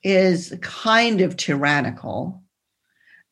is 0.03 0.55
kind 0.61 1.21
of 1.21 1.35
tyrannical 1.35 2.41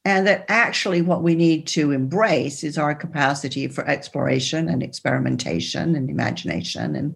and 0.06 0.28
that 0.28 0.46
actually 0.50 1.02
what 1.02 1.24
we 1.24 1.34
need 1.34 1.66
to 1.68 1.92
embrace 1.92 2.64
is 2.64 2.78
our 2.78 2.94
capacity 2.94 3.68
for 3.68 3.88
exploration 3.88 4.68
and 4.68 4.84
experimentation 4.84 5.96
and 5.96 6.10
imagination 6.10 6.96
and, 6.96 7.16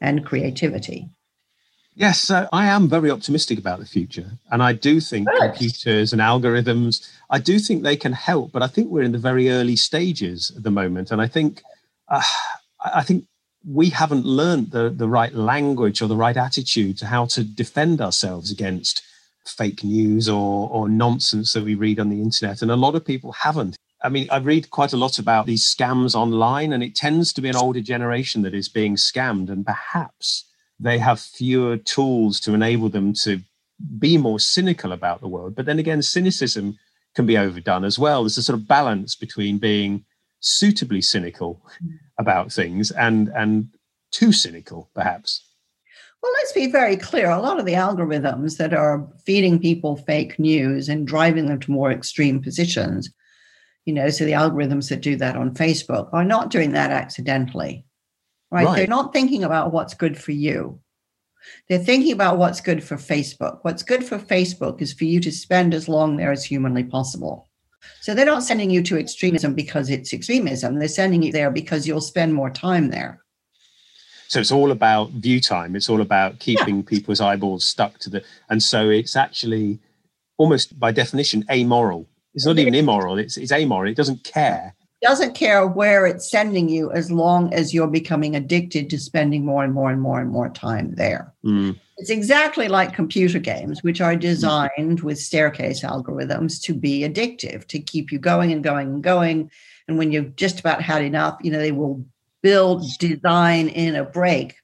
and 0.00 0.26
creativity. 0.26 1.08
Yes, 1.98 2.30
uh, 2.30 2.46
I 2.52 2.66
am 2.66 2.88
very 2.88 3.10
optimistic 3.10 3.58
about 3.58 3.78
the 3.78 3.86
future. 3.86 4.32
And 4.50 4.62
I 4.62 4.74
do 4.74 5.00
think 5.00 5.28
Good. 5.28 5.40
computers 5.40 6.12
and 6.12 6.20
algorithms, 6.20 7.10
I 7.30 7.38
do 7.38 7.58
think 7.58 7.82
they 7.82 7.96
can 7.96 8.12
help, 8.12 8.52
but 8.52 8.62
I 8.62 8.66
think 8.66 8.90
we're 8.90 9.02
in 9.02 9.12
the 9.12 9.18
very 9.18 9.48
early 9.48 9.76
stages 9.76 10.52
at 10.54 10.62
the 10.62 10.70
moment. 10.70 11.10
And 11.10 11.22
I 11.22 11.26
think, 11.26 11.62
uh, 12.08 12.22
I 12.84 13.02
think 13.02 13.24
we 13.66 13.88
haven't 13.88 14.26
learned 14.26 14.72
the, 14.72 14.90
the 14.90 15.08
right 15.08 15.32
language 15.32 16.02
or 16.02 16.06
the 16.06 16.16
right 16.16 16.36
attitude 16.36 16.98
to 16.98 17.06
how 17.06 17.24
to 17.26 17.42
defend 17.42 18.02
ourselves 18.02 18.52
against 18.52 19.02
fake 19.46 19.82
news 19.82 20.28
or, 20.28 20.68
or 20.68 20.90
nonsense 20.90 21.54
that 21.54 21.64
we 21.64 21.74
read 21.74 21.98
on 21.98 22.10
the 22.10 22.20
internet. 22.20 22.60
And 22.60 22.70
a 22.70 22.76
lot 22.76 22.94
of 22.94 23.06
people 23.06 23.32
haven't. 23.32 23.74
I 24.04 24.10
mean, 24.10 24.28
I 24.30 24.36
read 24.36 24.68
quite 24.70 24.92
a 24.92 24.98
lot 24.98 25.18
about 25.18 25.46
these 25.46 25.64
scams 25.64 26.14
online, 26.14 26.74
and 26.74 26.82
it 26.82 26.94
tends 26.94 27.32
to 27.32 27.40
be 27.40 27.48
an 27.48 27.56
older 27.56 27.80
generation 27.80 28.42
that 28.42 28.54
is 28.54 28.68
being 28.68 28.96
scammed. 28.96 29.48
And 29.48 29.64
perhaps 29.64 30.45
they 30.78 30.98
have 30.98 31.20
fewer 31.20 31.76
tools 31.76 32.40
to 32.40 32.54
enable 32.54 32.88
them 32.88 33.12
to 33.12 33.40
be 33.98 34.16
more 34.16 34.40
cynical 34.40 34.92
about 34.92 35.20
the 35.20 35.28
world. 35.28 35.54
But 35.54 35.66
then 35.66 35.78
again, 35.78 36.02
cynicism 36.02 36.78
can 37.14 37.26
be 37.26 37.38
overdone 37.38 37.84
as 37.84 37.98
well. 37.98 38.22
There's 38.22 38.38
a 38.38 38.42
sort 38.42 38.58
of 38.58 38.68
balance 38.68 39.16
between 39.16 39.58
being 39.58 40.04
suitably 40.40 41.00
cynical 41.00 41.62
hmm. 41.80 41.94
about 42.18 42.52
things 42.52 42.90
and 42.90 43.28
and 43.28 43.68
too 44.12 44.32
cynical, 44.32 44.90
perhaps. 44.94 45.42
Well, 46.22 46.32
let's 46.38 46.52
be 46.52 46.70
very 46.70 46.96
clear. 46.96 47.30
A 47.30 47.40
lot 47.40 47.60
of 47.60 47.66
the 47.66 47.74
algorithms 47.74 48.56
that 48.56 48.74
are 48.74 49.06
feeding 49.24 49.60
people 49.60 49.96
fake 49.96 50.38
news 50.38 50.88
and 50.88 51.06
driving 51.06 51.46
them 51.46 51.60
to 51.60 51.70
more 51.70 51.92
extreme 51.92 52.42
positions, 52.42 53.12
you 53.84 53.92
know, 53.92 54.08
so 54.08 54.24
the 54.24 54.32
algorithms 54.32 54.88
that 54.88 55.02
do 55.02 55.16
that 55.16 55.36
on 55.36 55.54
Facebook 55.54 56.08
are 56.12 56.24
not 56.24 56.50
doing 56.50 56.72
that 56.72 56.90
accidentally, 56.90 57.84
right? 58.50 58.64
right? 58.66 58.76
They're 58.76 58.86
not 58.86 59.12
thinking 59.12 59.44
about 59.44 59.72
what's 59.72 59.94
good 59.94 60.18
for 60.18 60.32
you. 60.32 60.80
They're 61.68 61.78
thinking 61.78 62.12
about 62.12 62.38
what's 62.38 62.60
good 62.60 62.82
for 62.82 62.96
Facebook. 62.96 63.58
What's 63.62 63.82
good 63.82 64.04
for 64.04 64.18
Facebook 64.18 64.82
is 64.82 64.92
for 64.92 65.04
you 65.04 65.20
to 65.20 65.30
spend 65.30 65.74
as 65.74 65.88
long 65.88 66.16
there 66.16 66.32
as 66.32 66.44
humanly 66.44 66.84
possible. 66.84 67.48
So 68.00 68.14
they're 68.14 68.26
not 68.26 68.42
sending 68.42 68.70
you 68.70 68.82
to 68.82 68.98
extremism 68.98 69.54
because 69.54 69.90
it's 69.90 70.12
extremism. 70.12 70.78
They're 70.78 70.88
sending 70.88 71.22
you 71.22 71.30
there 71.30 71.50
because 71.50 71.86
you'll 71.86 72.00
spend 72.00 72.34
more 72.34 72.50
time 72.50 72.90
there. 72.90 73.20
So 74.28 74.40
it's 74.40 74.50
all 74.50 74.72
about 74.72 75.10
view 75.10 75.40
time. 75.40 75.76
It's 75.76 75.88
all 75.88 76.00
about 76.00 76.40
keeping 76.40 76.78
Yeah. 76.78 76.82
people's 76.84 77.20
eyeballs 77.20 77.64
stuck 77.64 77.98
to 78.00 78.10
the. 78.10 78.24
And 78.50 78.60
so 78.60 78.90
it's 78.90 79.14
actually 79.14 79.78
almost 80.36 80.78
by 80.80 80.90
definition 80.90 81.44
amoral. 81.48 82.08
It's 82.34 82.44
not 82.44 82.58
even 82.58 82.74
immoral. 82.74 83.18
It's 83.18 83.36
it's 83.36 83.52
amoral. 83.52 83.90
It 83.90 83.96
doesn't 83.96 84.24
care. 84.24 84.74
Doesn't 85.02 85.34
care 85.34 85.66
where 85.66 86.06
it's 86.06 86.30
sending 86.30 86.68
you 86.68 86.90
as 86.90 87.10
long 87.10 87.52
as 87.52 87.74
you're 87.74 87.86
becoming 87.86 88.34
addicted 88.34 88.88
to 88.90 88.98
spending 88.98 89.44
more 89.44 89.62
and 89.62 89.72
more 89.72 89.90
and 89.90 90.00
more 90.00 90.20
and 90.20 90.30
more 90.30 90.48
time 90.48 90.94
there. 90.94 91.34
Mm, 91.44 91.78
It's 91.98 92.10
exactly 92.10 92.68
like 92.68 92.94
computer 92.94 93.38
games, 93.38 93.82
which 93.82 94.00
are 94.00 94.16
designed 94.16 95.00
with 95.00 95.18
staircase 95.18 95.82
algorithms 95.82 96.62
to 96.62 96.74
be 96.74 97.00
addictive, 97.00 97.66
to 97.68 97.78
keep 97.78 98.10
you 98.10 98.18
going 98.18 98.52
and 98.52 98.64
going 98.64 98.88
and 98.88 99.02
going. 99.02 99.50
And 99.86 99.98
when 99.98 100.12
you've 100.12 100.34
just 100.34 100.60
about 100.60 100.80
had 100.80 101.02
enough, 101.02 101.36
you 101.42 101.50
know, 101.50 101.58
they 101.58 101.72
will 101.72 102.04
build, 102.42 102.84
design 102.98 103.68
in 103.68 103.96
a 103.96 104.04
break 104.04 104.54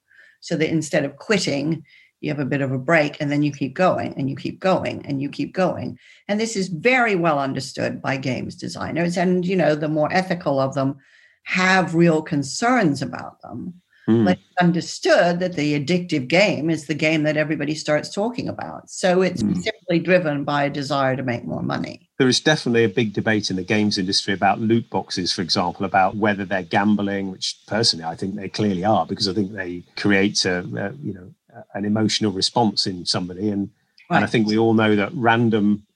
so 0.40 0.56
that 0.56 0.70
instead 0.70 1.04
of 1.04 1.16
quitting, 1.16 1.84
you 2.22 2.30
have 2.30 2.38
a 2.38 2.44
bit 2.44 2.60
of 2.60 2.72
a 2.72 2.78
break 2.78 3.20
and 3.20 3.30
then 3.30 3.42
you 3.42 3.52
keep 3.52 3.74
going 3.74 4.14
and 4.16 4.30
you 4.30 4.36
keep 4.36 4.60
going 4.60 5.04
and 5.06 5.20
you 5.20 5.28
keep 5.28 5.52
going. 5.52 5.98
And 6.28 6.40
this 6.40 6.56
is 6.56 6.68
very 6.68 7.14
well 7.14 7.38
understood 7.38 8.00
by 8.00 8.16
games 8.16 8.56
designers. 8.56 9.16
And, 9.16 9.44
you 9.44 9.56
know, 9.56 9.74
the 9.74 9.88
more 9.88 10.12
ethical 10.12 10.60
of 10.60 10.74
them 10.74 10.96
have 11.44 11.94
real 11.94 12.22
concerns 12.22 13.02
about 13.02 13.40
them 13.42 13.82
mm. 14.08 14.24
but 14.24 14.38
it's 14.38 14.56
understood 14.60 15.40
that 15.40 15.54
the 15.54 15.78
addictive 15.78 16.28
game 16.28 16.70
is 16.70 16.86
the 16.86 16.94
game 16.94 17.22
that 17.24 17.36
everybody 17.36 17.74
starts 17.74 18.12
talking 18.12 18.48
about. 18.48 18.90
So 18.90 19.22
it's 19.22 19.42
Mm. 19.42 19.62
simply 19.62 19.98
driven 19.98 20.44
by 20.44 20.64
a 20.64 20.70
desire 20.70 21.16
to 21.16 21.22
make 21.22 21.44
more 21.44 21.62
money. 21.62 22.08
there 22.18 22.28
is 22.28 22.40
definitely 22.40 22.84
a 22.84 22.88
big 22.88 23.12
debate 23.12 23.50
in 23.50 23.56
the 23.56 23.64
games 23.64 23.98
industry 23.98 24.32
about 24.32 24.60
loot 24.60 24.88
boxes, 24.90 25.32
for 25.32 25.42
example, 25.42 25.84
about 25.84 26.14
whether 26.14 26.44
they're 26.44 26.62
gambling, 26.62 27.32
which 27.32 27.56
personally 27.66 28.04
I 28.04 28.14
think 28.14 28.36
they 28.36 28.48
clearly 28.48 28.84
are, 28.84 29.04
because 29.06 29.28
I 29.28 29.32
think 29.32 29.52
they 29.52 29.82
create 29.96 30.44
a, 30.44 30.58
a 30.58 30.92
you 31.02 31.14
know 31.14 31.34
an 31.74 31.84
emotional 31.84 32.32
response 32.32 32.86
in 32.86 33.04
somebody, 33.06 33.50
and 33.50 33.70
and 34.10 34.24
I 34.24 34.26
think 34.26 34.46
we 34.46 34.58
all 34.58 34.74
know 34.74 34.94
that 34.96 35.10
random 35.14 35.86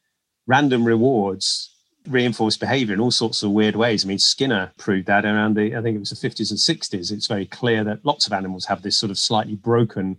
random 0.46 0.84
rewards 0.84 1.70
reinforce 2.08 2.56
behavior 2.56 2.94
in 2.94 3.00
all 3.00 3.10
sorts 3.10 3.42
of 3.42 3.50
weird 3.50 3.76
ways. 3.76 4.04
I 4.04 4.08
mean, 4.08 4.18
Skinner 4.18 4.72
proved 4.78 5.06
that 5.06 5.24
around 5.24 5.54
the 5.54 5.76
I 5.76 5.82
think 5.82 5.96
it 5.96 6.00
was 6.00 6.10
the 6.10 6.28
50s 6.28 6.50
and 6.50 6.58
60s. 6.58 7.10
It's 7.10 7.26
very 7.26 7.46
clear 7.46 7.84
that 7.84 8.04
lots 8.04 8.26
of 8.26 8.32
animals 8.32 8.66
have 8.66 8.82
this 8.82 8.96
sort 8.96 9.10
of 9.10 9.18
slightly 9.18 9.56
broken 9.56 10.18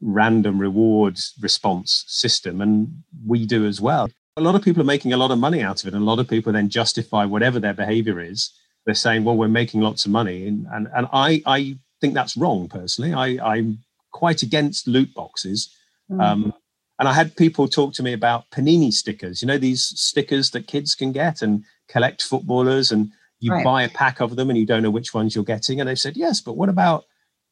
random 0.00 0.60
rewards 0.60 1.34
response 1.40 2.04
system, 2.06 2.60
and 2.60 3.02
we 3.26 3.46
do 3.46 3.66
as 3.66 3.80
well. 3.80 4.10
A 4.36 4.42
lot 4.42 4.54
of 4.54 4.62
people 4.62 4.82
are 4.82 4.86
making 4.86 5.12
a 5.12 5.16
lot 5.16 5.30
of 5.30 5.38
money 5.38 5.62
out 5.62 5.82
of 5.82 5.88
it, 5.88 5.94
and 5.94 6.02
a 6.02 6.06
lot 6.06 6.18
of 6.18 6.28
people 6.28 6.52
then 6.52 6.68
justify 6.68 7.24
whatever 7.24 7.58
their 7.60 7.74
behavior 7.74 8.20
is. 8.20 8.50
They're 8.84 8.94
saying, 8.94 9.24
"Well, 9.24 9.36
we're 9.36 9.48
making 9.48 9.80
lots 9.80 10.04
of 10.04 10.10
money," 10.10 10.46
and 10.46 10.66
and, 10.72 10.88
and 10.94 11.08
I 11.12 11.42
I 11.46 11.78
think 12.00 12.14
that's 12.14 12.36
wrong 12.36 12.68
personally. 12.68 13.14
I, 13.14 13.54
I'm 13.54 13.78
quite 14.14 14.42
against 14.42 14.86
loot 14.86 15.12
boxes. 15.12 15.58
Mm. 16.10 16.22
Um, 16.22 16.54
and 16.98 17.08
I 17.08 17.12
had 17.12 17.36
people 17.36 17.66
talk 17.68 17.92
to 17.94 18.02
me 18.04 18.12
about 18.12 18.48
panini 18.50 18.92
stickers. 18.92 19.42
You 19.42 19.48
know 19.48 19.58
these 19.58 19.82
stickers 20.08 20.50
that 20.52 20.68
kids 20.74 20.94
can 20.94 21.10
get 21.12 21.42
and 21.42 21.64
collect 21.88 22.22
footballers, 22.22 22.92
and 22.92 23.10
you 23.40 23.50
Right. 23.52 23.64
buy 23.64 23.82
a 23.82 23.88
pack 23.90 24.20
of 24.20 24.36
them 24.36 24.48
and 24.48 24.58
you 24.58 24.64
don't 24.64 24.82
know 24.84 24.94
which 24.96 25.12
ones 25.12 25.34
you're 25.34 25.44
getting. 25.54 25.80
And 25.80 25.88
they 25.88 25.96
said, 26.04 26.16
"Yes, 26.16 26.40
but 26.40 26.56
what 26.56 26.68
about 26.68 27.04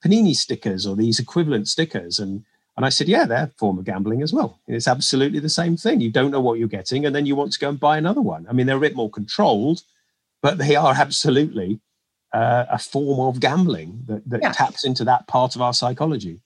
panini 0.04 0.34
stickers 0.34 0.86
or 0.86 0.94
these 0.96 1.18
equivalent 1.18 1.66
stickers?" 1.68 2.18
And 2.20 2.44
and 2.76 2.86
I 2.86 2.90
said, 2.90 3.08
"Yeah, 3.08 3.24
they're 3.26 3.50
a 3.50 3.58
form 3.58 3.78
of 3.78 3.84
gambling 3.84 4.22
as 4.22 4.32
well. 4.32 4.50
It's 4.68 4.88
absolutely 4.88 5.40
the 5.40 5.56
same 5.60 5.76
thing. 5.76 6.00
You 6.00 6.10
don't 6.18 6.30
know 6.30 6.40
what 6.46 6.58
you're 6.58 6.76
getting, 6.78 7.04
and 7.04 7.14
then 7.14 7.26
you 7.26 7.34
want 7.36 7.52
to 7.54 7.58
go 7.58 7.68
and 7.68 7.80
buy 7.88 7.98
another 7.98 8.22
one. 8.22 8.46
I 8.48 8.52
mean, 8.54 8.66
they're 8.66 8.82
a 8.84 8.88
bit 8.88 8.96
more 8.96 9.10
controlled, 9.10 9.82
but 10.40 10.56
they 10.58 10.76
are 10.76 10.94
absolutely 11.06 11.80
uh, 12.32 12.64
a 12.70 12.78
form 12.78 13.20
of 13.28 13.40
gambling 13.40 13.90
that, 14.06 14.22
that 14.30 14.40
Yeah. 14.42 14.52
taps 14.52 14.84
into 14.86 15.04
that 15.04 15.26
part 15.26 15.56
of 15.56 15.60
our 15.66 15.74
psychology." 15.74 16.40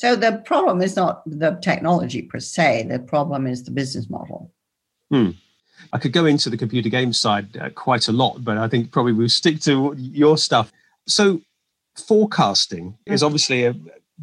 So 0.00 0.16
the 0.16 0.40
problem 0.46 0.80
is 0.80 0.96
not 0.96 1.22
the 1.26 1.58
technology 1.60 2.22
per 2.22 2.40
se, 2.40 2.84
the 2.84 3.00
problem 3.00 3.46
is 3.46 3.64
the 3.64 3.70
business 3.70 4.08
model. 4.08 4.50
I 5.92 5.98
could 5.98 6.14
go 6.14 6.24
into 6.24 6.48
the 6.48 6.56
computer 6.56 6.88
games 6.88 7.18
side 7.18 7.54
uh, 7.58 7.68
quite 7.68 8.08
a 8.08 8.12
lot, 8.12 8.42
but 8.42 8.56
I 8.56 8.66
think 8.66 8.92
probably 8.92 9.12
we'll 9.12 9.28
stick 9.28 9.60
to 9.60 9.94
your 9.98 10.38
stuff. 10.38 10.72
So, 11.06 11.42
forecasting 11.98 12.96
is 13.04 13.22
obviously 13.22 13.66
a 13.66 13.74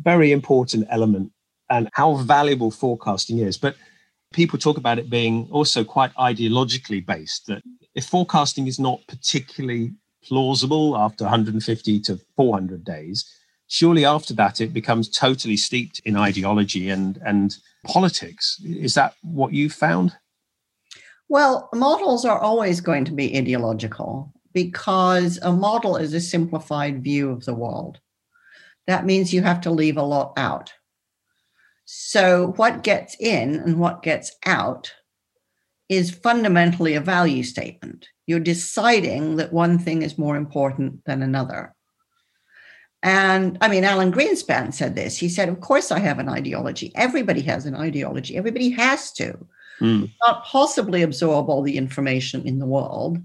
very 0.01 0.31
important 0.31 0.87
element 0.89 1.31
and 1.69 1.89
how 1.93 2.15
valuable 2.15 2.71
forecasting 2.71 3.37
is. 3.37 3.55
But 3.55 3.75
people 4.33 4.57
talk 4.57 4.79
about 4.79 4.97
it 4.97 5.11
being 5.11 5.47
also 5.51 5.83
quite 5.83 6.11
ideologically 6.15 7.05
based 7.05 7.45
that 7.47 7.61
if 7.93 8.05
forecasting 8.05 8.65
is 8.65 8.79
not 8.79 9.01
particularly 9.07 9.93
plausible 10.23 10.97
after 10.97 11.23
150 11.23 11.99
to 11.99 12.19
400 12.35 12.83
days, 12.83 13.31
surely 13.67 14.05
after 14.05 14.33
that 14.33 14.61
it 14.61 14.73
becomes 14.73 15.09
totally 15.09 15.57
steeped 15.57 15.99
in 16.05 16.15
ideology 16.15 16.89
and, 16.89 17.19
and 17.25 17.57
politics. 17.85 18.59
Is 18.63 18.93
that 18.95 19.15
what 19.21 19.53
you 19.53 19.69
found? 19.69 20.13
Well, 21.29 21.69
models 21.73 22.23
are 22.25 22.39
always 22.39 22.79
going 22.79 23.05
to 23.05 23.11
be 23.11 23.37
ideological 23.37 24.31
because 24.53 25.37
a 25.41 25.51
model 25.51 25.97
is 25.97 26.13
a 26.13 26.21
simplified 26.21 27.03
view 27.03 27.29
of 27.29 27.45
the 27.45 27.53
world. 27.53 27.99
That 28.87 29.05
means 29.05 29.33
you 29.33 29.41
have 29.41 29.61
to 29.61 29.71
leave 29.71 29.97
a 29.97 30.03
lot 30.03 30.33
out. 30.37 30.73
So, 31.85 32.53
what 32.57 32.83
gets 32.83 33.15
in 33.19 33.55
and 33.55 33.79
what 33.79 34.03
gets 34.03 34.31
out 34.45 34.93
is 35.89 36.11
fundamentally 36.11 36.95
a 36.95 37.01
value 37.01 37.43
statement. 37.43 38.07
You're 38.25 38.39
deciding 38.39 39.37
that 39.37 39.53
one 39.53 39.79
thing 39.79 40.01
is 40.01 40.17
more 40.17 40.35
important 40.35 41.03
than 41.05 41.21
another. 41.21 41.73
And 43.03 43.57
I 43.61 43.67
mean, 43.67 43.83
Alan 43.83 44.11
Greenspan 44.11 44.73
said 44.73 44.95
this. 44.95 45.17
He 45.17 45.29
said, 45.29 45.49
Of 45.49 45.61
course, 45.61 45.91
I 45.91 45.99
have 45.99 46.19
an 46.19 46.29
ideology. 46.29 46.91
Everybody 46.95 47.41
has 47.41 47.65
an 47.65 47.75
ideology, 47.75 48.35
everybody 48.35 48.69
has 48.71 49.11
to 49.13 49.37
Mm. 49.79 50.11
not 50.25 50.43
possibly 50.43 51.03
absorb 51.03 51.49
all 51.49 51.61
the 51.61 51.77
information 51.77 52.47
in 52.47 52.57
the 52.57 52.65
world 52.65 53.19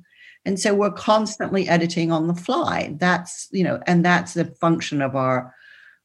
and 0.44 0.60
so 0.60 0.74
we're 0.74 0.90
constantly 0.90 1.66
editing 1.66 2.12
on 2.12 2.26
the 2.26 2.34
fly 2.34 2.94
that's 2.98 3.48
you 3.52 3.64
know 3.64 3.80
and 3.86 4.04
that's 4.04 4.34
the 4.34 4.44
function 4.60 5.00
of 5.00 5.16
our 5.16 5.54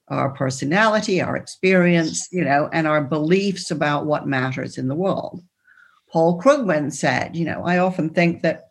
our 0.08 0.30
personality 0.30 1.20
our 1.22 1.36
experience 1.36 2.30
you 2.32 2.46
know 2.46 2.70
and 2.72 2.88
our 2.88 3.04
beliefs 3.04 3.72
about 3.72 4.06
what 4.06 4.26
matters 4.26 4.78
in 4.78 4.88
the 4.88 4.96
world 4.96 5.44
paul 6.10 6.40
krugman 6.40 6.94
said 6.94 7.36
you 7.36 7.44
know 7.44 7.64
i 7.66 7.78
often 7.78 8.10
think 8.10 8.42
that 8.42 8.67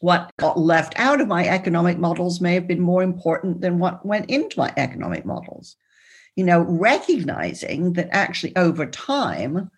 what 0.00 0.30
got 0.38 0.58
left 0.58 0.94
out 0.98 1.20
of 1.20 1.28
my 1.28 1.46
economic 1.46 1.98
models 1.98 2.40
may 2.40 2.54
have 2.54 2.68
been 2.68 2.80
more 2.80 3.02
important 3.02 3.60
than 3.60 3.78
what 3.78 4.04
went 4.04 4.28
into 4.30 4.58
my 4.58 4.72
economic 4.76 5.24
models 5.24 5.76
you 6.36 6.44
know 6.44 6.60
recognizing 6.60 7.94
that 7.94 8.08
actually 8.12 8.54
over 8.56 8.86
time 8.86 9.70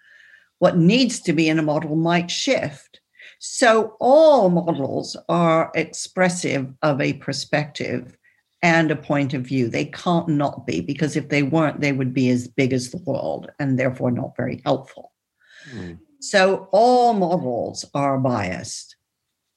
what 0.59 0.77
needs 0.77 1.21
to 1.21 1.33
be 1.33 1.49
in 1.49 1.59
a 1.59 1.63
model 1.63 1.97
might 1.97 2.31
shift. 2.31 3.01
So 3.39 3.97
all 4.01 4.51
models 4.51 5.17
are 5.29 5.71
expressive 5.75 6.73
of 6.83 7.01
a 7.01 7.15
perspective 7.15 8.17
and 8.63 8.91
a 8.91 8.97
point 8.97 9.35
of 9.35 9.43
view. 9.43 9.69
They 9.69 9.85
can't 9.85 10.29
not 10.29 10.67
be, 10.67 10.81
because 10.81 11.15
if 11.17 11.29
they 11.29 11.45
weren't, 11.45 11.81
they 11.81 11.93
would 11.93 12.13
be 12.13 12.29
as 12.31 12.49
big 12.49 12.73
as 12.73 12.91
the 12.91 13.03
world 13.07 13.51
and 13.61 13.79
therefore 13.79 14.11
not 14.11 14.37
very 14.37 14.61
helpful. 14.65 15.13
Mm. 15.73 16.01
So 16.21 16.69
all 16.73 17.15
models 17.15 17.85
are 17.95 18.19
biased. 18.19 18.88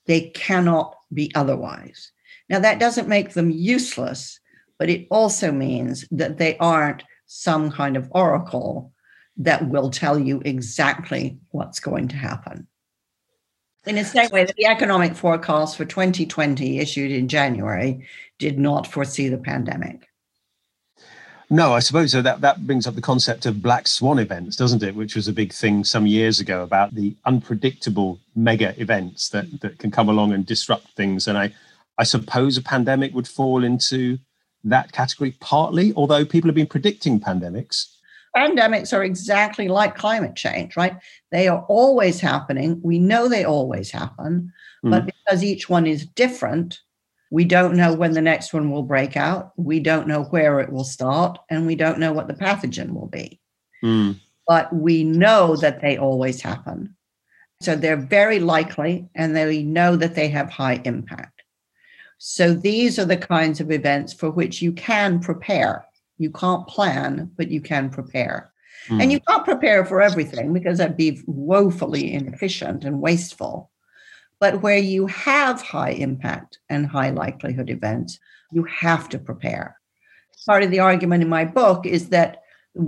They 0.06 0.30
cannot 0.30 0.95
be 1.14 1.32
otherwise. 1.36 2.12
Now, 2.49 2.60
that 2.60 2.80
doesn't 2.80 3.08
make 3.08 3.34
them 3.34 3.49
useless, 3.49 4.39
but 4.78 4.89
it 4.89 5.08
also 5.10 5.52
means 5.52 6.06
that 6.12 6.38
they 6.38 6.58
aren't 6.58 7.04
some 7.26 7.72
kind 7.72 7.95
of 7.95 8.10
oracle 8.12 8.91
that 9.38 9.70
will 9.70 9.89
tell 9.89 10.20
you 10.20 10.41
exactly 10.43 11.38
what's 11.52 11.80
going 11.80 12.10
to 12.10 12.16
happen. 12.16 12.68
In 13.86 13.95
the 13.95 14.06
same 14.06 14.30
way 14.30 14.45
the 14.45 14.68
economic 14.68 15.16
forecast 15.16 15.76
for 15.76 15.86
2020, 15.86 16.78
issued 16.78 17.12
in 17.12 17.28
January, 17.28 18.06
did 18.38 18.60
not 18.60 18.86
foresee 18.86 19.28
the 19.28 19.38
pandemic. 19.38 20.08
No, 21.52 21.74
I 21.74 21.80
suppose 21.80 22.14
so. 22.14 22.22
That 22.22 22.39
that 22.39 22.66
brings 22.66 22.88
up 22.88 22.95
the 22.95 23.02
concept 23.02 23.45
of 23.45 23.62
black 23.62 23.86
swan 23.86 24.20
events, 24.20 24.56
doesn't 24.56 24.82
it? 24.82 24.95
Which 24.95 25.18
was 25.18 25.28
a 25.28 25.34
big 25.34 25.52
thing 25.52 25.84
some 25.84 26.08
years 26.08 26.39
ago 26.39 26.64
about 26.64 26.95
the 26.95 27.14
unpredictable 27.26 28.20
mega 28.38 28.74
events 28.82 29.28
that 29.30 29.60
that 29.60 29.78
can 29.78 29.91
come 29.91 30.08
along 30.08 30.32
and 30.32 30.45
disrupt 30.45 30.88
things. 30.95 31.28
And 31.28 31.38
I, 31.38 31.54
I 31.97 32.06
suppose 32.06 32.56
a 32.56 32.62
pandemic 32.62 33.14
would 33.14 33.28
fall 33.28 33.66
into 33.66 34.18
that 34.64 34.93
category 34.93 35.36
partly. 35.41 35.93
Although 35.97 36.24
people 36.24 36.47
have 36.47 36.56
been 36.56 36.68
predicting 36.68 37.20
pandemics. 37.20 37.97
Pandemics 38.34 38.93
are 38.93 39.04
exactly 39.04 39.68
like 39.68 39.97
climate 39.97 40.38
change, 40.38 40.78
right? 40.78 40.95
They 41.32 41.49
are 41.49 41.66
always 41.68 42.22
happening. 42.22 42.80
We 42.82 42.97
know 42.97 43.28
they 43.28 43.43
always 43.43 43.91
happen, 43.91 44.54
but 44.84 45.02
hmm. 45.02 45.08
because 45.08 45.43
each 45.43 45.70
one 45.70 45.86
is 45.86 46.06
different, 46.06 46.80
we 47.32 47.45
don't 47.45 47.75
know 47.75 47.93
when 47.93 48.13
the 48.13 48.21
next 48.21 48.53
one 48.53 48.69
will 48.69 48.84
break 48.84 49.17
out. 49.17 49.53
We 49.57 49.79
don't 49.79 50.07
know 50.07 50.25
where 50.25 50.59
it 50.59 50.71
will 50.71 50.84
start, 50.84 51.39
and 51.49 51.65
we 51.65 51.75
don't 51.75 51.97
know 51.97 52.13
what 52.13 52.27
the 52.27 52.36
pathogen 52.36 52.93
will 52.93 53.07
be. 53.07 53.39
Mm. 53.84 54.19
but 54.47 54.71
we 54.75 55.03
know 55.03 55.55
that 55.55 55.82
they 55.82 55.97
always 55.97 56.39
happen. 56.39 56.95
So 57.61 57.75
they're 57.75 57.95
very 57.95 58.39
likely 58.39 59.07
and 59.15 59.36
they 59.36 59.63
know 59.63 59.95
that 59.95 60.13
they 60.13 60.27
have 60.29 60.49
high 60.49 60.82
impact. 60.84 61.41
So 62.17 62.53
these 62.53 62.99
are 62.99 63.05
the 63.05 63.17
kinds 63.17 63.59
of 63.59 63.71
events 63.71 64.13
for 64.13 64.29
which 64.29 64.61
you 64.61 64.71
can 64.73 65.19
prepare. 65.19 65.86
You 66.17 66.32
can't 66.32 66.67
plan, 66.67 67.32
but 67.38 67.49
you 67.49 67.61
can 67.61 67.89
prepare. 67.89 68.51
Mm. 68.88 69.01
And 69.01 69.11
you 69.11 69.19
can't 69.21 69.45
prepare 69.45 69.86
for 69.86 70.01
everything 70.01 70.53
because 70.53 70.77
that'd 70.77 70.97
be 70.97 71.21
woefully 71.25 72.13
inefficient 72.13 72.84
and 72.84 73.01
wasteful. 73.01 73.70
But 74.41 74.61
where 74.61 74.77
you 74.77 75.05
have 75.07 75.61
high 75.61 75.91
impact 75.91 76.59
and 76.67 76.87
high 76.87 77.11
likelihood 77.11 77.69
events, 77.69 78.19
you 78.51 78.63
have 78.63 79.07
to 79.09 79.19
prepare. 79.19 79.77
Part 80.47 80.63
of 80.63 80.71
the 80.71 80.79
argument 80.79 81.23
in 81.23 81.29
my 81.29 81.45
book 81.45 81.85
is 81.85 82.09
that 82.09 82.41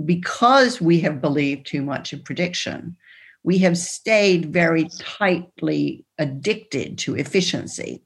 because 0.04 0.80
we 0.80 1.00
have 1.00 1.22
believed 1.22 1.66
too 1.66 1.82
much 1.82 2.12
in 2.12 2.22
prediction, 2.22 2.96
we 3.44 3.58
have 3.58 3.78
stayed 3.78 4.52
very 4.52 4.88
tightly 4.98 6.04
addicted 6.18 6.98
to 6.98 7.14
efficiency. 7.14 8.02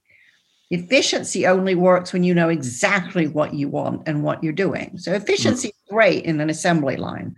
Efficiency 0.71 1.47
only 1.47 1.75
works 1.75 2.13
when 2.13 2.25
you 2.25 2.35
know 2.35 2.51
exactly 2.51 3.27
what 3.27 3.55
you 3.55 3.69
want 3.69 4.03
and 4.07 4.23
what 4.23 4.45
you're 4.45 4.53
doing. 4.53 4.99
So 4.99 5.13
hmm. 5.13 5.17
efficiency 5.17 5.69
is 5.69 5.75
great 5.89 6.25
in 6.25 6.41
an 6.41 6.51
assembly 6.51 6.97
line, 6.97 7.35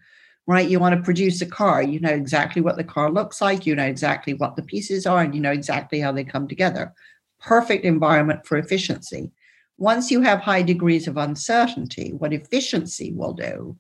right? 0.50 0.68
You 0.68 0.80
want 0.80 0.96
to 0.96 1.02
produce 1.02 1.40
a 1.40 1.46
car, 1.46 1.80
you 1.80 2.00
know 2.00 2.10
exactly 2.10 2.60
what 2.60 2.76
the 2.76 2.82
car 2.82 3.08
looks 3.08 3.40
like, 3.40 3.66
you 3.66 3.76
know 3.76 3.84
exactly 3.84 4.34
what 4.34 4.56
the 4.56 4.62
pieces 4.62 5.06
are, 5.06 5.22
and 5.22 5.32
you 5.32 5.40
know 5.40 5.52
exactly 5.52 6.00
how 6.00 6.10
they 6.10 6.24
come 6.24 6.48
together. 6.48 6.92
Perfect 7.38 7.84
environment 7.84 8.44
for 8.44 8.58
efficiency. 8.58 9.30
Once 9.78 10.10
you 10.10 10.20
have 10.22 10.40
high 10.40 10.62
degrees 10.62 11.06
of 11.06 11.16
uncertainty, 11.16 12.14
what 12.14 12.32
efficiency 12.32 13.12
will 13.12 13.32
do 13.32 13.76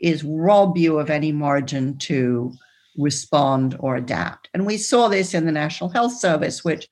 is 0.00 0.24
rob 0.24 0.78
you 0.78 0.98
of 0.98 1.10
any 1.10 1.32
margin 1.32 1.98
to 1.98 2.50
respond 2.96 3.76
or 3.78 3.96
adapt. 3.96 4.48
And 4.54 4.64
we 4.64 4.78
saw 4.78 5.08
this 5.08 5.34
in 5.34 5.44
the 5.44 5.52
National 5.52 5.90
Health 5.90 6.18
Service, 6.18 6.64
which, 6.64 6.88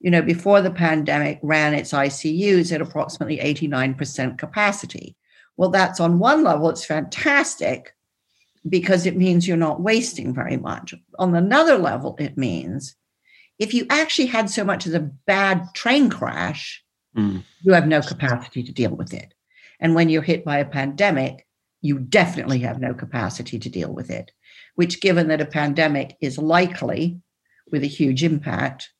you 0.00 0.10
know, 0.10 0.22
before 0.22 0.60
the 0.60 0.72
pandemic 0.72 1.38
ran 1.40 1.72
its 1.72 1.92
ICUs 1.92 2.72
at 2.72 2.80
approximately 2.80 3.38
89% 3.38 4.38
capacity. 4.38 5.14
Well, 5.56 5.70
that's 5.70 6.00
on 6.00 6.18
one 6.18 6.42
level, 6.42 6.68
it's 6.68 6.84
fantastic 6.84 7.95
because 8.68 9.06
it 9.06 9.16
means 9.16 9.46
you're 9.46 9.56
not 9.56 9.80
wasting 9.80 10.34
very 10.34 10.56
much. 10.56 10.94
On 11.18 11.34
another 11.34 11.78
level, 11.78 12.16
it 12.18 12.36
means 12.36 12.96
if 13.58 13.72
you 13.72 13.86
actually 13.88 14.26
had 14.26 14.50
so 14.50 14.64
much 14.64 14.86
as 14.86 14.94
a 14.94 15.10
bad 15.26 15.66
train 15.74 16.10
crash, 16.10 16.82
mm. 17.16 17.42
you 17.62 17.72
have 17.72 17.86
no 17.86 18.02
capacity 18.02 18.62
to 18.62 18.72
deal 18.72 18.94
with 18.94 19.14
it. 19.14 19.32
And 19.80 19.94
when 19.94 20.08
you're 20.08 20.22
hit 20.22 20.44
by 20.44 20.58
a 20.58 20.64
pandemic, 20.64 21.46
you 21.80 21.98
definitely 21.98 22.60
have 22.60 22.80
no 22.80 22.94
capacity 22.94 23.58
to 23.58 23.68
deal 23.68 23.92
with 23.92 24.10
it 24.10 24.32
which, 24.76 25.00
given 25.00 25.28
that 25.28 25.40
a 25.40 25.46
pandemic 25.46 26.16
is 26.20 26.38
likely 26.38 27.20
with 27.72 27.82
a 27.82 27.88
huge 27.88 28.22
impact, 28.22 28.90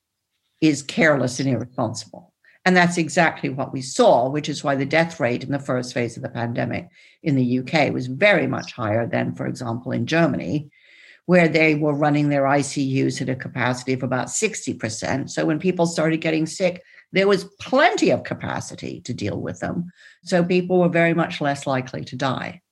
is 0.60 0.82
careless 0.82 1.38
and 1.38 1.48
irresponsible. 1.48 2.32
And 2.66 2.76
that's 2.76 2.98
exactly 2.98 3.48
what 3.48 3.72
we 3.72 3.80
saw, 3.80 4.28
which 4.28 4.48
is 4.48 4.64
why 4.64 4.74
the 4.74 4.84
death 4.84 5.20
rate 5.20 5.44
in 5.44 5.52
the 5.52 5.58
first 5.60 5.94
phase 5.94 6.16
of 6.16 6.24
the 6.24 6.28
pandemic 6.28 6.88
in 7.22 7.36
the 7.36 7.60
UK 7.60 7.92
was 7.92 8.08
very 8.08 8.48
much 8.48 8.72
higher 8.72 9.06
than, 9.06 9.36
for 9.36 9.46
example, 9.46 9.92
in 9.92 10.04
Germany, 10.04 10.68
where 11.26 11.46
they 11.46 11.76
were 11.76 11.94
running 11.94 12.28
their 12.28 12.42
ICUs 12.42 13.22
at 13.22 13.28
a 13.28 13.36
capacity 13.36 13.92
of 13.92 14.02
about 14.02 14.26
60%. 14.26 15.30
So 15.30 15.46
when 15.46 15.60
people 15.60 15.86
started 15.86 16.16
getting 16.16 16.44
sick, 16.44 16.82
there 17.12 17.28
was 17.28 17.44
plenty 17.60 18.10
of 18.10 18.24
capacity 18.24 19.00
to 19.02 19.14
deal 19.14 19.40
with 19.40 19.60
them. 19.60 19.92
So 20.24 20.42
people 20.42 20.80
were 20.80 20.88
very 20.88 21.14
much 21.14 21.40
less 21.40 21.68
likely 21.68 22.04
to 22.04 22.16
die. 22.16 22.62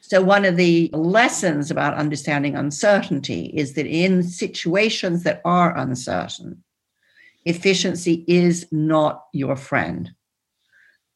So, 0.00 0.22
one 0.22 0.44
of 0.44 0.56
the 0.56 0.90
lessons 0.92 1.72
about 1.72 1.94
understanding 1.94 2.54
uncertainty 2.54 3.46
is 3.46 3.72
that 3.74 3.86
in 3.86 4.22
situations 4.22 5.24
that 5.24 5.40
are 5.44 5.76
uncertain, 5.76 6.62
efficiency 7.44 8.24
is 8.26 8.66
not 8.70 9.24
your 9.32 9.56
friend 9.56 10.10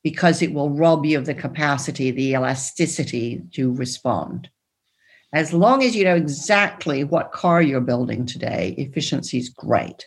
because 0.03 0.43
it 0.43 0.53
will 0.53 0.71
rob 0.71 1.05
you 1.07 1.19
of 1.19 1.27
the 1.27 1.35
capacity, 1.35 2.11
the 2.11 2.33
elasticity 2.33 3.43
to 3.53 3.73
respond. 3.73 4.49
As 5.33 5.53
long 5.53 5.83
as 5.83 5.97
you 5.97 6.05
know 6.05 6.17
exactly 6.17 7.05
what 7.05 7.33
car 7.33 7.63
you're 7.63 7.81
building 7.81 8.27
today, 8.27 8.75
efficiency 8.77 9.39
is 9.39 9.49
great. 9.49 10.07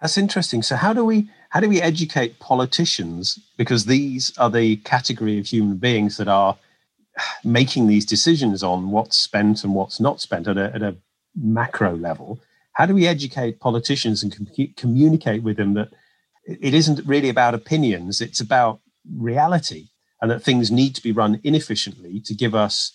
That's 0.00 0.18
interesting. 0.18 0.62
So 0.62 0.76
how 0.76 0.92
do 0.92 1.04
we 1.04 1.30
how 1.50 1.60
do 1.60 1.68
we 1.68 1.80
educate 1.80 2.38
politicians 2.38 3.38
because 3.56 3.86
these 3.86 4.36
are 4.36 4.50
the 4.50 4.76
category 4.78 5.38
of 5.38 5.46
human 5.46 5.78
beings 5.78 6.18
that 6.18 6.28
are 6.28 6.56
making 7.44 7.86
these 7.86 8.04
decisions 8.04 8.62
on 8.62 8.90
what's 8.90 9.16
spent 9.16 9.64
and 9.64 9.74
what's 9.74 9.98
not 9.98 10.20
spent 10.20 10.48
at 10.48 10.58
a, 10.58 10.74
at 10.74 10.82
a 10.82 10.96
macro 11.34 11.96
level, 11.96 12.38
how 12.76 12.84
do 12.84 12.94
we 12.94 13.06
educate 13.06 13.58
politicians 13.58 14.22
and 14.22 14.36
com- 14.36 14.74
communicate 14.76 15.42
with 15.42 15.56
them 15.56 15.72
that 15.74 15.88
it 16.44 16.74
isn't 16.74 17.06
really 17.06 17.30
about 17.30 17.54
opinions, 17.54 18.20
it's 18.20 18.40
about 18.40 18.80
reality, 19.16 19.88
and 20.20 20.30
that 20.30 20.42
things 20.42 20.70
need 20.70 20.94
to 20.94 21.02
be 21.02 21.10
run 21.10 21.40
inefficiently 21.42 22.20
to 22.20 22.34
give 22.34 22.54
us 22.54 22.92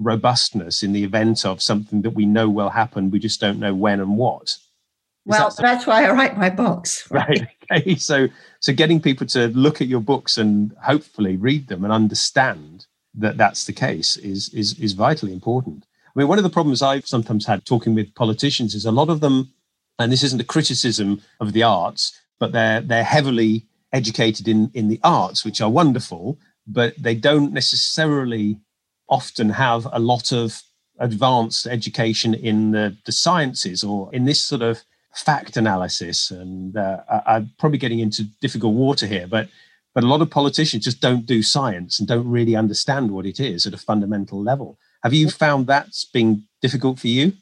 robustness 0.00 0.82
in 0.82 0.92
the 0.92 1.04
event 1.04 1.46
of 1.46 1.62
something 1.62 2.02
that 2.02 2.10
we 2.10 2.26
know 2.26 2.48
will 2.48 2.70
happen, 2.70 3.10
we 3.10 3.20
just 3.20 3.40
don't 3.40 3.60
know 3.60 3.72
when 3.72 4.00
and 4.00 4.16
what. 4.16 4.42
Is 4.42 4.58
well, 5.26 5.50
that 5.50 5.62
that's 5.62 5.86
why 5.86 6.04
I 6.04 6.10
write 6.10 6.36
my 6.36 6.50
books. 6.50 7.08
Right. 7.08 7.28
right. 7.70 7.80
Okay. 7.82 7.94
So, 7.96 8.26
so 8.58 8.72
getting 8.72 9.00
people 9.00 9.28
to 9.28 9.46
look 9.48 9.80
at 9.80 9.86
your 9.86 10.00
books 10.00 10.38
and 10.38 10.74
hopefully 10.82 11.36
read 11.36 11.68
them 11.68 11.84
and 11.84 11.92
understand 11.92 12.86
that 13.14 13.36
that's 13.36 13.64
the 13.64 13.72
case 13.72 14.16
is 14.16 14.48
is 14.52 14.76
is 14.80 14.92
vitally 14.92 15.32
important. 15.32 15.86
I 16.14 16.18
mean, 16.18 16.28
one 16.28 16.38
of 16.38 16.44
the 16.44 16.50
problems 16.50 16.82
I've 16.82 17.06
sometimes 17.06 17.46
had 17.46 17.64
talking 17.64 17.94
with 17.94 18.14
politicians 18.14 18.74
is 18.74 18.84
a 18.84 18.90
lot 18.90 19.08
of 19.08 19.20
them, 19.20 19.52
and 19.98 20.10
this 20.10 20.22
isn't 20.22 20.40
a 20.40 20.44
criticism 20.44 21.20
of 21.40 21.52
the 21.52 21.62
arts, 21.62 22.18
but 22.38 22.52
they're 22.52 22.80
they're 22.80 23.04
heavily 23.04 23.66
educated 23.92 24.48
in 24.48 24.70
in 24.74 24.88
the 24.88 25.00
arts, 25.04 25.44
which 25.44 25.60
are 25.60 25.70
wonderful, 25.70 26.38
but 26.66 26.94
they 26.98 27.14
don't 27.14 27.52
necessarily 27.52 28.58
often 29.08 29.50
have 29.50 29.86
a 29.92 29.98
lot 29.98 30.32
of 30.32 30.62
advanced 30.98 31.66
education 31.66 32.34
in 32.34 32.70
the, 32.70 32.96
the 33.06 33.12
sciences 33.12 33.82
or 33.82 34.14
in 34.14 34.24
this 34.26 34.40
sort 34.40 34.62
of 34.62 34.82
fact 35.14 35.56
analysis. 35.56 36.30
And 36.30 36.76
uh, 36.76 36.98
I, 37.10 37.36
I'm 37.36 37.50
probably 37.58 37.78
getting 37.78 37.98
into 37.98 38.24
difficult 38.40 38.74
water 38.74 39.06
here, 39.06 39.26
but 39.26 39.48
but 39.92 40.04
a 40.04 40.06
lot 40.06 40.22
of 40.22 40.30
politicians 40.30 40.84
just 40.84 41.00
don't 41.00 41.26
do 41.26 41.42
science 41.42 41.98
and 41.98 42.06
don't 42.06 42.30
really 42.30 42.54
understand 42.54 43.10
what 43.10 43.26
it 43.26 43.40
is 43.40 43.66
at 43.66 43.74
a 43.74 43.78
fundamental 43.78 44.40
level. 44.40 44.78
Have 45.02 45.14
you 45.14 45.30
found 45.30 45.66
that's 45.66 46.04
been 46.04 46.44
difficult 46.60 46.98
for 46.98 47.08
you? 47.08 47.32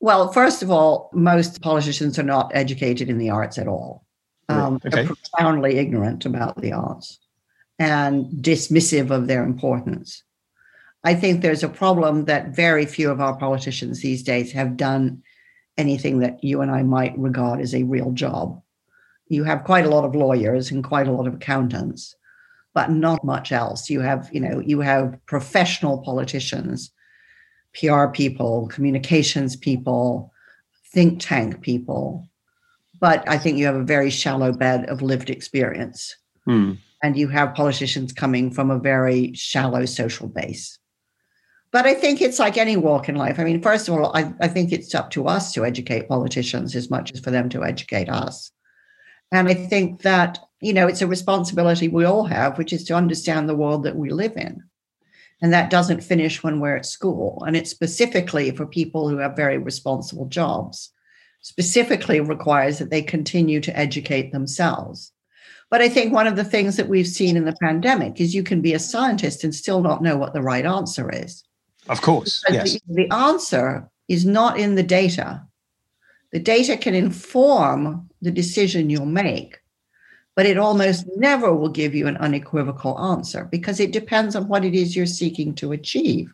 Well, 0.00 0.32
first 0.32 0.62
of 0.62 0.70
all, 0.70 1.10
most 1.12 1.60
politicians 1.60 2.18
are 2.18 2.24
not 2.24 2.50
educated 2.54 3.08
in 3.08 3.18
the 3.18 3.30
arts 3.30 3.58
at 3.58 3.68
all. 3.68 4.04
Um, 4.48 4.76
okay. 4.76 4.88
They're 4.90 5.06
profoundly 5.06 5.78
ignorant 5.78 6.24
about 6.24 6.60
the 6.60 6.72
arts 6.72 7.18
and 7.78 8.26
dismissive 8.42 9.10
of 9.10 9.26
their 9.26 9.44
importance. 9.44 10.22
I 11.04 11.14
think 11.14 11.42
there's 11.42 11.62
a 11.62 11.68
problem 11.68 12.24
that 12.24 12.54
very 12.54 12.86
few 12.86 13.10
of 13.10 13.20
our 13.20 13.36
politicians 13.36 14.00
these 14.00 14.22
days 14.22 14.52
have 14.52 14.76
done 14.76 15.22
anything 15.76 16.20
that 16.20 16.42
you 16.42 16.60
and 16.60 16.70
I 16.70 16.82
might 16.82 17.16
regard 17.18 17.60
as 17.60 17.74
a 17.74 17.84
real 17.84 18.10
job 18.12 18.60
you 19.28 19.44
have 19.44 19.64
quite 19.64 19.86
a 19.86 19.90
lot 19.90 20.04
of 20.04 20.14
lawyers 20.14 20.70
and 20.70 20.82
quite 20.82 21.06
a 21.06 21.12
lot 21.12 21.26
of 21.26 21.34
accountants 21.34 22.14
but 22.78 22.92
not 22.92 23.24
much 23.24 23.50
else. 23.50 23.90
You 23.90 24.00
have 24.02 24.30
you 24.32 24.40
know 24.44 24.60
you 24.60 24.78
have 24.90 25.18
professional 25.26 25.98
politicians 26.10 26.92
pr 27.76 28.06
people 28.20 28.68
communications 28.68 29.56
people 29.56 30.32
think 30.92 31.10
tank 31.20 31.60
people. 31.60 32.04
But 33.00 33.28
i 33.34 33.36
think 33.36 33.58
you 33.58 33.66
have 33.66 33.80
a 33.80 33.92
very 33.96 34.10
shallow 34.10 34.52
bed 34.52 34.80
of 34.92 35.02
lived 35.02 35.28
experience. 35.28 36.00
Hmm. 36.44 36.74
and 37.02 37.16
you 37.20 37.28
have 37.28 37.58
politicians 37.62 38.12
coming 38.22 38.44
from 38.56 38.70
a 38.70 38.82
very 38.92 39.32
shallow 39.34 39.84
social 40.00 40.28
base. 40.28 40.78
But 41.72 41.84
i 41.92 41.94
think 42.02 42.22
it's 42.22 42.38
like 42.44 42.56
any 42.56 42.76
walk 42.76 43.08
in 43.08 43.16
life. 43.24 43.36
I 43.40 43.44
mean 43.48 43.60
first 43.68 43.88
of 43.88 43.94
all 43.94 44.16
I, 44.20 44.22
I 44.46 44.48
think 44.54 44.66
it's 44.70 44.94
up 45.00 45.08
to 45.14 45.26
us 45.36 45.44
to 45.54 45.64
educate 45.72 46.12
politicians 46.14 46.76
as 46.76 46.90
much 46.94 47.06
as 47.12 47.20
for 47.24 47.32
them 47.32 47.48
to 47.54 47.64
educate 47.72 48.08
us. 48.24 48.52
And 49.36 49.48
I 49.48 49.54
think 49.70 50.02
that, 50.02 50.38
you 50.60 50.72
know, 50.72 50.86
it's 50.86 51.02
a 51.02 51.06
responsibility 51.06 51.88
we 51.88 52.04
all 52.04 52.24
have, 52.24 52.58
which 52.58 52.72
is 52.72 52.84
to 52.84 52.94
understand 52.94 53.48
the 53.48 53.54
world 53.54 53.84
that 53.84 53.96
we 53.96 54.10
live 54.10 54.36
in. 54.36 54.62
And 55.40 55.52
that 55.52 55.70
doesn't 55.70 56.02
finish 56.02 56.42
when 56.42 56.58
we're 56.58 56.76
at 56.76 56.86
school. 56.86 57.44
And 57.46 57.56
it's 57.56 57.70
specifically 57.70 58.50
for 58.50 58.66
people 58.66 59.08
who 59.08 59.18
have 59.18 59.36
very 59.36 59.58
responsible 59.58 60.26
jobs, 60.26 60.90
specifically 61.42 62.20
requires 62.20 62.78
that 62.78 62.90
they 62.90 63.02
continue 63.02 63.60
to 63.60 63.78
educate 63.78 64.32
themselves. 64.32 65.12
But 65.70 65.80
I 65.80 65.88
think 65.88 66.12
one 66.12 66.26
of 66.26 66.34
the 66.34 66.44
things 66.44 66.76
that 66.76 66.88
we've 66.88 67.06
seen 67.06 67.36
in 67.36 67.44
the 67.44 67.56
pandemic 67.60 68.20
is 68.20 68.34
you 68.34 68.42
can 68.42 68.60
be 68.60 68.74
a 68.74 68.78
scientist 68.78 69.44
and 69.44 69.54
still 69.54 69.80
not 69.80 70.02
know 70.02 70.16
what 70.16 70.32
the 70.32 70.42
right 70.42 70.64
answer 70.64 71.10
is. 71.12 71.44
Of 71.88 72.00
course. 72.00 72.42
Yes. 72.50 72.72
The, 72.88 73.06
the 73.06 73.14
answer 73.14 73.88
is 74.08 74.24
not 74.24 74.58
in 74.58 74.74
the 74.74 74.82
data. 74.82 75.42
The 76.32 76.40
data 76.40 76.76
can 76.76 76.94
inform 76.94 78.08
the 78.20 78.30
decision 78.30 78.90
you'll 78.90 79.06
make, 79.06 79.57
but 80.38 80.46
it 80.46 80.56
almost 80.56 81.04
never 81.16 81.52
will 81.52 81.68
give 81.68 81.96
you 81.96 82.06
an 82.06 82.16
unequivocal 82.18 82.96
answer 83.00 83.48
because 83.50 83.80
it 83.80 83.90
depends 83.90 84.36
on 84.36 84.46
what 84.46 84.64
it 84.64 84.72
is 84.72 84.94
you're 84.94 85.04
seeking 85.04 85.52
to 85.52 85.72
achieve. 85.72 86.32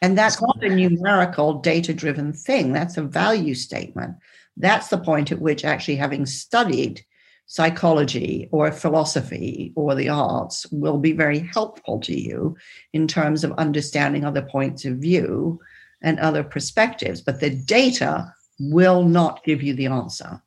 And 0.00 0.18
that's 0.18 0.42
not 0.42 0.64
a 0.64 0.68
numerical, 0.68 1.54
data 1.60 1.94
driven 1.94 2.32
thing. 2.32 2.72
That's 2.72 2.96
a 2.96 3.02
value 3.02 3.54
statement. 3.54 4.16
That's 4.56 4.88
the 4.88 4.98
point 4.98 5.30
at 5.30 5.40
which 5.40 5.64
actually 5.64 5.94
having 5.94 6.26
studied 6.26 7.04
psychology 7.46 8.48
or 8.50 8.72
philosophy 8.72 9.72
or 9.76 9.94
the 9.94 10.08
arts 10.08 10.66
will 10.72 10.98
be 10.98 11.12
very 11.12 11.48
helpful 11.54 12.00
to 12.00 12.20
you 12.20 12.56
in 12.92 13.06
terms 13.06 13.44
of 13.44 13.52
understanding 13.52 14.24
other 14.24 14.42
points 14.42 14.84
of 14.84 14.96
view 14.96 15.60
and 16.02 16.18
other 16.18 16.42
perspectives. 16.42 17.20
But 17.20 17.38
the 17.38 17.50
data 17.50 18.34
will 18.58 19.04
not 19.04 19.44
give 19.44 19.62
you 19.62 19.74
the 19.74 19.86
answer. 19.86 20.42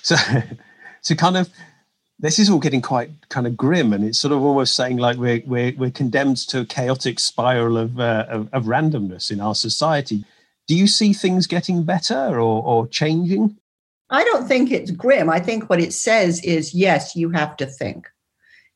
So, 0.00 0.16
so 1.02 1.14
kind 1.14 1.36
of 1.36 1.50
this 2.18 2.38
is 2.38 2.50
all 2.50 2.58
getting 2.58 2.82
quite 2.82 3.10
kind 3.30 3.46
of 3.46 3.56
grim, 3.56 3.92
and 3.92 4.04
it's 4.04 4.20
sort 4.20 4.32
of 4.32 4.42
almost 4.42 4.76
saying 4.76 4.98
like 4.98 5.16
we're 5.16 5.42
we're, 5.46 5.72
we're 5.76 5.90
condemned 5.90 6.36
to 6.48 6.60
a 6.60 6.66
chaotic 6.66 7.18
spiral 7.18 7.78
of, 7.78 7.98
uh, 7.98 8.26
of, 8.28 8.48
of 8.52 8.64
randomness 8.64 9.30
in 9.30 9.40
our 9.40 9.54
society. 9.54 10.24
Do 10.68 10.76
you 10.76 10.86
see 10.86 11.12
things 11.12 11.46
getting 11.46 11.82
better 11.82 12.38
or, 12.38 12.62
or 12.62 12.86
changing? 12.86 13.56
I 14.10 14.24
don't 14.24 14.46
think 14.46 14.70
it's 14.70 14.90
grim. 14.90 15.30
I 15.30 15.40
think 15.40 15.70
what 15.70 15.80
it 15.80 15.92
says 15.92 16.42
is 16.44 16.74
yes, 16.74 17.16
you 17.16 17.30
have 17.30 17.56
to 17.56 17.66
think. 17.66 18.08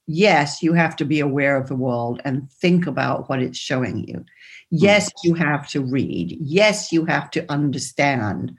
Yes, 0.07 0.63
you 0.63 0.75
have 0.75 0.97
to 0.97 1.05
be 1.05 1.21
aware 1.21 1.57
of 1.57 1.69
the 1.69 1.77
world 1.77 2.21
and 2.25 2.51
think 2.51 2.87
about 2.87 3.29
what 3.29 3.43
it's 3.43 3.59
showing 3.59 4.07
you. 4.07 4.25
Yes, 4.71 5.11
you 5.23 5.35
have 5.35 5.69
to 5.69 5.83
read. 5.83 6.37
Yes, 6.41 6.93
you 6.93 7.05
have 7.07 7.31
to 7.31 7.51
understand 7.51 8.57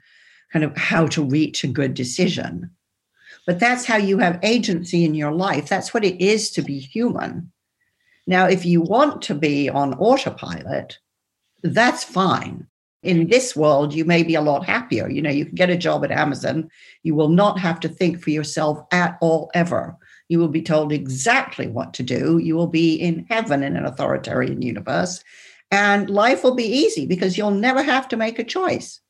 kind 0.52 0.64
of 0.64 0.76
how 0.76 1.06
to 1.08 1.24
reach 1.24 1.62
a 1.62 1.68
good 1.68 1.94
decision. 1.94 2.70
But 3.46 3.60
that's 3.60 3.84
how 3.84 3.96
you 3.96 4.18
have 4.18 4.40
agency 4.42 5.04
in 5.04 5.14
your 5.14 5.32
life. 5.32 5.68
That's 5.68 5.94
what 5.94 6.04
it 6.04 6.20
is 6.20 6.50
to 6.52 6.62
be 6.62 6.78
human. 6.78 7.52
Now, 8.26 8.46
if 8.46 8.66
you 8.66 8.80
want 8.80 9.22
to 9.22 9.34
be 9.34 9.70
on 9.70 9.94
autopilot, 9.94 10.98
that's 11.62 12.02
fine. 12.02 12.66
In 13.04 13.28
this 13.28 13.54
world, 13.54 13.94
you 13.94 14.04
may 14.04 14.24
be 14.24 14.34
a 14.34 14.40
lot 14.40 14.66
happier. 14.66 15.08
You 15.08 15.22
know, 15.22 15.30
you 15.30 15.46
can 15.46 15.54
get 15.54 15.70
a 15.70 15.76
job 15.76 16.04
at 16.04 16.10
Amazon. 16.10 16.68
You 17.04 17.14
will 17.14 17.28
not 17.28 17.60
have 17.60 17.78
to 17.80 17.88
think 17.88 18.20
for 18.20 18.30
yourself 18.30 18.84
at 18.90 19.16
all, 19.20 19.48
ever. 19.54 19.96
You 20.28 20.40
will 20.40 20.48
be 20.48 20.62
told 20.62 20.92
exactly 20.92 21.68
what 21.68 21.94
to 21.94 22.02
do. 22.02 22.38
You 22.38 22.56
will 22.56 22.66
be 22.66 22.96
in 22.96 23.26
heaven 23.30 23.62
in 23.62 23.76
an 23.76 23.86
authoritarian 23.86 24.60
universe. 24.60 25.22
And 25.70 26.10
life 26.10 26.42
will 26.42 26.56
be 26.56 26.66
easy 26.66 27.06
because 27.06 27.38
you'll 27.38 27.52
never 27.52 27.82
have 27.82 28.08
to 28.08 28.16
make 28.16 28.40
a 28.40 28.44
choice. 28.44 29.00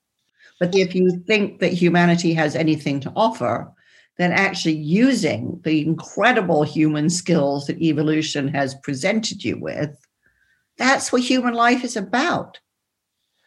But 0.61 0.75
if 0.75 0.95
you 0.95 1.23
think 1.27 1.61
that 1.61 1.73
humanity 1.73 2.35
has 2.35 2.55
anything 2.55 3.01
to 3.01 3.13
offer, 3.17 3.73
than 4.19 4.33
actually 4.33 4.77
using 4.77 5.61
the 5.65 5.83
incredible 5.83 6.63
human 6.63 7.11
skills 7.11 7.67
that 7.67 7.81
evolution 7.81 8.49
has 8.49 8.75
presented 8.77 9.45
you 9.45 9.59
with. 9.59 9.97
That's 10.79 11.13
what 11.13 11.23
human 11.23 11.55
life 11.55 11.85
is 11.85 11.97
about. 11.97 12.59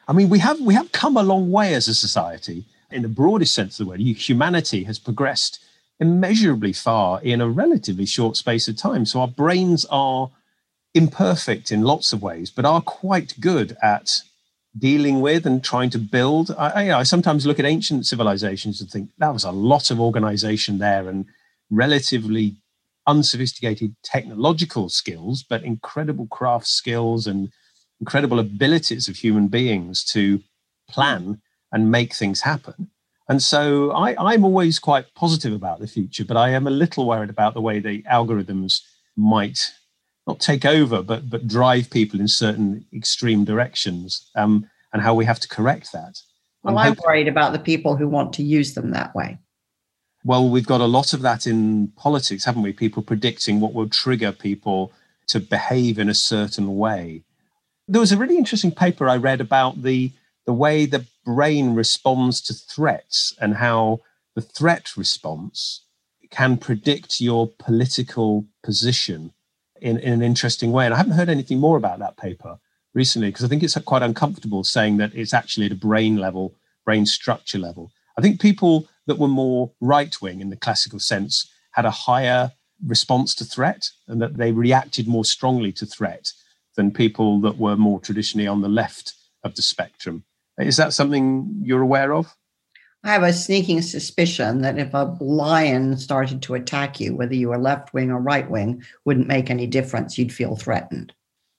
I 0.08 0.14
mean, 0.14 0.30
we 0.30 0.40
have 0.40 0.60
we 0.62 0.74
have 0.74 0.92
come 0.92 1.18
a 1.18 1.24
long 1.24 1.52
way 1.52 1.74
as 1.74 1.88
a 1.88 1.94
society 1.94 2.66
in 2.92 3.04
the 3.04 3.10
broadest 3.10 3.54
sense 3.54 3.80
of 3.80 3.86
the 3.86 3.90
word. 3.92 4.00
Humanity 4.00 4.84
has 4.86 4.98
progressed 4.98 5.60
immeasurably 6.00 6.74
far 6.74 7.22
in 7.22 7.42
a 7.42 7.50
relatively 7.50 8.06
short 8.06 8.38
space 8.38 8.68
of 8.68 8.78
time. 8.78 9.06
So 9.06 9.22
our 9.22 9.28
brains 9.28 9.86
are 9.90 10.32
imperfect 10.94 11.72
in 11.72 11.84
lots 11.84 12.14
of 12.14 12.24
ways, 12.24 12.50
but 12.50 12.66
are 12.66 12.82
quite 12.82 13.40
good 13.40 13.78
at 13.84 14.22
dealing 14.78 15.22
with 15.22 15.46
and 15.46 15.64
trying 15.64 15.90
to 15.90 16.00
build. 16.00 16.52
I, 16.58 16.90
I, 16.90 17.00
I, 17.00 17.04
sometimes 17.04 17.46
look 17.46 17.60
at 17.60 17.66
ancient 17.66 18.06
civilizations 18.06 18.80
and 18.80 18.90
think 18.90 19.10
that 19.18 19.34
was 19.34 19.44
a 19.44 19.52
lot 19.52 19.90
of 19.90 20.00
organization 20.00 20.78
there 20.78 21.08
and 21.10 21.26
relatively 21.70 22.56
unsophisticated 23.08 23.96
technological 24.04 24.90
skills, 24.90 25.44
but 25.44 25.64
incredible 25.64 26.28
craft 26.28 26.68
skills 26.68 27.26
and 27.26 27.52
incredible 28.00 28.40
abilities 28.40 29.08
of 29.08 29.16
human 29.16 29.48
beings 29.48 30.04
to 30.04 30.42
plan 30.90 31.42
and 31.72 31.92
make 31.92 32.14
things 32.14 32.42
happen. 32.42 32.90
And 33.28 33.42
so 33.44 33.92
I, 33.92 34.16
I'm 34.18 34.44
always 34.44 34.80
quite 34.80 35.14
positive 35.14 35.54
about 35.54 35.80
the 35.80 35.88
future, 35.88 36.26
but 36.26 36.38
I 36.38 36.50
am 36.50 36.66
a 36.66 36.72
little 36.72 37.06
worried 37.06 37.30
about 37.30 37.54
the 37.54 37.62
way 37.62 37.80
the 37.80 38.02
algorithms 38.04 38.82
might 39.16 39.72
not 40.30 40.40
take 40.40 40.66
over, 40.66 41.02
but 41.02 41.30
but 41.30 41.48
drive 41.48 41.90
people 41.90 42.20
in 42.20 42.28
certain 42.28 42.86
extreme 42.94 43.44
directions, 43.46 44.30
um, 44.36 44.70
and 44.94 45.02
how 45.02 45.14
we 45.14 45.26
have 45.26 45.40
to 45.40 45.48
correct 45.48 45.92
that. 45.92 46.22
Well, 46.64 46.78
I'm, 46.78 46.92
I'm 46.92 46.98
worried 47.06 47.28
about 47.28 47.54
the 47.54 47.60
people 47.60 47.96
who 47.96 48.08
want 48.08 48.34
to 48.34 48.44
use 48.44 48.74
them 48.74 48.92
that 48.92 49.16
way. 49.16 49.38
Well, 50.24 50.50
we've 50.50 50.74
got 50.74 50.82
a 50.82 50.86
lot 50.98 51.14
of 51.14 51.22
that 51.22 51.48
in 51.48 51.88
politics, 51.96 52.46
haven't 52.46 52.62
we? 52.62 52.74
People 52.74 53.02
predicting 53.02 53.60
what 53.60 53.74
will 53.74 53.90
trigger 53.90 54.32
people 54.32 54.92
to 55.28 55.40
behave 55.40 55.98
in 55.98 56.10
a 56.10 56.14
certain 56.14 56.78
way. 56.78 57.24
There 57.88 58.02
was 58.02 58.12
a 58.12 58.18
really 58.18 58.38
interesting 58.38 58.72
paper 58.72 59.08
I 59.10 59.18
read 59.18 59.42
about 59.42 59.82
the 59.84 60.12
the 60.46 60.54
way 60.54 60.86
the 60.86 61.06
brain 61.26 61.76
responds 61.76 62.42
to 62.42 62.54
threats 62.54 63.36
and 63.42 63.56
how 63.56 64.02
the 64.36 64.42
threat 64.42 64.98
response 64.98 65.86
can 66.32 66.58
predict 66.58 67.20
your 67.20 67.48
political 67.48 68.46
position 68.64 69.34
in, 69.82 69.98
in 69.98 70.14
an 70.14 70.22
interesting 70.22 70.72
way. 70.72 70.86
And 70.86 70.94
I 70.94 70.98
haven't 70.98 71.14
heard 71.14 71.30
anything 71.30 71.60
more 71.60 71.78
about 71.78 72.00
that 72.00 72.18
paper 72.18 72.60
recently 72.94 73.30
because 73.30 73.46
I 73.46 73.48
think 73.48 73.64
it's 73.64 73.78
quite 73.80 74.02
uncomfortable 74.02 74.64
saying 74.64 74.98
that 74.98 75.14
it's 75.14 75.34
actually 75.34 75.68
at 75.68 75.72
a 75.72 75.76
brain 75.76 76.18
level, 76.18 76.56
brain 76.86 77.06
structure 77.06 77.60
level. 77.60 77.92
I 78.18 78.22
think 78.22 78.42
people 78.42 78.88
that 79.08 79.18
were 79.18 79.28
more 79.28 79.72
right 79.80 80.14
wing 80.22 80.42
in 80.42 80.50
the 80.50 80.56
classical 80.56 81.00
sense 81.00 81.50
had 81.72 81.86
a 81.86 81.92
higher 81.92 82.52
response 82.86 83.36
to 83.36 83.46
threat 83.46 83.90
and 84.08 84.22
that 84.22 84.38
they 84.38 84.52
reacted 84.52 85.08
more 85.08 85.26
strongly 85.26 85.72
to 85.74 85.86
threat 85.86 86.32
than 86.76 86.92
people 86.92 87.42
that 87.42 87.58
were 87.58 87.76
more 87.76 88.00
traditionally 88.00 88.48
on 88.48 88.62
the 88.62 88.70
left 88.70 89.14
of 89.44 89.56
the 89.56 89.62
spectrum. 89.62 90.24
Is 90.58 90.78
that 90.78 90.94
something 90.94 91.62
you're 91.64 91.82
aware 91.82 92.14
of? 92.14 92.36
I 93.04 93.14
have 93.14 93.24
a 93.24 93.32
sneaking 93.32 93.82
suspicion 93.82 94.62
that 94.62 94.78
if 94.78 94.94
a 94.94 95.16
lion 95.22 95.98
started 95.98 96.42
to 96.44 96.56
attack 96.56 97.00
you, 97.00 97.16
whether 97.16 97.34
you 97.34 97.50
were 97.50 97.58
left 97.58 97.94
wing 97.94 98.12
or 98.12 98.20
right 98.20 98.50
wing, 98.50 98.84
wouldn't 99.06 99.28
make 99.28 99.50
any 99.50 99.68
difference. 99.68 100.18
You'd 100.18 100.34
feel 100.34 100.58
threatened. 100.58 101.14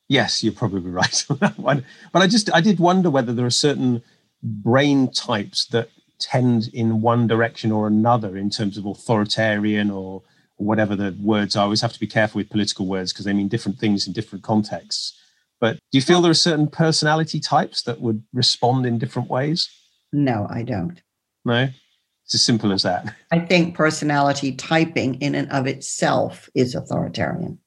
Yes, 0.09 0.45
you're 0.45 0.53
probably 0.53 0.91
right 0.91 1.25
on 1.31 1.39
that 1.39 1.59
one. 1.59 1.85
But 2.13 2.23
I 2.23 2.27
just 2.27 2.53
I 2.53 2.61
did 2.61 2.79
wonder 2.79 3.11
whether 3.11 3.33
there 3.33 3.47
are 3.47 3.51
certain 3.51 4.03
brain 4.43 5.11
types 5.13 5.67
that 5.67 5.89
tend 6.19 6.69
in 6.75 7.01
one 7.01 7.27
direction 7.27 7.73
or 7.73 7.87
another 7.87 8.37
in 8.37 8.51
terms 8.51 8.77
of 8.77 8.85
authoritarian 8.85 9.91
or 9.91 10.23
whatever 10.57 10.95
the 10.95 11.17
words 11.23 11.57
are. 11.57 11.61
I 11.61 11.65
always 11.65 11.81
have 11.81 11.95
to 11.95 12.01
be 12.01 12.07
careful 12.07 12.39
with 12.39 12.51
political 12.51 12.87
words 12.87 13.13
because 13.13 13.25
they 13.25 13.33
mean 13.33 13.49
different 13.49 13.79
things 13.79 14.07
in 14.07 14.13
different 14.13 14.45
contexts. 14.45 15.19
But 15.59 15.77
do 15.91 15.99
you 15.99 16.03
feel 16.03 16.21
there 16.21 16.31
are 16.31 16.35
certain 16.35 16.69
personality 16.69 17.41
types 17.41 17.83
that 17.83 18.01
would 18.01 18.23
respond 18.35 18.85
in 18.85 18.99
different 18.99 19.31
ways? 19.31 19.71
No, 20.13 20.47
I 20.51 20.63
don't. 20.63 21.01
No, 21.45 21.69
it's 22.25 22.35
as 22.35 22.45
simple 22.45 22.73
as 22.73 22.83
that. 22.83 23.15
I 23.33 23.41
think 23.41 23.75
personality 23.75 24.53
typing 24.53 25.17
in 25.17 25.35
and 25.35 25.51
of 25.51 25.67
itself 25.67 26.49
is 26.55 26.75
authoritarian. 26.75 27.59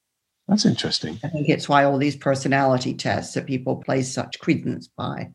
That's 0.47 0.65
interesting. 0.65 1.19
I 1.23 1.29
think 1.29 1.49
it's 1.49 1.69
why 1.69 1.83
all 1.83 1.97
these 1.97 2.15
personality 2.15 2.93
tests 2.93 3.33
that 3.33 3.45
people 3.45 3.77
place 3.77 4.13
such 4.13 4.39
credence 4.39 4.87
by, 4.87 5.31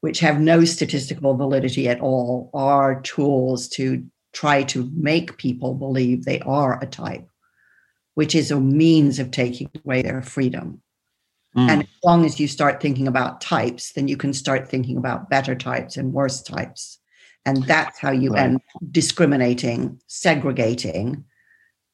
which 0.00 0.20
have 0.20 0.40
no 0.40 0.64
statistical 0.64 1.36
validity 1.36 1.88
at 1.88 2.00
all, 2.00 2.50
are 2.52 3.00
tools 3.02 3.68
to 3.70 4.04
try 4.32 4.62
to 4.64 4.90
make 4.94 5.38
people 5.38 5.74
believe 5.74 6.24
they 6.24 6.40
are 6.40 6.82
a 6.82 6.86
type, 6.86 7.26
which 8.14 8.34
is 8.34 8.50
a 8.50 8.60
means 8.60 9.18
of 9.18 9.30
taking 9.30 9.70
away 9.84 10.02
their 10.02 10.22
freedom. 10.22 10.82
Mm. 11.56 11.68
And 11.70 11.82
as 11.82 11.88
long 12.04 12.24
as 12.26 12.38
you 12.38 12.48
start 12.48 12.82
thinking 12.82 13.08
about 13.08 13.40
types, 13.40 13.92
then 13.92 14.08
you 14.08 14.16
can 14.16 14.34
start 14.34 14.68
thinking 14.68 14.98
about 14.98 15.30
better 15.30 15.54
types 15.54 15.96
and 15.96 16.12
worse 16.12 16.42
types. 16.42 16.98
And 17.46 17.62
that's 17.64 17.98
how 17.98 18.10
you 18.10 18.32
right. 18.32 18.42
end 18.42 18.60
discriminating, 18.90 20.00
segregating, 20.08 21.24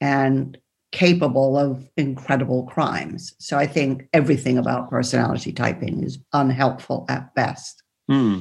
and 0.01 0.59
capable 0.93 1.59
of 1.59 1.89
incredible 1.97 2.65
crimes. 2.65 3.35
So 3.39 3.59
I 3.59 3.67
think 3.67 4.09
everything 4.13 4.59
about 4.59 4.91
personality 4.91 5.53
typing 5.53 6.03
is 6.03 6.19
unhelpful 6.33 7.07
at 7.09 7.35
best. 7.35 7.83
Hmm. 8.09 8.41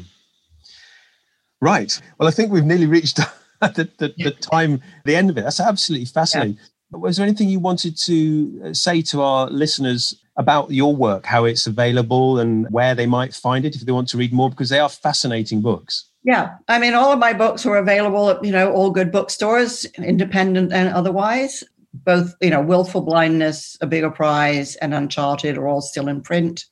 Right. 1.61 1.99
Well, 2.17 2.27
I 2.27 2.31
think 2.31 2.51
we've 2.51 2.65
nearly 2.65 2.87
reached 2.87 3.17
the, 3.61 3.89
the, 3.97 4.13
the, 4.17 4.31
time, 4.31 4.81
the 5.05 5.15
end 5.15 5.29
of 5.29 5.37
it. 5.37 5.43
That's 5.43 5.59
absolutely 5.59 6.05
fascinating. 6.05 6.57
Yeah. 6.91 6.97
Was 6.97 7.17
there 7.17 7.25
anything 7.25 7.47
you 7.47 7.59
wanted 7.59 7.95
to 7.99 8.61
uh, 8.65 8.73
say 8.73 9.01
to 9.03 9.21
our 9.21 9.49
listeners 9.49 10.15
about 10.35 10.71
your 10.71 10.93
work, 10.93 11.25
how 11.25 11.45
it's 11.45 11.67
available 11.67 12.39
and 12.39 12.67
where 12.69 12.95
they 12.95 13.05
might 13.05 13.33
find 13.33 13.63
it 13.63 13.75
if 13.75 13.81
they 13.81 13.93
want 13.93 14.09
to 14.09 14.17
read 14.17 14.33
more? 14.33 14.49
Because 14.49 14.69
they 14.69 14.79
are 14.79 14.89
fascinating 14.89 15.61
books. 15.61 16.10
Yeah, 16.23 16.57
I 16.67 16.77
mean, 16.77 16.93
all 16.93 17.11
of 17.11 17.19
my 17.19 17.33
books 17.33 17.65
are 17.65 17.77
available 17.77 18.29
at 18.29 18.43
you 18.43 18.51
know 18.51 18.71
all 18.71 18.91
good 18.91 19.11
bookstores, 19.11 19.85
independent 19.97 20.71
and 20.71 20.89
otherwise. 20.89 21.63
Both 21.93 22.35
you 22.41 22.49
know, 22.49 22.61
Willful 22.61 23.01
Blindness, 23.01 23.77
A 23.81 23.87
Bigger 23.87 24.11
Prize, 24.11 24.75
and 24.77 24.93
Uncharted 24.93 25.57
are 25.57 25.67
all 25.67 25.81
still 25.81 26.07
in 26.07 26.21
print. 26.21 26.65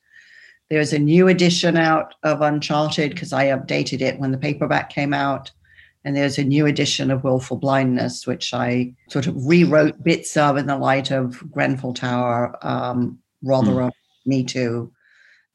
There's 0.70 0.92
a 0.92 0.98
new 0.98 1.26
edition 1.26 1.76
out 1.76 2.14
of 2.22 2.40
Uncharted 2.40 3.10
because 3.10 3.32
I 3.32 3.46
updated 3.46 4.00
it 4.00 4.20
when 4.20 4.30
the 4.30 4.38
paperback 4.38 4.88
came 4.90 5.12
out. 5.12 5.50
And 6.04 6.16
there's 6.16 6.38
a 6.38 6.44
new 6.44 6.64
edition 6.64 7.10
of 7.10 7.24
Willful 7.24 7.58
Blindness, 7.58 8.26
which 8.26 8.54
I 8.54 8.94
sort 9.10 9.26
of 9.26 9.34
rewrote 9.36 10.02
bits 10.02 10.34
of 10.36 10.56
in 10.56 10.66
the 10.66 10.78
light 10.78 11.10
of 11.10 11.38
Grenfell 11.50 11.92
Tower, 11.92 12.56
um, 12.62 13.18
Rotherham, 13.42 13.90
mm. 13.90 14.26
Me 14.26 14.44
Too, 14.44 14.90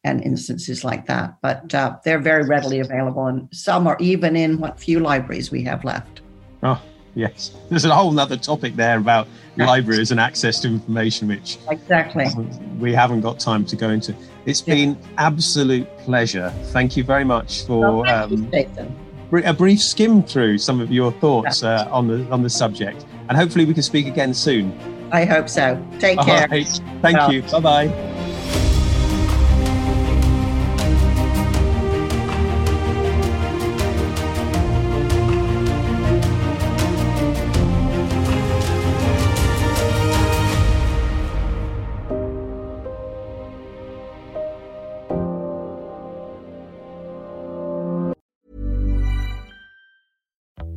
and 0.05 0.23
instances 0.23 0.85
like 0.85 1.07
that. 1.07 1.35
But 1.41 1.73
uh, 1.73 1.97
they're 2.05 2.19
very 2.19 2.43
readily 2.43 2.79
available, 2.79 3.25
and 3.25 3.49
some 3.51 3.87
are 3.87 3.97
even 3.99 4.35
in 4.35 4.59
what 4.59 4.79
few 4.79 4.99
libraries 4.99 5.51
we 5.51 5.63
have 5.63 5.83
left. 5.83 6.21
Oh, 6.63 6.81
yes. 7.15 7.51
There's 7.69 7.85
a 7.85 7.93
whole 7.93 8.17
other 8.17 8.37
topic 8.37 8.75
there 8.75 8.97
about 8.99 9.27
yes. 9.57 9.67
libraries 9.67 10.11
and 10.11 10.19
access 10.19 10.59
to 10.61 10.67
information, 10.67 11.27
which 11.27 11.57
exactly 11.69 12.27
we 12.79 12.93
haven't 12.93 13.21
got 13.21 13.39
time 13.39 13.65
to 13.65 13.75
go 13.75 13.89
into. 13.89 14.15
It's 14.45 14.61
been 14.61 14.95
absolute 15.17 15.87
pleasure. 15.97 16.53
Thank 16.65 16.95
you 16.95 17.03
very 17.03 17.25
much 17.25 17.65
for 17.65 18.07
um, 18.07 18.51
a 19.33 19.53
brief 19.53 19.81
skim 19.81 20.21
through 20.21 20.59
some 20.59 20.79
of 20.79 20.91
your 20.91 21.11
thoughts 21.13 21.63
uh, 21.63 21.87
on 21.91 22.07
the 22.07 22.29
on 22.29 22.43
the 22.43 22.49
subject, 22.49 23.05
and 23.27 23.35
hopefully 23.35 23.65
we 23.65 23.73
can 23.73 23.83
speak 23.83 24.05
again 24.05 24.35
soon. 24.35 24.71
I 25.11 25.25
hope 25.25 25.49
so. 25.49 25.83
Take 25.99 26.19
care. 26.19 26.47
Right. 26.47 26.81
Thank 27.01 27.17
well. 27.17 27.33
you. 27.33 27.41
Bye 27.41 27.59
bye. 27.59 28.31